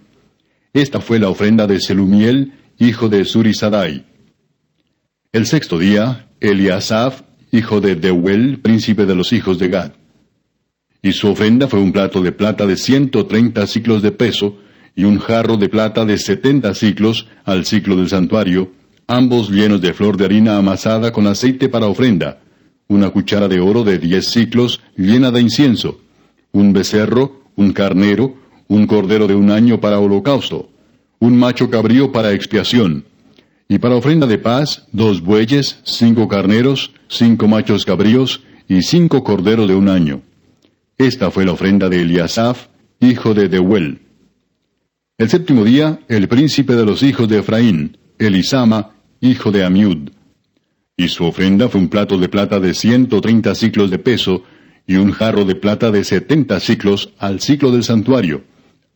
Esta 0.74 1.02
fue 1.02 1.18
la 1.20 1.30
ofrenda 1.30 1.66
de 1.66 1.80
Selumiel, 1.80 2.54
hijo 2.78 3.10
de 3.10 3.26
Surisadai. 3.26 4.06
El 5.32 5.48
sexto 5.48 5.80
día, 5.80 6.30
Eliasaf, 6.40 7.24
hijo 7.52 7.82
de 7.82 7.96
Deuel, 7.96 8.60
príncipe 8.60 9.06
de 9.06 9.16
los 9.16 9.34
hijos 9.34 9.58
de 9.58 9.70
Gad. 9.70 9.92
Y 11.02 11.14
su 11.14 11.30
ofrenda 11.30 11.68
fue 11.68 11.80
un 11.80 11.92
plato 11.92 12.22
de 12.22 12.32
plata 12.32 12.68
de 12.68 12.78
ciento 12.78 13.26
treinta 13.26 13.66
ciclos 13.66 14.04
de 14.04 14.12
peso, 14.12 14.58
y 14.96 15.04
un 15.04 15.20
jarro 15.20 15.58
de 15.58 15.70
plata 15.70 16.06
de 16.06 16.18
setenta 16.18 16.74
ciclos 16.74 17.28
al 17.46 17.66
ciclo 17.66 17.96
del 17.96 18.10
santuario, 18.10 18.72
ambos 19.08 19.50
llenos 19.50 19.82
de 19.82 19.94
flor 19.94 20.18
de 20.18 20.26
harina 20.26 20.58
amasada 20.58 21.12
con 21.12 21.28
aceite 21.28 21.70
para 21.70 21.88
ofrenda, 21.88 22.40
una 22.88 23.10
cuchara 23.10 23.48
de 23.48 23.60
oro 23.60 23.84
de 23.84 23.98
diez 23.98 24.28
ciclos 24.28 24.82
llena 24.98 25.32
de 25.32 25.42
incienso, 25.42 26.02
un 26.52 26.74
becerro, 26.74 27.44
un 27.56 27.72
carnero, 27.72 28.36
un 28.68 28.86
cordero 28.88 29.28
de 29.28 29.36
un 29.36 29.52
año 29.52 29.80
para 29.80 30.00
holocausto, 30.00 30.70
un 31.20 31.38
macho 31.38 31.70
cabrío 31.70 32.12
para 32.12 32.34
expiación, 32.34 33.06
y 33.70 33.78
para 33.78 33.96
ofrenda 33.96 34.28
de 34.28 34.38
paz, 34.38 34.88
dos 34.92 35.22
bueyes, 35.22 35.80
cinco 35.84 36.28
carneros, 36.28 36.92
cinco 37.08 37.48
machos 37.48 37.86
cabríos 37.86 38.44
y 38.68 38.82
cinco 38.82 39.24
corderos 39.24 39.68
de 39.68 39.76
un 39.76 39.88
año. 39.88 40.22
Esta 40.98 41.32
fue 41.32 41.46
la 41.46 41.54
ofrenda 41.54 41.88
de 41.88 42.02
Eliasaf, 42.02 42.68
hijo 43.00 43.34
de 43.34 43.48
Deuel. 43.48 44.00
El 45.22 45.30
séptimo 45.30 45.64
día, 45.64 46.00
el 46.08 46.28
príncipe 46.28 46.74
de 46.74 46.84
los 46.84 47.04
hijos 47.04 47.30
de 47.30 47.38
Efraín, 47.38 47.96
Elisama, 48.18 48.96
hijo 49.20 49.52
de 49.52 49.64
Amiud. 49.64 50.10
Y 50.98 51.10
su 51.10 51.26
ofrenda 51.26 51.70
fue 51.70 51.80
un 51.80 51.90
plato 51.90 52.18
de 52.18 52.28
plata 52.28 52.60
de 52.60 52.74
ciento 52.74 53.22
treinta 53.22 53.54
ciclos 53.54 53.92
de 53.92 54.00
peso, 54.00 54.42
y 54.88 54.96
un 54.96 55.12
jarro 55.12 55.46
de 55.46 55.54
plata 55.54 55.92
de 55.92 56.04
setenta 56.06 56.60
ciclos 56.60 57.14
al 57.20 57.40
ciclo 57.40 57.70
del 57.70 57.84
santuario, 57.84 58.46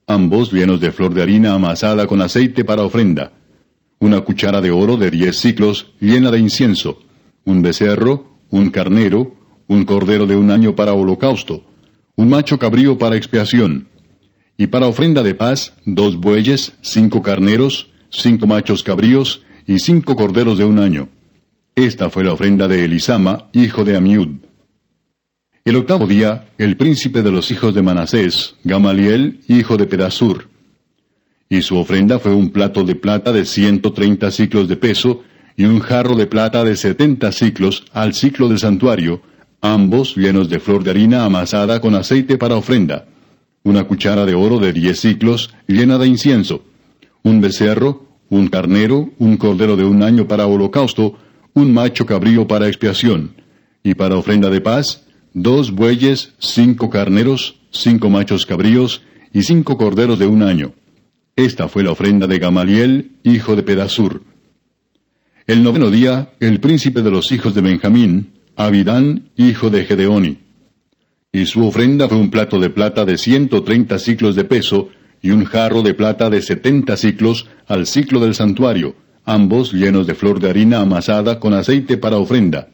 ambos 0.08 0.52
llenos 0.52 0.82
de 0.82 0.92
flor 0.92 1.14
de 1.14 1.22
harina 1.22 1.54
amasada 1.54 2.08
con 2.08 2.24
aceite 2.24 2.66
para 2.66 2.82
ofrenda, 2.82 3.34
una 4.00 4.22
cuchara 4.22 4.62
de 4.62 4.72
oro 4.72 4.98
de 4.98 5.12
diez 5.12 5.38
ciclos 5.38 5.94
llena 6.00 6.32
de 6.32 6.40
incienso, 6.40 7.04
un 7.44 7.62
becerro, 7.62 8.40
un 8.50 8.72
carnero, 8.72 9.36
un 9.68 9.86
cordero 9.86 10.26
de 10.26 10.36
un 10.36 10.50
año 10.50 10.76
para 10.76 10.94
holocausto, 10.94 11.68
un 12.16 12.30
macho 12.30 12.58
cabrío 12.58 12.98
para 12.98 13.16
expiación, 13.16 13.90
y 14.58 14.68
para 14.68 14.88
ofrenda 14.88 15.24
de 15.24 15.36
paz, 15.36 15.74
dos 15.86 16.18
bueyes, 16.18 16.74
cinco 16.82 17.22
carneros, 17.22 17.92
cinco 18.10 18.48
machos 18.48 18.84
cabríos 18.84 19.42
y 19.68 19.80
cinco 19.80 20.16
corderos 20.16 20.58
de 20.58 20.66
un 20.66 20.80
año. 20.80 21.10
Esta 21.76 22.10
fue 22.10 22.24
la 22.24 22.34
ofrenda 22.34 22.68
de 22.68 22.86
Elisama, 22.86 23.50
hijo 23.52 23.84
de 23.84 23.98
Amiud. 23.98 24.30
El 25.66 25.76
octavo 25.76 26.08
día, 26.08 26.46
el 26.58 26.78
príncipe 26.78 27.22
de 27.22 27.32
los 27.32 27.52
hijos 27.52 27.74
de 27.74 27.82
Manasés, 27.82 28.56
Gamaliel, 28.64 29.42
hijo 29.48 29.78
de 29.78 29.88
Pedasur. 29.88 30.48
Y 31.50 31.64
su 31.64 31.78
ofrenda 31.78 32.20
fue 32.20 32.34
un 32.34 32.52
plato 32.52 32.84
de 32.84 32.96
plata 32.96 33.32
de 33.34 33.46
ciento 33.46 33.92
treinta 33.92 34.32
ciclos 34.32 34.68
de 34.68 34.78
peso, 34.78 35.24
y 35.58 35.66
un 35.66 35.80
jarro 35.80 36.16
de 36.16 36.28
plata 36.28 36.64
de 36.64 36.76
setenta 36.76 37.32
ciclos 37.32 37.86
al 37.94 38.14
ciclo 38.14 38.50
del 38.50 38.60
santuario, 38.60 39.22
ambos 39.62 40.16
llenos 40.16 40.50
de 40.50 40.60
flor 40.60 40.84
de 40.84 40.92
harina 40.92 41.26
amasada 41.26 41.80
con 41.80 41.96
aceite 41.96 42.38
para 42.38 42.56
ofrenda, 42.56 43.08
una 43.66 43.84
cuchara 43.84 44.26
de 44.26 44.36
oro 44.36 44.60
de 44.60 44.72
diez 44.72 45.02
ciclos 45.02 45.54
llena 45.68 45.98
de 45.98 46.08
incienso, 46.08 46.64
un 47.24 47.42
becerro, 47.42 48.06
un 48.30 48.48
carnero, 48.48 49.10
un 49.18 49.38
cordero 49.38 49.76
de 49.76 49.84
un 49.84 50.04
año 50.04 50.28
para 50.28 50.46
holocausto, 50.46 51.18
un 51.54 51.74
macho 51.74 52.06
cabrío 52.06 52.48
para 52.48 52.68
expiación, 52.68 53.36
y 53.84 53.96
para 53.96 54.18
ofrenda 54.18 54.50
de 54.52 54.62
paz, 54.62 55.04
dos 55.34 55.72
bueyes, 55.72 56.34
cinco 56.38 56.92
carneros, 56.92 57.60
cinco 57.72 58.10
machos 58.10 58.46
cabríos 58.46 59.02
y 59.34 59.42
cinco 59.42 59.78
corderos 59.78 60.20
de 60.20 60.28
un 60.28 60.44
año. 60.44 60.74
Esta 61.36 61.68
fue 61.68 61.84
la 61.84 61.92
ofrenda 61.92 62.28
de 62.28 62.38
Gamaliel, 62.40 63.14
hijo 63.24 63.56
de 63.56 63.64
Pedasur. 63.64 64.22
El 65.48 65.64
noveno 65.64 65.90
día, 65.90 66.34
el 66.40 66.60
príncipe 66.60 67.02
de 67.02 67.12
los 67.12 67.32
hijos 67.32 67.56
de 67.56 67.62
Benjamín, 67.62 68.34
Abidán, 68.56 69.30
hijo 69.36 69.70
de 69.70 69.86
Gedeoni. 69.86 70.45
Y 71.36 71.48
su 71.48 71.68
ofrenda 71.68 72.08
fue 72.08 72.18
un 72.18 72.32
plato 72.32 72.62
de 72.62 72.70
plata 72.70 73.04
de 73.04 73.18
ciento 73.18 73.62
treinta 73.62 74.00
ciclos 74.00 74.38
de 74.38 74.46
peso, 74.46 74.88
y 75.22 75.32
un 75.32 75.44
jarro 75.44 75.82
de 75.82 75.94
plata 75.94 76.30
de 76.30 76.42
setenta 76.42 76.96
ciclos 76.96 77.46
al 77.68 77.88
ciclo 77.88 78.22
del 78.22 78.36
santuario, 78.36 78.96
ambos 79.26 79.74
llenos 79.74 80.08
de 80.08 80.16
flor 80.16 80.40
de 80.40 80.50
harina 80.50 80.80
amasada 80.80 81.42
con 81.42 81.54
aceite 81.54 81.98
para 81.98 82.16
ofrenda, 82.16 82.70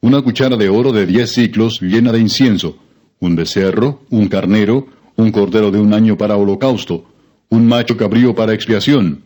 una 0.00 0.22
cuchara 0.22 0.56
de 0.56 0.68
oro 0.68 0.92
de 0.92 1.04
diez 1.04 1.32
ciclos 1.32 1.80
llena 1.80 2.12
de 2.12 2.20
incienso, 2.20 2.78
un 3.18 3.34
becerro, 3.34 4.02
un 4.10 4.28
carnero, 4.28 4.86
un 5.16 5.32
cordero 5.32 5.72
de 5.72 5.80
un 5.80 5.92
año 5.92 6.16
para 6.16 6.36
holocausto, 6.36 7.06
un 7.48 7.66
macho 7.66 7.96
cabrío 7.96 8.36
para 8.36 8.54
expiación, 8.54 9.24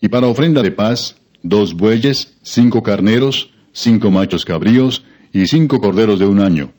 y 0.00 0.08
para 0.08 0.28
ofrenda 0.28 0.62
de 0.62 0.70
paz, 0.70 1.16
dos 1.42 1.74
bueyes, 1.74 2.38
cinco 2.40 2.82
carneros, 2.82 3.50
cinco 3.72 4.10
machos 4.10 4.46
cabríos 4.46 5.04
y 5.30 5.46
cinco 5.46 5.78
corderos 5.78 6.18
de 6.18 6.26
un 6.26 6.40
año. 6.40 6.72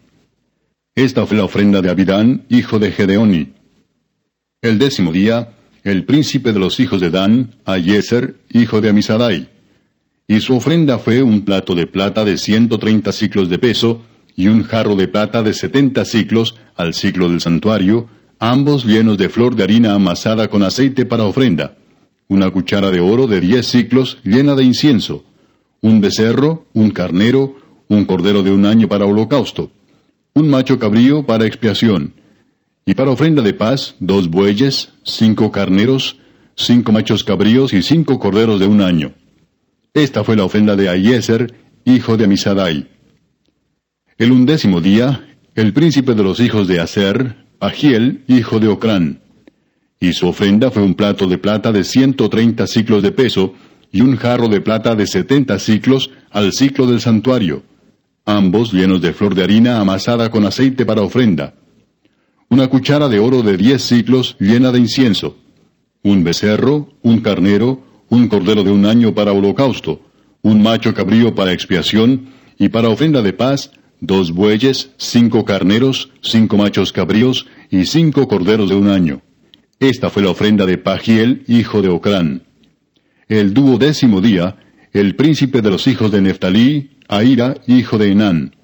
Esta 1.00 1.26
fue 1.26 1.38
la 1.38 1.46
ofrenda 1.46 1.82
de 1.82 1.90
Abidán, 1.90 2.44
hijo 2.50 2.78
de 2.78 2.92
Gedeoni. 2.92 3.54
El 4.62 4.78
décimo 4.80 5.14
día, 5.14 5.54
el 5.86 6.04
príncipe 6.04 6.52
de 6.52 6.60
los 6.60 6.82
hijos 6.82 7.00
de 7.00 7.10
Dan, 7.10 7.56
Ayeser, 7.64 8.36
hijo 8.52 8.82
de 8.82 8.90
Amisadai. 8.90 9.48
Y 10.28 10.42
su 10.42 10.58
ofrenda 10.58 11.00
fue 11.00 11.24
un 11.24 11.46
plato 11.46 11.74
de 11.74 11.88
plata 11.88 12.26
de 12.26 12.38
ciento 12.38 12.80
treinta 12.80 13.14
ciclos 13.14 13.48
de 13.48 13.60
peso, 13.60 14.04
y 14.36 14.50
un 14.50 14.64
jarro 14.64 14.98
de 14.98 15.08
plata 15.08 15.42
de 15.42 15.54
setenta 15.54 16.04
ciclos 16.04 16.56
al 16.76 16.94
ciclo 16.94 17.30
del 17.30 17.40
santuario, 17.40 18.10
ambos 18.38 18.84
llenos 18.84 19.18
de 19.18 19.30
flor 19.30 19.56
de 19.56 19.64
harina 19.64 19.94
amasada 19.94 20.50
con 20.50 20.64
aceite 20.64 21.06
para 21.06 21.24
ofrenda, 21.24 21.78
una 22.28 22.52
cuchara 22.52 22.92
de 22.92 23.00
oro 23.00 23.26
de 23.26 23.40
diez 23.40 23.68
ciclos 23.68 24.18
llena 24.26 24.54
de 24.54 24.66
incienso, 24.66 25.24
un 25.80 26.02
becerro, 26.02 26.66
un 26.74 26.92
carnero, 26.92 27.56
un 27.88 28.04
cordero 28.04 28.44
de 28.44 28.52
un 28.52 28.66
año 28.66 28.90
para 28.90 29.06
holocausto, 29.06 29.72
un 30.40 30.50
macho 30.50 30.80
cabrío 30.80 31.26
para 31.26 31.46
expiación, 31.46 32.14
y 32.86 32.94
para 32.94 33.12
ofrenda 33.12 33.42
de 33.42 33.54
paz 33.54 33.96
dos 34.00 34.30
bueyes, 34.30 34.90
cinco 35.04 35.52
carneros, 35.52 36.18
cinco 36.56 36.92
machos 36.94 37.26
cabríos 37.26 37.74
y 37.74 37.82
cinco 37.82 38.20
corderos 38.20 38.60
de 38.60 38.68
un 38.68 38.82
año. 38.82 39.14
Esta 39.94 40.24
fue 40.24 40.38
la 40.38 40.46
ofrenda 40.46 40.76
de 40.78 40.88
Ayeser, 40.88 41.54
hijo 41.84 42.16
de 42.16 42.24
Amisadai. 42.24 42.88
El 44.18 44.32
undécimo 44.32 44.80
día, 44.80 45.28
el 45.56 45.74
príncipe 45.74 46.14
de 46.14 46.24
los 46.24 46.40
hijos 46.40 46.68
de 46.68 46.80
Aser, 46.80 47.36
Agiel, 47.60 48.24
hijo 48.28 48.60
de 48.60 48.70
Ocrán. 48.70 49.22
Y 50.00 50.14
su 50.14 50.28
ofrenda 50.28 50.72
fue 50.72 50.84
un 50.84 50.96
plato 50.96 51.28
de 51.28 51.38
plata 51.38 51.74
de 51.74 51.84
ciento 51.84 52.30
treinta 52.30 52.66
ciclos 52.66 53.04
de 53.04 53.12
peso, 53.12 53.56
y 53.92 54.02
un 54.02 54.16
jarro 54.16 54.48
de 54.48 54.62
plata 54.62 54.96
de 54.96 55.06
setenta 55.06 55.60
ciclos 55.60 56.12
al 56.32 56.54
ciclo 56.54 56.88
del 56.88 57.02
santuario, 57.02 57.64
ambos 58.38 58.72
llenos 58.72 59.02
de 59.02 59.14
flor 59.14 59.34
de 59.36 59.44
harina 59.44 59.80
amasada 59.80 60.30
con 60.30 60.46
aceite 60.46 60.86
para 60.86 61.02
ofrenda. 61.02 61.56
Una 62.50 62.68
cuchara 62.68 63.10
de 63.10 63.20
oro 63.20 63.42
de 63.42 63.58
diez 63.58 63.82
ciclos 63.84 64.36
llena 64.40 64.72
de 64.72 64.80
incienso. 64.80 65.38
Un 66.04 66.24
becerro, 66.24 66.90
un 67.02 67.22
carnero, 67.22 67.84
un 68.10 68.28
cordero 68.28 68.64
de 68.64 68.72
un 68.72 68.86
año 68.86 69.14
para 69.14 69.34
holocausto, 69.34 70.02
un 70.42 70.62
macho 70.62 70.94
cabrío 70.94 71.36
para 71.36 71.54
expiación, 71.54 72.30
y 72.58 72.70
para 72.70 72.90
ofrenda 72.90 73.22
de 73.22 73.34
paz, 73.34 73.72
dos 74.00 74.32
bueyes, 74.32 74.92
cinco 74.98 75.46
carneros, 75.46 76.12
cinco 76.22 76.58
machos 76.58 76.92
cabríos 76.92 77.48
y 77.72 77.86
cinco 77.86 78.28
corderos 78.28 78.70
de 78.70 78.76
un 78.76 78.90
año. 78.90 79.22
Esta 79.80 80.10
fue 80.10 80.24
la 80.24 80.30
ofrenda 80.30 80.66
de 80.66 80.78
Pagiel, 80.78 81.44
hijo 81.48 81.82
de 81.82 81.90
Ocrán. 81.90 82.44
El 83.28 83.54
duodécimo 83.54 84.22
día, 84.22 84.58
el 84.92 85.16
príncipe 85.16 85.62
de 85.62 85.70
los 85.70 85.88
hijos 85.88 86.12
de 86.12 86.22
Neftalí, 86.22 86.99
Aira, 87.10 87.56
hijo 87.68 87.98
de 87.98 88.12
Enán. 88.12 88.56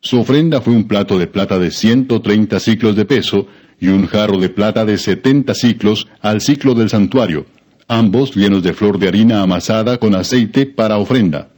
Su 0.00 0.20
ofrenda 0.20 0.62
fue 0.62 0.72
un 0.74 0.88
plato 0.88 1.18
de 1.18 1.26
plata 1.26 1.58
de 1.58 1.70
ciento 1.70 2.22
treinta 2.22 2.58
ciclos 2.58 2.96
de 2.96 3.04
peso 3.04 3.46
y 3.78 3.88
un 3.88 4.06
jarro 4.06 4.38
de 4.38 4.48
plata 4.48 4.86
de 4.86 4.96
setenta 4.96 5.54
ciclos 5.54 6.08
al 6.20 6.40
ciclo 6.40 6.74
del 6.74 6.88
santuario, 6.88 7.44
ambos 7.88 8.34
llenos 8.34 8.62
de 8.62 8.72
flor 8.72 8.98
de 8.98 9.08
harina 9.08 9.42
amasada 9.42 9.98
con 9.98 10.14
aceite 10.14 10.64
para 10.64 10.96
ofrenda 10.96 11.52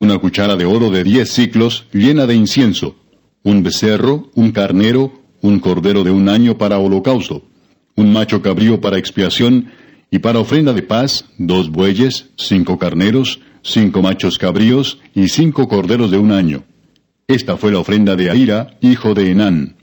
una 0.00 0.18
cuchara 0.18 0.56
de 0.56 0.64
oro 0.64 0.90
de 0.90 1.04
diez 1.04 1.30
ciclos 1.30 1.86
llena 1.92 2.26
de 2.26 2.34
incienso, 2.34 2.96
un 3.42 3.62
becerro, 3.62 4.30
un 4.34 4.50
carnero, 4.50 5.12
un 5.42 5.60
cordero 5.60 6.04
de 6.04 6.10
un 6.10 6.30
año 6.30 6.56
para 6.56 6.78
holocausto, 6.78 7.42
un 7.96 8.10
macho 8.10 8.40
cabrío 8.40 8.80
para 8.80 8.96
expiación, 8.96 9.72
y 10.10 10.20
para 10.20 10.38
ofrenda 10.38 10.72
de 10.72 10.82
paz, 10.82 11.26
dos 11.36 11.70
bueyes, 11.70 12.30
cinco 12.36 12.78
carneros, 12.78 13.40
cinco 13.62 14.02
machos 14.02 14.38
cabríos 14.38 14.98
y 15.14 15.28
cinco 15.28 15.68
corderos 15.68 16.10
de 16.10 16.18
un 16.18 16.32
año. 16.32 16.64
Esta 17.28 17.56
fue 17.56 17.70
la 17.72 17.78
ofrenda 17.78 18.16
de 18.16 18.30
Aira, 18.30 18.76
hijo 18.80 19.14
de 19.14 19.30
Enán. 19.30 19.76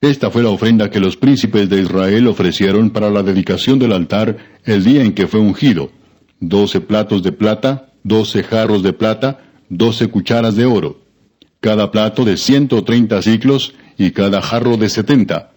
Esta 0.00 0.30
fue 0.30 0.44
la 0.44 0.50
ofrenda 0.50 0.90
que 0.90 1.00
los 1.00 1.16
príncipes 1.16 1.68
de 1.68 1.82
Israel 1.82 2.28
ofrecieron 2.28 2.90
para 2.90 3.10
la 3.10 3.24
dedicación 3.24 3.80
del 3.80 3.92
altar 3.92 4.36
el 4.64 4.84
día 4.84 5.02
en 5.02 5.12
que 5.12 5.26
fue 5.26 5.40
ungido, 5.40 5.90
doce 6.38 6.80
platos 6.80 7.24
de 7.24 7.32
plata, 7.32 7.92
doce 8.04 8.44
jarros 8.44 8.84
de 8.84 8.92
plata, 8.92 9.40
doce 9.68 10.06
cucharas 10.06 10.54
de 10.54 10.66
oro, 10.66 11.00
cada 11.58 11.90
plato 11.90 12.24
de 12.24 12.36
ciento 12.36 12.84
treinta 12.84 13.20
ciclos 13.22 13.74
y 13.96 14.12
cada 14.12 14.40
jarro 14.40 14.76
de 14.76 14.88
setenta, 14.88 15.50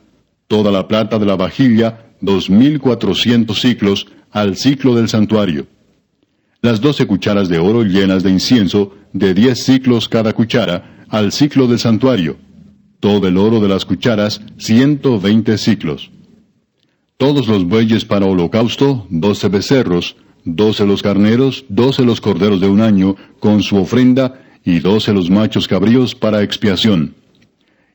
toda 0.48 0.72
la 0.72 0.88
plata 0.88 1.20
de 1.20 1.28
la 1.28 1.36
vajilla, 1.36 2.08
dos 2.20 2.50
mil 2.50 2.80
cuatrocientos 2.80 3.62
ciclos 3.62 4.08
al 4.32 4.58
ciclo 4.58 4.96
del 4.96 5.08
santuario. 5.08 5.68
Las 6.64 6.80
doce 6.80 7.08
cucharas 7.08 7.50
de 7.50 7.58
oro 7.58 7.84
llenas 7.84 8.22
de 8.22 8.30
incienso, 8.30 8.94
de 9.14 9.34
diez 9.34 9.64
ciclos 9.64 10.08
cada 10.08 10.34
cuchara, 10.34 11.06
al 11.10 11.32
ciclo 11.32 11.66
del 11.66 11.80
santuario. 11.80 12.38
Todo 13.00 13.28
el 13.28 13.38
oro 13.38 13.60
de 13.60 13.68
las 13.68 13.84
cucharas, 13.84 14.42
ciento 14.60 15.20
veinte 15.20 15.58
ciclos. 15.58 16.12
Todos 17.18 17.48
los 17.48 17.66
bueyes 17.66 18.06
para 18.06 18.28
holocausto, 18.28 19.08
doce 19.10 19.50
becerros, 19.50 20.18
doce 20.46 20.86
los 20.86 21.02
carneros, 21.02 21.66
doce 21.68 22.06
los 22.06 22.22
corderos 22.22 22.62
de 22.62 22.68
un 22.68 22.82
año, 22.82 23.16
con 23.40 23.64
su 23.64 23.78
ofrenda, 23.78 24.40
y 24.64 24.80
doce 24.80 25.14
los 25.14 25.32
machos 25.32 25.68
cabríos 25.68 26.14
para 26.14 26.44
expiación. 26.44 27.16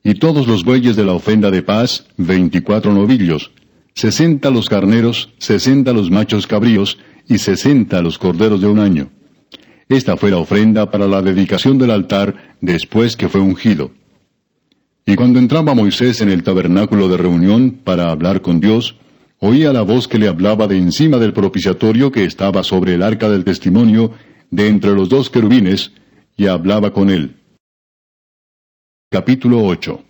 Y 0.03 0.15
todos 0.15 0.49
los 0.49 0.65
bueyes 0.65 0.97
de 0.97 1.05
la 1.05 1.13
ofrenda 1.13 1.53
de 1.53 1.63
paz, 1.63 2.05
veinticuatro 2.17 2.93
novillos, 2.93 3.53
sesenta 3.97 4.51
los 4.51 4.69
carneros, 4.69 5.31
sesenta 5.39 5.93
los 5.93 6.11
machos 6.11 6.47
cabríos, 6.47 6.99
y 7.29 7.39
sesenta 7.39 8.03
los 8.03 8.19
corderos 8.19 8.61
de 8.61 8.69
un 8.69 8.79
año. 8.79 9.11
Esta 9.89 10.17
fue 10.17 10.31
la 10.31 10.37
ofrenda 10.37 10.91
para 10.91 11.09
la 11.09 11.23
dedicación 11.23 11.79
del 11.79 11.91
altar 11.91 12.57
después 12.61 13.17
que 13.17 13.29
fue 13.29 13.41
ungido. 13.41 13.91
Y 15.05 15.17
cuando 15.17 15.39
entraba 15.39 15.75
Moisés 15.75 16.21
en 16.21 16.29
el 16.29 16.43
tabernáculo 16.43 17.09
de 17.09 17.17
reunión 17.17 17.71
para 17.83 18.11
hablar 18.11 18.43
con 18.43 18.61
Dios, 18.61 18.97
oía 19.39 19.73
la 19.73 19.83
voz 19.83 20.09
que 20.09 20.19
le 20.19 20.29
hablaba 20.29 20.67
de 20.67 20.77
encima 20.77 21.19
del 21.19 21.33
propiciatorio 21.33 22.13
que 22.13 22.25
estaba 22.25 22.63
sobre 22.63 22.95
el 22.95 23.03
arca 23.03 23.29
del 23.29 23.45
testimonio, 23.45 24.13
de 24.51 24.69
entre 24.69 24.93
los 24.93 25.09
dos 25.09 25.31
querubines, 25.31 25.93
y 26.37 26.47
hablaba 26.47 26.93
con 26.93 27.11
él. 27.11 27.37
Capítulo 29.11 29.65
8 29.65 30.03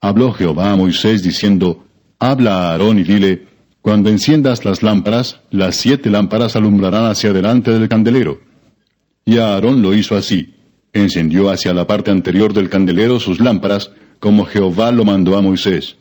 Habló 0.00 0.32
Jehová 0.32 0.72
a 0.72 0.76
Moisés 0.76 1.22
diciendo, 1.22 1.83
Habla 2.18 2.54
a 2.54 2.72
Aarón 2.72 2.98
y 2.98 3.04
dile, 3.04 3.46
Cuando 3.82 4.08
enciendas 4.08 4.64
las 4.64 4.82
lámparas, 4.82 5.40
las 5.50 5.76
siete 5.76 6.08
lámparas 6.08 6.56
alumbrarán 6.56 7.04
hacia 7.06 7.32
delante 7.32 7.70
del 7.70 7.88
candelero. 7.88 8.40
Y 9.26 9.38
Aarón 9.38 9.82
lo 9.82 9.94
hizo 9.94 10.16
así, 10.16 10.54
encendió 10.92 11.50
hacia 11.50 11.74
la 11.74 11.86
parte 11.86 12.10
anterior 12.10 12.54
del 12.54 12.70
candelero 12.70 13.20
sus 13.20 13.40
lámparas, 13.40 13.90
como 14.20 14.46
Jehová 14.46 14.90
lo 14.90 15.04
mandó 15.04 15.36
a 15.36 15.42
Moisés. 15.42 15.96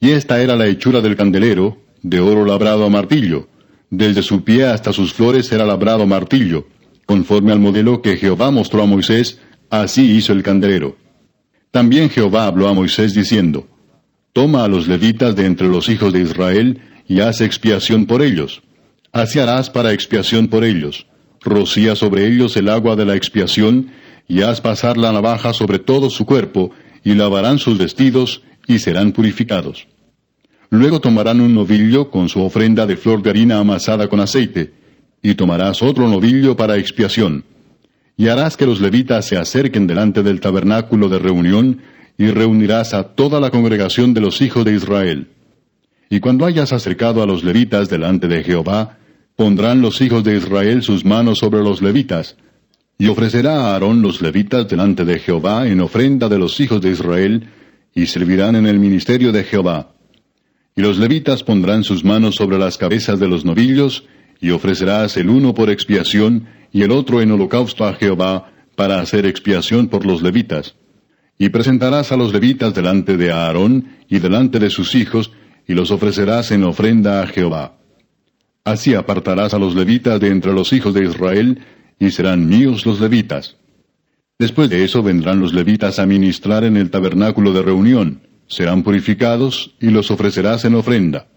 Y 0.00 0.10
esta 0.10 0.42
era 0.42 0.56
la 0.56 0.66
hechura 0.66 1.00
del 1.00 1.16
candelero, 1.16 1.78
de 2.02 2.20
oro 2.20 2.44
labrado 2.44 2.84
a 2.84 2.90
martillo. 2.90 3.48
Desde 3.90 4.22
su 4.22 4.44
pie 4.44 4.66
hasta 4.66 4.92
sus 4.92 5.12
flores 5.12 5.50
era 5.52 5.64
labrado 5.64 6.06
martillo. 6.06 6.66
Conforme 7.06 7.52
al 7.52 7.60
modelo 7.60 8.02
que 8.02 8.16
Jehová 8.16 8.50
mostró 8.50 8.82
a 8.82 8.86
Moisés, 8.86 9.38
así 9.68 10.16
hizo 10.16 10.32
el 10.32 10.42
candelero. 10.42 10.96
También 11.70 12.08
Jehová 12.10 12.46
habló 12.46 12.68
a 12.68 12.74
Moisés 12.74 13.14
diciendo, 13.14 13.66
Toma 14.32 14.64
a 14.64 14.68
los 14.68 14.86
levitas 14.86 15.34
de 15.34 15.46
entre 15.46 15.68
los 15.68 15.88
hijos 15.88 16.12
de 16.12 16.20
Israel 16.20 16.80
y 17.08 17.20
haz 17.20 17.40
expiación 17.40 18.06
por 18.06 18.22
ellos. 18.22 18.62
Así 19.12 19.40
harás 19.40 19.70
para 19.70 19.92
expiación 19.92 20.48
por 20.48 20.64
ellos. 20.64 21.06
Rocía 21.40 21.96
sobre 21.96 22.26
ellos 22.28 22.56
el 22.56 22.68
agua 22.68 22.94
de 22.94 23.04
la 23.04 23.16
expiación, 23.16 23.90
y 24.28 24.42
haz 24.42 24.60
pasar 24.60 24.96
la 24.96 25.10
navaja 25.10 25.52
sobre 25.52 25.80
todo 25.80 26.10
su 26.10 26.24
cuerpo, 26.26 26.70
y 27.02 27.14
lavarán 27.14 27.58
sus 27.58 27.78
vestidos, 27.78 28.42
y 28.68 28.78
serán 28.78 29.10
purificados. 29.10 29.88
Luego 30.68 31.00
tomarán 31.00 31.40
un 31.40 31.54
novillo 31.54 32.10
con 32.10 32.28
su 32.28 32.40
ofrenda 32.40 32.86
de 32.86 32.96
flor 32.96 33.22
de 33.22 33.30
harina 33.30 33.58
amasada 33.58 34.08
con 34.08 34.20
aceite, 34.20 34.72
y 35.20 35.34
tomarás 35.34 35.82
otro 35.82 36.08
novillo 36.08 36.56
para 36.56 36.76
expiación. 36.76 37.44
Y 38.16 38.28
harás 38.28 38.56
que 38.56 38.66
los 38.66 38.80
levitas 38.80 39.26
se 39.26 39.36
acerquen 39.36 39.88
delante 39.88 40.22
del 40.22 40.40
tabernáculo 40.40 41.08
de 41.08 41.18
reunión, 41.18 41.80
y 42.20 42.30
reunirás 42.32 42.92
a 42.92 43.14
toda 43.14 43.40
la 43.40 43.50
congregación 43.50 44.12
de 44.12 44.20
los 44.20 44.42
hijos 44.42 44.62
de 44.66 44.74
Israel. 44.74 45.28
Y 46.10 46.20
cuando 46.20 46.44
hayas 46.44 46.70
acercado 46.70 47.22
a 47.22 47.26
los 47.26 47.42
levitas 47.42 47.88
delante 47.88 48.28
de 48.28 48.44
Jehová, 48.44 48.98
pondrán 49.36 49.80
los 49.80 50.02
hijos 50.02 50.22
de 50.22 50.36
Israel 50.36 50.82
sus 50.82 51.02
manos 51.02 51.38
sobre 51.38 51.62
los 51.62 51.80
levitas, 51.80 52.36
y 52.98 53.08
ofrecerá 53.08 53.62
a 53.62 53.72
Aarón 53.72 54.02
los 54.02 54.20
levitas 54.20 54.68
delante 54.68 55.06
de 55.06 55.18
Jehová 55.18 55.66
en 55.66 55.80
ofrenda 55.80 56.28
de 56.28 56.38
los 56.38 56.60
hijos 56.60 56.82
de 56.82 56.90
Israel, 56.90 57.48
y 57.94 58.04
servirán 58.04 58.54
en 58.54 58.66
el 58.66 58.78
ministerio 58.78 59.32
de 59.32 59.44
Jehová. 59.44 59.94
Y 60.76 60.82
los 60.82 60.98
levitas 60.98 61.42
pondrán 61.42 61.84
sus 61.84 62.04
manos 62.04 62.34
sobre 62.34 62.58
las 62.58 62.76
cabezas 62.76 63.18
de 63.18 63.28
los 63.28 63.46
novillos, 63.46 64.04
y 64.42 64.50
ofrecerás 64.50 65.16
el 65.16 65.30
uno 65.30 65.54
por 65.54 65.70
expiación, 65.70 66.48
y 66.70 66.82
el 66.82 66.90
otro 66.90 67.22
en 67.22 67.32
holocausto 67.32 67.86
a 67.86 67.94
Jehová, 67.94 68.52
para 68.76 69.00
hacer 69.00 69.24
expiación 69.24 69.88
por 69.88 70.04
los 70.04 70.20
levitas. 70.20 70.74
Y 71.40 71.48
presentarás 71.48 72.12
a 72.12 72.18
los 72.18 72.34
levitas 72.34 72.74
delante 72.74 73.16
de 73.16 73.32
Aarón 73.32 73.86
y 74.10 74.18
delante 74.18 74.58
de 74.58 74.68
sus 74.68 74.94
hijos, 74.94 75.32
y 75.66 75.72
los 75.72 75.90
ofrecerás 75.90 76.50
en 76.50 76.64
ofrenda 76.64 77.22
a 77.22 77.26
Jehová. 77.26 77.78
Así 78.62 78.94
apartarás 78.94 79.54
a 79.54 79.58
los 79.58 79.74
levitas 79.74 80.20
de 80.20 80.28
entre 80.28 80.52
los 80.52 80.74
hijos 80.74 80.92
de 80.92 81.06
Israel, 81.06 81.60
y 81.98 82.10
serán 82.10 82.46
míos 82.46 82.84
los 82.84 83.00
levitas. 83.00 83.56
Después 84.38 84.68
de 84.68 84.84
eso 84.84 85.02
vendrán 85.02 85.40
los 85.40 85.54
levitas 85.54 85.98
a 85.98 86.04
ministrar 86.04 86.62
en 86.64 86.76
el 86.76 86.90
tabernáculo 86.90 87.54
de 87.54 87.62
reunión, 87.62 88.28
serán 88.46 88.82
purificados, 88.82 89.74
y 89.80 89.88
los 89.88 90.10
ofrecerás 90.10 90.66
en 90.66 90.74
ofrenda. 90.74 91.28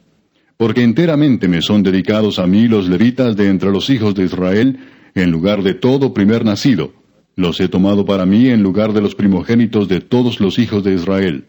Porque 0.57 0.83
enteramente 0.83 1.47
me 1.47 1.61
son 1.61 1.81
dedicados 1.81 2.39
a 2.39 2.45
mí 2.45 2.67
los 2.67 2.89
levitas 2.89 3.37
de 3.37 3.47
entre 3.47 3.71
los 3.71 3.89
hijos 3.89 4.15
de 4.15 4.25
Israel, 4.25 4.79
en 5.15 5.31
lugar 5.31 5.63
de 5.63 5.75
todo 5.75 6.13
primer 6.13 6.43
nacido. 6.43 7.02
Los 7.35 7.59
he 7.59 7.67
tomado 7.67 8.05
para 8.05 8.25
mí 8.25 8.49
en 8.49 8.61
lugar 8.61 8.93
de 8.93 9.01
los 9.01 9.15
primogénitos 9.15 9.87
de 9.87 10.01
todos 10.01 10.39
los 10.39 10.59
hijos 10.59 10.83
de 10.83 10.93
Israel. 10.93 11.45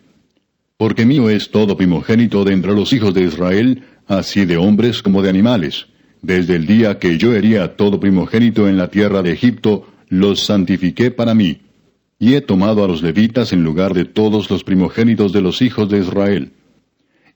Porque 0.76 1.04
mío 1.04 1.28
es 1.28 1.50
todo 1.50 1.76
primogénito 1.76 2.44
de 2.44 2.52
entre 2.52 2.72
los 2.72 2.92
hijos 2.92 3.14
de 3.14 3.22
Israel, 3.22 3.84
así 4.06 4.44
de 4.44 4.56
hombres 4.56 5.02
como 5.02 5.22
de 5.22 5.30
animales. 5.30 5.86
Desde 6.22 6.56
el 6.56 6.66
día 6.66 6.98
que 6.98 7.18
yo 7.18 7.34
hería 7.34 7.76
todo 7.76 8.00
primogénito 8.00 8.68
en 8.68 8.78
la 8.78 8.88
tierra 8.88 9.22
de 9.22 9.32
Egipto, 9.32 9.86
los 10.08 10.40
santifiqué 10.40 11.10
para 11.10 11.34
mí. 11.34 11.60
Y 12.18 12.34
he 12.34 12.40
tomado 12.40 12.82
a 12.82 12.88
los 12.88 13.02
levitas 13.02 13.52
en 13.52 13.62
lugar 13.62 13.92
de 13.92 14.06
todos 14.06 14.50
los 14.50 14.64
primogénitos 14.64 15.32
de 15.32 15.42
los 15.42 15.60
hijos 15.60 15.90
de 15.90 15.98
Israel. 15.98 16.52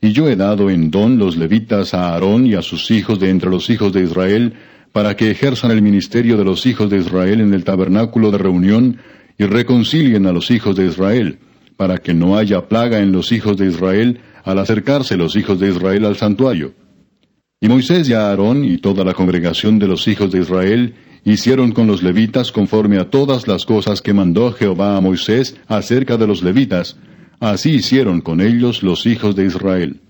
Y 0.01 0.12
yo 0.12 0.28
he 0.28 0.36
dado 0.36 0.70
en 0.70 0.90
don 0.90 1.18
los 1.18 1.36
levitas 1.36 1.92
a 1.92 2.14
Aarón 2.14 2.46
y 2.46 2.55
a 2.55 2.62
sus 2.62 2.90
hijos 2.90 3.18
de 3.18 3.30
entre 3.30 3.51
los 3.51 3.68
hijos 3.68 3.92
de 3.92 4.05
Israel, 4.05 4.55
para 4.93 5.16
que 5.16 5.30
ejerzan 5.30 5.70
el 5.70 5.82
ministerio 5.82 6.36
de 6.36 6.45
los 6.45 6.66
hijos 6.66 6.91
de 6.91 6.99
Israel 6.99 7.41
en 7.41 7.55
el 7.55 7.64
tabernáculo 7.64 8.30
de 8.30 8.39
reunión, 8.39 8.99
y 9.39 9.45
reconcilien 9.45 10.26
a 10.26 10.32
los 10.32 10.51
hijos 10.51 10.76
de 10.76 10.86
Israel, 10.86 11.39
para 11.76 11.99
que 11.99 12.12
no 12.12 12.36
haya 12.36 12.68
plaga 12.68 12.99
en 12.99 13.12
los 13.12 13.30
hijos 13.30 13.57
de 13.57 13.68
Israel 13.68 14.20
al 14.45 14.59
acercarse 14.59 15.16
los 15.16 15.36
hijos 15.36 15.61
de 15.61 15.70
Israel 15.70 16.05
al 16.05 16.16
santuario. 16.16 16.74
Y 17.61 17.68
Moisés 17.68 18.09
y 18.09 18.14
Aarón 18.14 18.64
y 18.64 18.78
toda 18.78 19.05
la 19.05 19.14
congregación 19.14 19.78
de 19.78 19.86
los 19.86 20.09
hijos 20.09 20.30
de 20.32 20.41
Israel 20.41 20.95
hicieron 21.24 21.72
con 21.72 21.86
los 21.86 22.03
levitas 22.03 22.53
conforme 22.53 22.99
a 22.99 23.11
todas 23.11 23.47
las 23.47 23.64
cosas 23.64 24.03
que 24.03 24.12
mandó 24.12 24.53
Jehová 24.53 24.97
a 24.97 25.01
Moisés 25.01 25.57
acerca 25.66 26.16
de 26.16 26.26
los 26.26 26.43
levitas, 26.43 26.97
así 27.41 27.70
hicieron 27.70 28.20
con 28.20 28.41
ellos 28.41 28.82
los 28.82 29.07
hijos 29.07 29.36
de 29.36 29.47
Israel. 29.47 30.01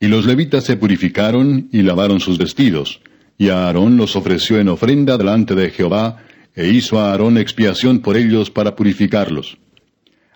Y 0.00 0.08
los 0.08 0.26
levitas 0.26 0.64
se 0.64 0.76
purificaron 0.76 1.68
y 1.72 1.82
lavaron 1.82 2.20
sus 2.20 2.38
vestidos, 2.38 3.00
y 3.38 3.48
Aarón 3.48 3.96
los 3.96 4.16
ofreció 4.16 4.58
en 4.58 4.68
ofrenda 4.68 5.18
delante 5.18 5.54
de 5.54 5.70
Jehová, 5.70 6.18
e 6.54 6.68
hizo 6.68 7.00
a 7.00 7.10
Aarón 7.10 7.38
expiación 7.38 8.00
por 8.00 8.16
ellos 8.16 8.50
para 8.50 8.76
purificarlos. 8.76 9.58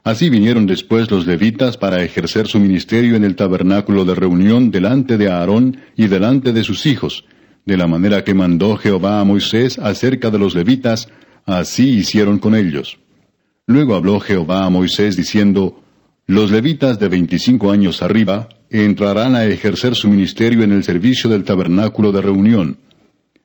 Así 0.02 0.30
vinieron 0.30 0.66
después 0.66 1.10
los 1.10 1.26
levitas 1.26 1.76
para 1.76 2.02
ejercer 2.02 2.46
su 2.46 2.60
ministerio 2.60 3.16
en 3.16 3.24
el 3.24 3.34
tabernáculo 3.34 4.04
de 4.04 4.14
reunión 4.14 4.70
delante 4.70 5.18
de 5.18 5.28
Aarón 5.28 5.78
y 5.96 6.06
delante 6.06 6.52
de 6.52 6.62
sus 6.62 6.86
hijos, 6.86 7.24
de 7.64 7.76
la 7.76 7.88
manera 7.88 8.22
que 8.22 8.32
mandó 8.32 8.76
Jehová 8.76 9.20
a 9.20 9.24
Moisés 9.24 9.78
acerca 9.80 10.30
de 10.30 10.38
los 10.38 10.54
levitas, 10.54 11.08
así 11.44 11.90
hicieron 11.90 12.38
con 12.38 12.54
ellos. 12.54 12.98
Luego 13.66 13.96
habló 13.96 14.20
Jehová 14.20 14.64
a 14.64 14.70
Moisés 14.70 15.16
diciendo, 15.16 15.82
Los 16.26 16.50
levitas 16.50 16.98
de 16.98 17.08
veinticinco 17.08 17.70
años 17.70 18.02
arriba 18.02 18.48
entrarán 18.70 19.36
a 19.36 19.44
ejercer 19.44 19.94
su 19.94 20.08
ministerio 20.08 20.62
en 20.64 20.72
el 20.72 20.82
servicio 20.82 21.30
del 21.30 21.44
tabernáculo 21.44 22.12
de 22.12 22.20
reunión, 22.20 22.78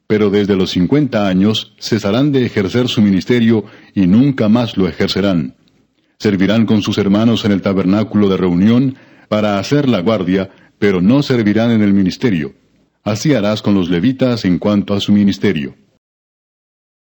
pero 0.08 0.30
desde 0.30 0.56
los 0.56 0.72
cincuenta 0.72 1.28
años 1.28 1.76
cesarán 1.80 2.32
de 2.32 2.46
ejercer 2.46 2.88
su 2.88 3.02
ministerio 3.02 3.66
y 3.94 4.08
nunca 4.08 4.50
más 4.50 4.78
lo 4.78 4.88
ejercerán 4.88 5.56
servirán 6.22 6.68
con 6.68 6.84
sus 6.84 7.00
hermanos 7.00 7.46
en 7.46 7.52
el 7.52 7.64
tabernáculo 7.64 8.30
de 8.30 8.38
reunión 8.38 8.96
para 9.28 9.58
hacer 9.58 9.90
la 9.90 10.02
guardia, 10.02 10.52
pero 10.78 11.02
no 11.02 11.24
servirán 11.24 11.72
en 11.72 11.82
el 11.82 11.94
ministerio. 11.94 12.54
Así 13.04 13.34
harás 13.34 13.64
con 13.64 13.74
los 13.74 13.90
levitas 13.90 14.46
en 14.46 14.60
cuanto 14.60 14.94
a 14.94 15.00
su 15.00 15.12
ministerio. 15.14 15.76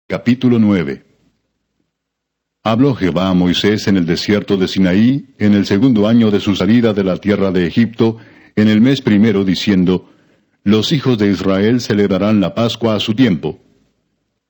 Capítulo 0.06 0.60
9 0.60 1.11
Habló 2.64 2.94
Jehová 2.94 3.28
a 3.28 3.34
Moisés 3.34 3.88
en 3.88 3.96
el 3.96 4.06
desierto 4.06 4.56
de 4.56 4.68
Sinaí, 4.68 5.26
en 5.38 5.54
el 5.54 5.66
segundo 5.66 6.06
año 6.06 6.30
de 6.30 6.38
su 6.38 6.54
salida 6.54 6.92
de 6.92 7.02
la 7.02 7.16
tierra 7.16 7.50
de 7.50 7.66
Egipto, 7.66 8.18
en 8.54 8.68
el 8.68 8.80
mes 8.80 9.00
primero, 9.00 9.44
diciendo, 9.44 10.08
Los 10.62 10.92
hijos 10.92 11.18
de 11.18 11.28
Israel 11.28 11.80
celebrarán 11.80 12.40
la 12.40 12.54
Pascua 12.54 12.94
a 12.94 13.00
su 13.00 13.14
tiempo. 13.14 13.58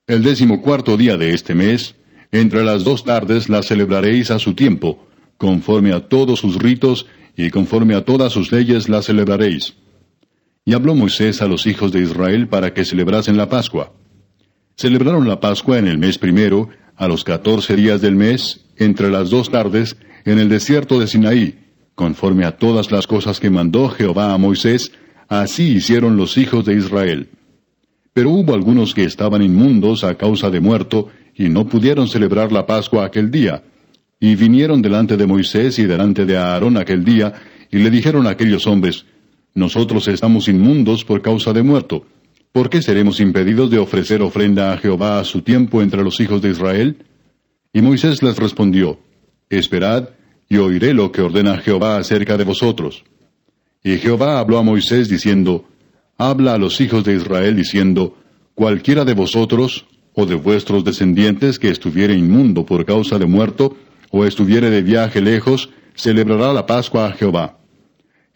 El 0.05 0.21
decimocuarto 0.21 0.95
día 0.95 1.17
de 1.17 1.33
este 1.33 1.55
mes, 1.55 1.95
entre 2.31 2.63
las 2.63 2.83
dos 2.83 3.03
tardes 3.03 3.49
la 3.49 3.63
celebraréis 3.63 4.29
a 4.29 4.37
su 4.37 4.53
tiempo, 4.53 5.07
conforme 5.37 5.91
a 5.91 6.01
todos 6.01 6.39
sus 6.39 6.57
ritos 6.57 7.07
y 7.35 7.49
conforme 7.49 7.95
a 7.95 8.05
todas 8.05 8.31
sus 8.31 8.51
leyes 8.51 8.89
la 8.89 9.01
celebraréis. 9.01 9.73
Y 10.65 10.75
habló 10.75 10.93
Moisés 10.93 11.41
a 11.41 11.47
los 11.47 11.65
hijos 11.65 11.91
de 11.91 12.01
Israel 12.01 12.47
para 12.47 12.75
que 12.75 12.85
celebrasen 12.85 13.37
la 13.37 13.49
Pascua. 13.49 13.91
Celebraron 14.75 15.27
la 15.27 15.39
Pascua 15.39 15.79
en 15.79 15.87
el 15.87 15.97
mes 15.97 16.19
primero, 16.19 16.69
a 16.95 17.07
los 17.07 17.23
catorce 17.23 17.75
días 17.75 18.01
del 18.01 18.15
mes, 18.15 18.65
entre 18.77 19.09
las 19.09 19.29
dos 19.29 19.49
tardes, 19.49 19.97
en 20.25 20.39
el 20.39 20.49
desierto 20.49 20.99
de 20.99 21.07
Sinaí, 21.07 21.59
conforme 21.95 22.45
a 22.45 22.57
todas 22.57 22.91
las 22.91 23.07
cosas 23.07 23.39
que 23.39 23.49
mandó 23.49 23.89
Jehová 23.89 24.33
a 24.33 24.37
Moisés, 24.37 24.91
así 25.27 25.75
hicieron 25.75 26.17
los 26.17 26.37
hijos 26.37 26.65
de 26.65 26.75
Israel. 26.75 27.29
Pero 28.13 28.29
hubo 28.29 28.53
algunos 28.53 28.93
que 28.93 29.03
estaban 29.03 29.41
inmundos 29.41 30.03
a 30.03 30.15
causa 30.15 30.49
de 30.49 30.59
muerto, 30.59 31.09
y 31.35 31.49
no 31.49 31.67
pudieron 31.67 32.07
celebrar 32.07 32.51
la 32.51 32.65
Pascua 32.65 33.05
aquel 33.05 33.31
día. 33.31 33.63
Y 34.19 34.35
vinieron 34.35 34.81
delante 34.81 35.17
de 35.17 35.25
Moisés 35.25 35.79
y 35.79 35.85
delante 35.85 36.25
de 36.25 36.37
Aarón 36.37 36.77
aquel 36.77 37.03
día, 37.03 37.33
y 37.71 37.79
le 37.79 37.89
dijeron 37.89 38.27
a 38.27 38.31
aquellos 38.31 38.67
hombres, 38.67 39.05
Nosotros 39.55 40.07
estamos 40.07 40.47
inmundos 40.47 41.03
por 41.03 41.21
causa 41.21 41.53
de 41.53 41.63
muerto. 41.63 42.05
¿Por 42.53 42.69
qué 42.69 42.83
seremos 42.83 43.19
impedidos 43.19 43.71
de 43.71 43.79
ofrecer 43.79 44.21
ofrenda 44.21 44.73
a 44.73 44.77
Jehová 44.77 45.19
a 45.19 45.23
su 45.23 45.41
tiempo 45.41 45.81
entre 45.81 46.03
los 46.03 46.19
hijos 46.19 46.39
de 46.43 46.51
Israel? 46.51 46.97
Y 47.73 47.81
Moisés 47.81 48.21
les 48.21 48.37
respondió, 48.37 48.99
Esperad, 49.49 50.09
y 50.47 50.57
oiré 50.57 50.93
lo 50.93 51.11
que 51.11 51.23
ordena 51.23 51.57
Jehová 51.57 51.97
acerca 51.97 52.37
de 52.37 52.43
vosotros. 52.43 53.05
Y 53.83 53.97
Jehová 53.97 54.37
habló 54.37 54.59
a 54.59 54.61
Moisés 54.61 55.09
diciendo, 55.09 55.65
Habla 56.15 56.53
a 56.53 56.57
los 56.59 56.79
hijos 56.79 57.03
de 57.03 57.15
Israel 57.15 57.55
diciendo, 57.55 58.15
Cualquiera 58.53 59.03
de 59.03 59.15
vosotros, 59.15 59.87
o 60.13 60.27
de 60.27 60.35
vuestros 60.35 60.83
descendientes 60.83 61.57
que 61.57 61.69
estuviere 61.69 62.13
inmundo 62.13 62.67
por 62.67 62.85
causa 62.85 63.17
de 63.17 63.25
muerto, 63.25 63.75
o 64.11 64.25
estuviere 64.25 64.69
de 64.69 64.83
viaje 64.83 65.21
lejos, 65.21 65.71
celebrará 65.95 66.53
la 66.53 66.67
Pascua 66.67 67.07
a 67.07 67.13
Jehová. 67.13 67.57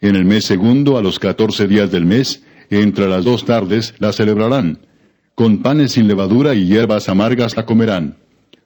En 0.00 0.16
el 0.16 0.24
mes 0.24 0.44
segundo, 0.44 0.98
a 0.98 1.02
los 1.02 1.20
catorce 1.20 1.68
días 1.68 1.92
del 1.92 2.04
mes, 2.04 2.42
entre 2.70 3.08
las 3.08 3.24
dos 3.24 3.44
tardes, 3.44 3.94
la 3.98 4.12
celebrarán. 4.12 4.78
Con 5.34 5.58
panes 5.62 5.92
sin 5.92 6.08
levadura 6.08 6.54
y 6.54 6.66
hierbas 6.66 7.08
amargas 7.08 7.56
la 7.56 7.64
comerán. 7.64 8.16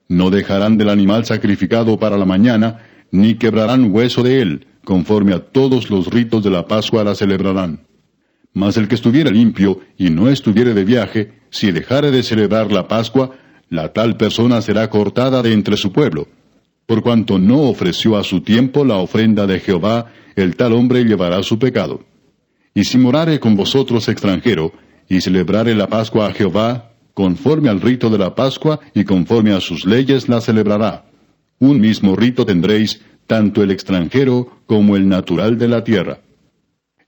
No 0.09 0.31
dejarán 0.31 0.79
del 0.79 0.89
animal 0.89 1.25
sacrificado 1.25 1.99
para 1.99 2.17
la 2.17 2.25
mañana, 2.25 2.81
ni 3.11 3.35
quebrarán 3.35 3.93
hueso 3.93 4.23
de 4.23 4.41
él, 4.41 4.67
conforme 4.85 5.35
a 5.35 5.41
todos 5.41 5.91
los 5.91 6.09
ritos 6.09 6.43
de 6.43 6.51
la 6.51 6.67
Pascua 6.67 7.05
la 7.05 7.15
celebrarán. 7.15 7.81
Mas 8.53 8.77
el 8.77 8.89
que 8.89 8.95
estuviera 8.95 9.31
limpio 9.31 9.81
y 9.97 10.11
no 10.11 10.29
estuviere 10.29 10.75
de 10.75 10.85
viaje, 10.85 11.33
si 11.51 11.73
dejare 11.73 12.11
de 12.11 12.23
celebrar 12.23 12.73
la 12.73 12.89
Pascua, 12.89 13.31
la 13.69 13.93
tal 13.93 14.17
persona 14.17 14.61
será 14.61 14.91
cortada 14.91 15.43
de 15.43 15.53
entre 15.53 15.77
su 15.77 15.93
pueblo. 15.93 16.29
Por 16.87 17.03
cuanto 17.03 17.39
no 17.39 17.61
ofreció 17.61 18.17
a 18.17 18.25
su 18.25 18.43
tiempo 18.43 18.85
la 18.85 18.97
ofrenda 18.97 19.47
de 19.47 19.61
Jehová, 19.61 20.13
el 20.37 20.57
tal 20.57 20.73
hombre 20.73 21.05
llevará 21.05 21.43
su 21.43 21.59
pecado. 21.59 22.05
Y 22.75 22.85
si 22.85 22.99
morare 22.99 23.39
con 23.39 23.57
vosotros 23.57 24.09
extranjero, 24.09 24.73
y 25.09 25.21
celebrare 25.21 25.75
la 25.75 25.89
Pascua 25.89 26.27
a 26.27 26.33
Jehová, 26.33 26.93
conforme 27.15 27.69
al 27.69 27.81
rito 27.81 28.09
de 28.09 28.19
la 28.19 28.35
Pascua 28.35 28.81
y 28.95 29.05
conforme 29.05 29.53
a 29.53 29.61
sus 29.61 29.85
leyes 29.85 30.29
la 30.29 30.41
celebrará. 30.41 31.05
Un 31.59 31.81
mismo 31.81 32.17
rito 32.17 32.47
tendréis, 32.47 33.03
tanto 33.27 33.63
el 33.63 33.71
extranjero 33.71 34.63
como 34.67 34.97
el 34.97 35.09
natural 35.09 35.59
de 35.59 35.69
la 35.69 35.85
tierra. 35.85 36.21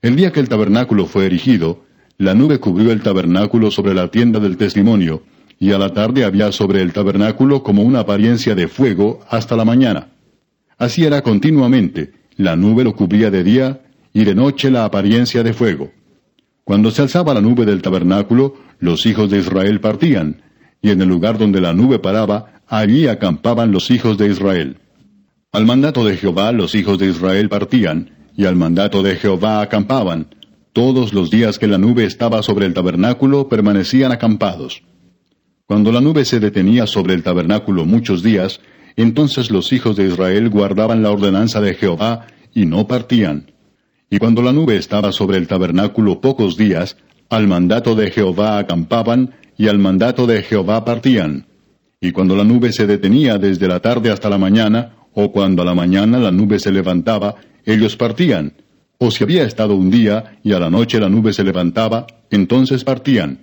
El 0.01 0.15
día 0.15 0.31
que 0.31 0.39
el 0.39 0.49
tabernáculo 0.49 1.07
fue 1.07 1.25
erigido, 1.25 1.83
la 2.17 2.33
nube 2.33 2.59
cubrió 2.59 2.91
el 2.91 3.01
tabernáculo 3.01 3.71
sobre 3.71 3.93
la 3.93 4.09
tienda 4.09 4.39
del 4.39 4.57
testimonio, 4.57 5.23
y 5.59 5.71
a 5.71 5.77
la 5.77 5.93
tarde 5.93 6.23
había 6.23 6.51
sobre 6.51 6.81
el 6.81 6.93
tabernáculo 6.93 7.63
como 7.63 7.81
una 7.81 8.01
apariencia 8.01 8.55
de 8.55 8.67
fuego 8.67 9.21
hasta 9.29 9.55
la 9.55 9.65
mañana. 9.65 10.09
Así 10.77 11.05
era 11.05 11.21
continuamente, 11.21 12.13
la 12.37 12.55
nube 12.55 12.83
lo 12.83 12.95
cubría 12.95 13.31
de 13.31 13.43
día, 13.43 13.81
y 14.15 14.23
de 14.23 14.33
noche 14.33 14.71
la 14.71 14.85
apariencia 14.85 15.43
de 15.43 15.53
fuego. 15.53 15.91
Cuando 16.63 16.89
se 16.89 17.01
alzaba 17.01 17.33
la 17.33 17.41
nube 17.41 17.65
del 17.65 17.81
tabernáculo, 17.81 18.55
los 18.79 19.05
hijos 19.05 19.29
de 19.29 19.39
Israel 19.39 19.81
partían, 19.81 20.41
y 20.81 20.91
en 20.91 21.01
el 21.01 21.09
lugar 21.09 21.37
donde 21.37 21.59
la 21.59 21.73
nube 21.73 21.99
paraba, 21.99 22.61
allí 22.65 23.07
acampaban 23.07 23.73
los 23.73 23.91
hijos 23.91 24.17
de 24.17 24.29
Israel. 24.29 24.77
Al 25.51 25.65
mandato 25.65 26.05
de 26.05 26.15
Jehová 26.15 26.53
los 26.53 26.75
hijos 26.75 26.97
de 26.97 27.07
Israel 27.07 27.49
partían, 27.49 28.29
y 28.37 28.45
al 28.45 28.55
mandato 28.55 29.03
de 29.03 29.17
Jehová 29.17 29.61
acampaban. 29.61 30.27
Todos 30.71 31.13
los 31.13 31.29
días 31.29 31.59
que 31.59 31.67
la 31.67 31.77
nube 31.77 32.05
estaba 32.05 32.41
sobre 32.41 32.67
el 32.67 32.73
tabernáculo 32.73 33.49
permanecían 33.49 34.13
acampados. 34.13 34.83
Cuando 35.67 35.91
la 35.91 35.99
nube 35.99 36.23
se 36.23 36.39
detenía 36.39 36.87
sobre 36.87 37.15
el 37.15 37.23
tabernáculo 37.23 37.85
muchos 37.85 38.23
días, 38.23 38.61
entonces 38.95 39.51
los 39.51 39.73
hijos 39.73 39.97
de 39.97 40.07
Israel 40.07 40.49
guardaban 40.49 41.03
la 41.03 41.11
ordenanza 41.11 41.59
de 41.59 41.73
Jehová 41.73 42.27
y 42.53 42.65
no 42.65 42.87
partían. 42.87 43.54
Y 44.15 44.17
cuando 44.17 44.41
la 44.41 44.53
nube 44.53 44.77
estaba 44.77 45.11
sobre 45.11 45.37
el 45.37 45.45
tabernáculo 45.45 46.21
pocos 46.21 46.55
días, 46.55 46.95
al 47.29 47.49
mandato 47.49 47.95
de 47.95 48.11
Jehová 48.11 48.59
acampaban, 48.59 49.33
y 49.57 49.67
al 49.67 49.77
mandato 49.77 50.25
de 50.25 50.41
Jehová 50.41 50.85
partían. 50.85 51.47
Y 51.99 52.13
cuando 52.13 52.33
la 52.37 52.45
nube 52.45 52.71
se 52.71 52.87
detenía 52.87 53.37
desde 53.37 53.67
la 53.67 53.81
tarde 53.81 54.11
hasta 54.11 54.29
la 54.29 54.37
mañana, 54.37 54.93
o 55.11 55.33
cuando 55.33 55.63
a 55.63 55.65
la 55.65 55.75
mañana 55.75 56.17
la 56.17 56.31
nube 56.31 56.59
se 56.59 56.71
levantaba, 56.71 57.35
ellos 57.65 57.97
partían. 57.97 58.53
O 58.99 59.11
si 59.11 59.25
había 59.25 59.43
estado 59.43 59.75
un 59.75 59.91
día 59.91 60.39
y 60.43 60.53
a 60.53 60.59
la 60.59 60.69
noche 60.69 60.97
la 60.97 61.09
nube 61.09 61.33
se 61.33 61.43
levantaba, 61.43 62.07
entonces 62.31 62.85
partían. 62.85 63.39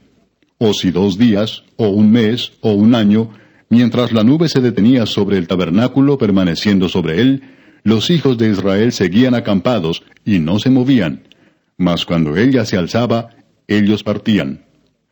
O 0.57 0.73
si 0.73 0.91
dos 0.91 1.19
días, 1.19 1.65
o 1.77 1.89
un 1.89 2.11
mes, 2.11 2.53
o 2.63 2.73
un 2.73 2.95
año, 2.95 3.29
mientras 3.69 4.11
la 4.13 4.25
nube 4.25 4.49
se 4.49 4.63
detenía 4.63 5.05
sobre 5.05 5.37
el 5.37 5.49
tabernáculo 5.49 6.17
permaneciendo 6.17 6.89
sobre 6.89 7.21
él, 7.21 7.43
los 7.85 8.11
hijos 8.11 8.39
de 8.39 8.51
Israel 8.51 8.93
seguían 8.93 9.35
acampados 9.35 10.03
y 10.25 10.39
no 10.39 10.59
se 10.59 10.71
movían. 10.71 11.29
Mas 11.77 12.05
cuando 12.05 12.37
ella 12.37 12.65
se 12.65 12.77
alzaba, 12.77 13.31
ellos 13.67 14.03
partían. 14.03 14.65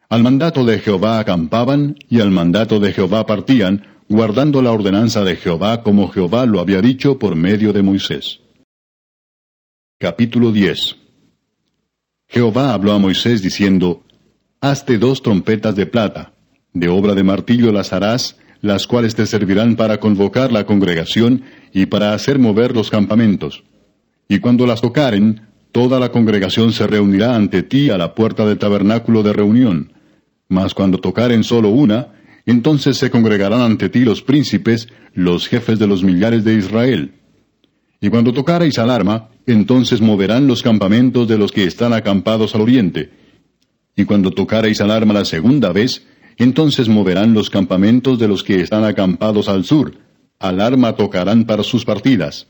Al 0.09 0.23
mandato 0.23 0.65
de 0.65 0.79
Jehová 0.79 1.19
acampaban 1.19 1.97
y 2.09 2.21
al 2.21 2.31
mandato 2.31 2.81
de 2.81 2.93
Jehová 2.93 3.27
partían, 3.27 3.87
guardando 4.09 4.61
la 4.61 4.73
ordenanza 4.73 5.23
de 5.25 5.37
Jehová 5.37 5.83
como 5.83 6.09
Jehová 6.09 6.47
lo 6.47 6.61
había 6.61 6.83
dicho 6.83 7.19
por 7.19 7.37
medio 7.37 7.73
de 7.73 7.83
Moisés. 7.83 8.41
Capítulo 9.99 10.51
10 10.51 10.97
Jehová 12.29 12.73
habló 12.73 12.93
a 12.93 12.99
Moisés 12.99 13.43
diciendo, 13.43 14.03
Hazte 14.61 14.99
dos 14.99 15.23
trompetas 15.23 15.75
de 15.75 15.87
plata, 15.87 16.33
de 16.73 16.89
obra 16.89 17.15
de 17.15 17.23
martillo 17.23 17.73
las 17.73 17.93
harás, 17.93 18.37
las 18.63 18.87
cuales 18.87 19.15
te 19.15 19.27
servirán 19.27 19.77
para 19.77 19.99
convocar 20.01 20.53
la 20.53 20.67
congregación 20.67 21.45
y 21.73 21.87
para 21.87 22.15
hacer 22.15 22.39
mover 22.39 22.75
los 22.75 22.91
campamentos. 22.91 23.65
Y 24.29 24.39
cuando 24.39 24.67
las 24.67 24.81
tocaren, 24.81 25.43
toda 25.73 25.99
la 26.01 26.11
congregación 26.11 26.73
se 26.73 26.87
reunirá 26.87 27.35
ante 27.35 27.63
ti 27.63 27.91
a 27.91 27.99
la 27.99 28.15
puerta 28.15 28.47
del 28.47 28.59
tabernáculo 28.59 29.23
de 29.23 29.33
reunión. 29.33 29.93
Mas 30.49 30.75
cuando 30.75 30.99
tocaren 30.99 31.45
solo 31.45 31.69
una, 31.71 32.09
entonces 32.47 32.97
se 32.97 33.11
congregarán 33.11 33.61
ante 33.61 33.89
ti 33.89 34.01
los 34.01 34.23
príncipes, 34.23 34.89
los 35.15 35.47
jefes 35.49 35.79
de 35.79 35.87
los 35.87 36.03
millares 36.03 36.45
de 36.45 36.55
Israel. 36.55 37.15
Y 38.01 38.09
cuando 38.09 38.33
tocareis 38.33 38.79
alarma, 38.79 39.29
entonces 39.47 40.01
moverán 40.01 40.47
los 40.47 40.63
campamentos 40.63 41.29
de 41.29 41.39
los 41.39 41.53
que 41.53 41.65
están 41.65 41.93
acampados 41.93 42.55
al 42.55 42.63
oriente. 42.63 43.11
Y 43.95 44.05
cuando 44.05 44.31
tocareis 44.31 44.81
alarma 44.81 45.13
la 45.13 45.25
segunda 45.25 45.73
vez, 45.73 46.07
entonces 46.37 46.89
moverán 46.89 47.35
los 47.35 47.51
campamentos 47.51 48.19
de 48.19 48.29
los 48.29 48.43
que 48.43 48.61
están 48.61 48.85
acampados 48.85 49.49
al 49.49 49.65
sur. 49.65 49.93
Alarma 50.41 50.97
tocarán 50.97 51.45
para 51.45 51.63
sus 51.63 51.85
partidas. 51.85 52.47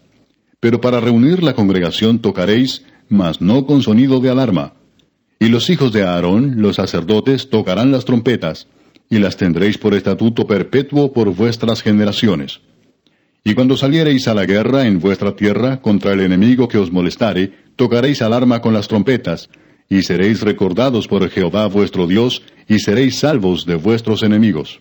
Pero 0.61 0.81
para 0.81 1.01
reunir 1.01 1.43
la 1.43 1.55
congregación 1.55 2.21
tocaréis, 2.21 2.85
mas 3.09 3.41
no 3.41 3.67
con 3.67 3.83
sonido 3.83 4.21
de 4.21 4.31
alarma. 4.31 4.75
Y 5.41 5.49
los 5.49 5.69
hijos 5.71 5.93
de 5.93 6.05
Aarón, 6.05 6.63
los 6.63 6.77
sacerdotes, 6.77 7.51
tocarán 7.51 7.91
las 7.91 8.05
trompetas 8.05 8.69
y 9.09 9.19
las 9.19 9.37
tendréis 9.37 9.77
por 9.77 9.95
estatuto 9.95 10.47
perpetuo 10.47 11.13
por 11.13 11.35
vuestras 11.35 11.83
generaciones. 11.83 12.61
Y 13.43 13.55
cuando 13.55 13.77
saliereis 13.77 14.29
a 14.29 14.35
la 14.35 14.47
guerra 14.47 14.87
en 14.87 15.01
vuestra 15.01 15.35
tierra 15.35 15.81
contra 15.81 16.13
el 16.13 16.21
enemigo 16.21 16.69
que 16.69 16.79
os 16.79 16.93
molestare, 16.93 17.53
tocaréis 17.75 18.23
alarma 18.23 18.61
con 18.61 18.73
las 18.73 18.87
trompetas, 18.87 19.51
y 19.89 20.03
seréis 20.03 20.43
recordados 20.43 21.09
por 21.09 21.29
Jehová 21.29 21.67
vuestro 21.67 22.07
Dios, 22.07 22.43
y 22.69 22.79
seréis 22.79 23.19
salvos 23.19 23.67
de 23.67 23.75
vuestros 23.75 24.23
enemigos. 24.23 24.81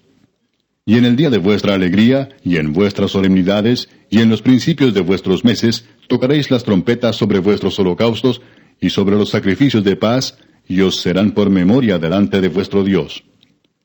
Y 0.90 0.98
en 0.98 1.06
el 1.06 1.16
día 1.16 1.30
de 1.30 1.38
vuestra 1.38 1.76
alegría, 1.76 2.30
y 2.44 2.58
en 2.58 2.74
vuestras 2.74 3.12
solemnidades, 3.12 3.88
y 4.10 4.20
en 4.20 4.30
los 4.30 4.42
principios 4.42 4.94
de 4.94 5.02
vuestros 5.02 5.46
meses, 5.46 5.86
tocaréis 6.08 6.50
las 6.50 6.64
trompetas 6.64 7.16
sobre 7.16 7.40
vuestros 7.40 7.80
holocaustos, 7.80 8.42
y 8.82 8.90
sobre 8.90 9.16
los 9.16 9.30
sacrificios 9.30 9.84
de 9.84 9.96
paz, 9.96 10.38
y 10.68 10.82
os 10.82 11.00
serán 11.00 11.32
por 11.32 11.50
memoria 11.50 12.00
delante 12.00 12.42
de 12.42 12.50
vuestro 12.50 12.84
Dios 12.84 13.24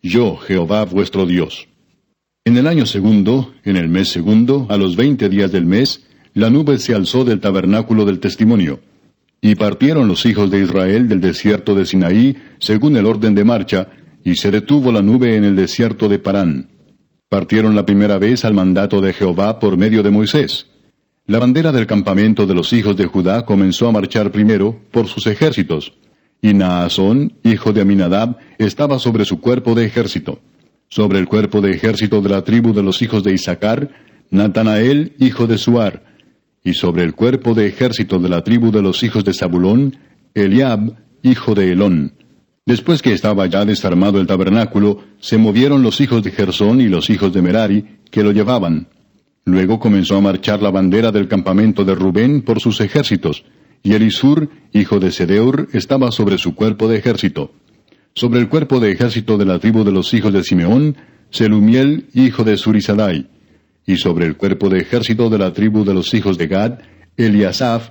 yo 0.05 0.37
Jehová 0.37 0.85
vuestro 0.85 1.25
Dios. 1.25 1.67
En 2.45 2.59
el 2.59 2.67
año 2.67 2.85
segundo, 2.85 3.55
en 3.65 3.77
el 3.77 3.89
mes 3.89 4.09
segundo, 4.09 4.67
a 4.69 4.77
los 4.77 4.97
veinte 4.97 5.31
días 5.31 5.51
del 5.51 5.65
mes, 5.65 6.05
la 6.35 6.51
nube 6.51 6.79
se 6.79 6.95
alzó 6.95 7.25
del 7.25 7.41
tabernáculo 7.41 8.05
del 8.05 8.21
testimonio. 8.21 8.81
Y 9.41 9.55
partieron 9.55 10.07
los 10.07 10.27
hijos 10.27 10.51
de 10.51 10.61
Israel 10.61 11.09
del 11.09 11.23
desierto 11.23 11.75
de 11.75 11.87
Sinaí, 11.87 12.37
según 12.59 12.99
el 12.99 13.07
orden 13.07 13.35
de 13.35 13.45
marcha, 13.45 13.89
y 14.23 14.35
se 14.37 14.51
detuvo 14.51 14.93
la 14.93 15.01
nube 15.01 15.37
en 15.37 15.45
el 15.45 15.57
desierto 15.57 16.07
de 16.09 16.19
Parán. 16.19 16.69
Partieron 17.35 17.75
la 17.75 17.85
primera 17.85 18.19
vez 18.19 18.45
al 18.45 18.55
mandato 18.55 19.01
de 19.01 19.13
Jehová 19.13 19.59
por 19.59 19.77
medio 19.77 20.05
de 20.05 20.13
Moisés. 20.13 20.69
La 21.27 21.41
bandera 21.41 21.73
del 21.73 21.89
campamento 21.89 22.47
de 22.47 22.55
los 22.55 22.73
hijos 22.73 22.97
de 22.97 23.07
Judá 23.07 23.45
comenzó 23.45 23.89
a 23.89 23.91
marchar 23.91 24.31
primero 24.31 24.81
por 24.93 25.09
sus 25.09 25.27
ejércitos, 25.27 25.95
y 26.41 26.55
Naasón, 26.55 27.33
hijo 27.43 27.73
de 27.73 27.81
Aminadab, 27.81 28.39
estaba 28.59 29.01
sobre 29.01 29.25
su 29.25 29.41
cuerpo 29.41 29.75
de 29.75 29.85
ejército. 29.85 30.43
Sobre 30.89 31.19
el 31.19 31.27
cuerpo 31.27 31.61
de 31.61 31.73
ejército 31.73 32.21
de 32.21 32.29
la 32.29 32.45
tribu 32.45 32.73
de 32.73 32.85
los 32.85 33.03
hijos 33.03 33.25
de 33.25 33.33
Isaacar, 33.33 33.91
Natanael, 34.31 35.15
hijo 35.19 35.49
de 35.49 35.59
Suar. 35.59 36.05
Y 36.63 36.75
sobre 36.75 37.03
el 37.03 37.17
cuerpo 37.17 37.53
de 37.55 37.67
ejército 37.67 38.21
de 38.21 38.29
la 38.29 38.45
tribu 38.45 38.71
de 38.71 38.83
los 38.83 39.03
hijos 39.03 39.25
de 39.25 39.35
Zabulón, 39.35 39.97
Eliab, 40.35 40.95
hijo 41.25 41.57
de 41.57 41.73
Elón. 41.73 42.13
Después 42.67 43.03
que 43.03 43.13
estaba 43.13 43.47
ya 43.47 43.67
desarmado 43.67 44.19
el 44.19 44.27
tabernáculo, 44.27 45.03
se 45.21 45.37
movieron 45.37 45.83
los 45.83 46.01
hijos 46.01 46.23
de 46.23 46.31
Gersón 46.31 46.81
y 46.81 46.89
los 46.89 47.11
hijos 47.11 47.33
de 47.35 47.43
Merari, 47.43 47.99
que 48.11 48.23
lo 48.23 48.33
llevaban. 48.33 48.89
Luego 49.45 49.79
comenzó 49.79 50.17
a 50.17 50.23
marchar 50.23 50.63
la 50.63 50.71
bandera 50.71 51.13
del 51.13 51.29
campamento 51.29 51.85
de 51.85 51.95
Rubén 51.95 52.41
por 52.41 52.61
sus 52.61 52.81
ejércitos, 52.81 53.45
y 53.83 53.93
Elisur, 53.93 54.49
hijo 54.73 54.99
de 54.99 55.13
Sedeur, 55.13 55.69
estaba 55.75 56.11
sobre 56.11 56.39
su 56.39 56.55
cuerpo 56.55 56.89
de 56.89 56.97
ejército. 56.97 57.53
Sobre 58.15 58.41
el 58.41 58.49
cuerpo 58.49 58.81
de 58.81 58.93
ejército 58.93 59.37
de 59.37 59.45
la 59.45 59.59
tribu 59.59 59.85
de 59.85 59.93
los 59.93 60.15
hijos 60.15 60.33
de 60.33 60.43
Simeón, 60.43 60.97
Selumiel, 61.29 62.07
hijo 62.15 62.45
de 62.45 62.57
Surisadai. 62.57 63.29
Y 63.85 63.99
sobre 63.99 64.25
el 64.25 64.39
cuerpo 64.39 64.71
de 64.71 64.79
ejército 64.79 65.29
de 65.29 65.37
la 65.37 65.53
tribu 65.53 65.85
de 65.85 65.93
los 65.93 66.15
hijos 66.15 66.39
de 66.39 66.47
Gad, 66.47 66.79
Eliasaf, 67.19 67.91